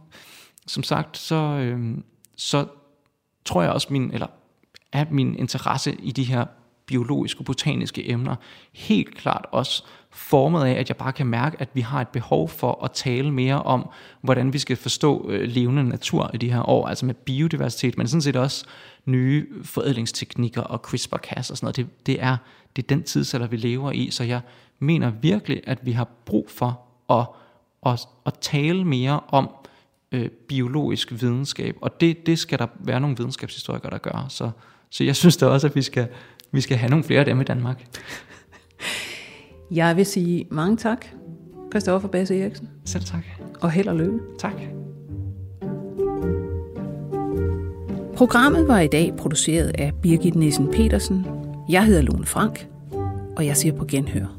som 0.66 0.82
sagt, 0.82 1.16
så, 1.16 1.36
øh, 1.36 1.98
så 2.36 2.66
tror 3.44 3.62
jeg 3.62 3.72
også 3.72 3.88
min, 3.90 4.10
eller 4.12 4.26
er 4.92 5.04
min 5.10 5.38
interesse 5.38 5.96
i 6.02 6.12
de 6.12 6.24
her 6.24 6.44
biologiske 6.86 7.40
og 7.40 7.44
botaniske 7.44 8.10
emner 8.10 8.36
helt 8.72 9.14
klart 9.14 9.46
også 9.52 9.84
formet 10.10 10.64
af, 10.64 10.72
at 10.72 10.88
jeg 10.88 10.96
bare 10.96 11.12
kan 11.12 11.26
mærke, 11.26 11.56
at 11.60 11.68
vi 11.74 11.80
har 11.80 12.00
et 12.00 12.08
behov 12.08 12.48
for 12.48 12.84
at 12.84 12.90
tale 12.92 13.32
mere 13.32 13.62
om, 13.62 13.88
hvordan 14.20 14.52
vi 14.52 14.58
skal 14.58 14.76
forstå 14.76 15.30
øh, 15.30 15.48
levende 15.48 15.84
natur 15.84 16.30
i 16.34 16.36
de 16.36 16.52
her 16.52 16.68
år, 16.68 16.86
altså 16.86 17.06
med 17.06 17.14
biodiversitet, 17.14 17.98
men 17.98 18.08
sådan 18.08 18.22
set 18.22 18.36
også 18.36 18.64
nye 19.04 19.46
forædlingsteknikker 19.64 20.62
og 20.62 20.80
CRISPR-Cas 20.86 21.50
og 21.50 21.56
sådan 21.56 21.64
noget. 21.64 21.76
Det, 21.76 22.06
det, 22.06 22.22
er, 22.22 22.36
det 22.76 22.82
er 22.82 22.86
den 22.86 23.02
tidsalder, 23.02 23.46
vi 23.46 23.56
lever 23.56 23.92
i, 23.92 24.10
så 24.10 24.24
jeg 24.24 24.40
mener 24.78 25.10
virkelig, 25.10 25.60
at 25.66 25.78
vi 25.82 25.92
har 25.92 26.08
brug 26.24 26.50
for 26.50 26.80
at, 27.10 27.26
at, 27.86 28.00
at 28.26 28.34
tale 28.40 28.84
mere 28.84 29.20
om 29.28 29.50
øh, 30.12 30.28
biologisk 30.48 31.12
videnskab, 31.20 31.76
og 31.80 32.00
det, 32.00 32.26
det 32.26 32.38
skal 32.38 32.58
der 32.58 32.66
være 32.80 33.00
nogle 33.00 33.16
videnskabshistorikere, 33.16 33.90
der 33.90 33.98
gør. 33.98 34.26
Så, 34.28 34.50
så 34.90 35.04
jeg 35.04 35.16
synes 35.16 35.36
da 35.36 35.46
også, 35.46 35.66
at 35.66 35.76
vi 35.76 35.82
skal, 35.82 36.08
vi 36.52 36.60
skal 36.60 36.76
have 36.76 36.90
nogle 36.90 37.04
flere 37.04 37.20
af 37.20 37.26
dem 37.26 37.40
i 37.40 37.44
Danmark. 37.44 37.98
Jeg 39.70 39.96
vil 39.96 40.06
sige 40.06 40.46
mange 40.50 40.76
tak, 40.76 41.06
Christoffer 41.70 42.08
Basse 42.08 42.40
Eriksen. 42.40 42.68
Selv 42.84 43.04
tak. 43.04 43.24
Og 43.60 43.70
held 43.70 43.88
og 43.88 43.96
lykke. 43.96 44.18
Tak. 44.38 44.54
Programmet 48.16 48.68
var 48.68 48.80
i 48.80 48.86
dag 48.86 49.12
produceret 49.18 49.72
af 49.78 49.92
Birgit 50.02 50.34
Nissen 50.34 50.68
Petersen. 50.70 51.26
Jeg 51.68 51.84
hedder 51.84 52.02
Lone 52.02 52.26
Frank, 52.26 52.68
og 53.36 53.46
jeg 53.46 53.56
siger 53.56 53.76
på 53.76 53.84
genhør. 53.84 54.38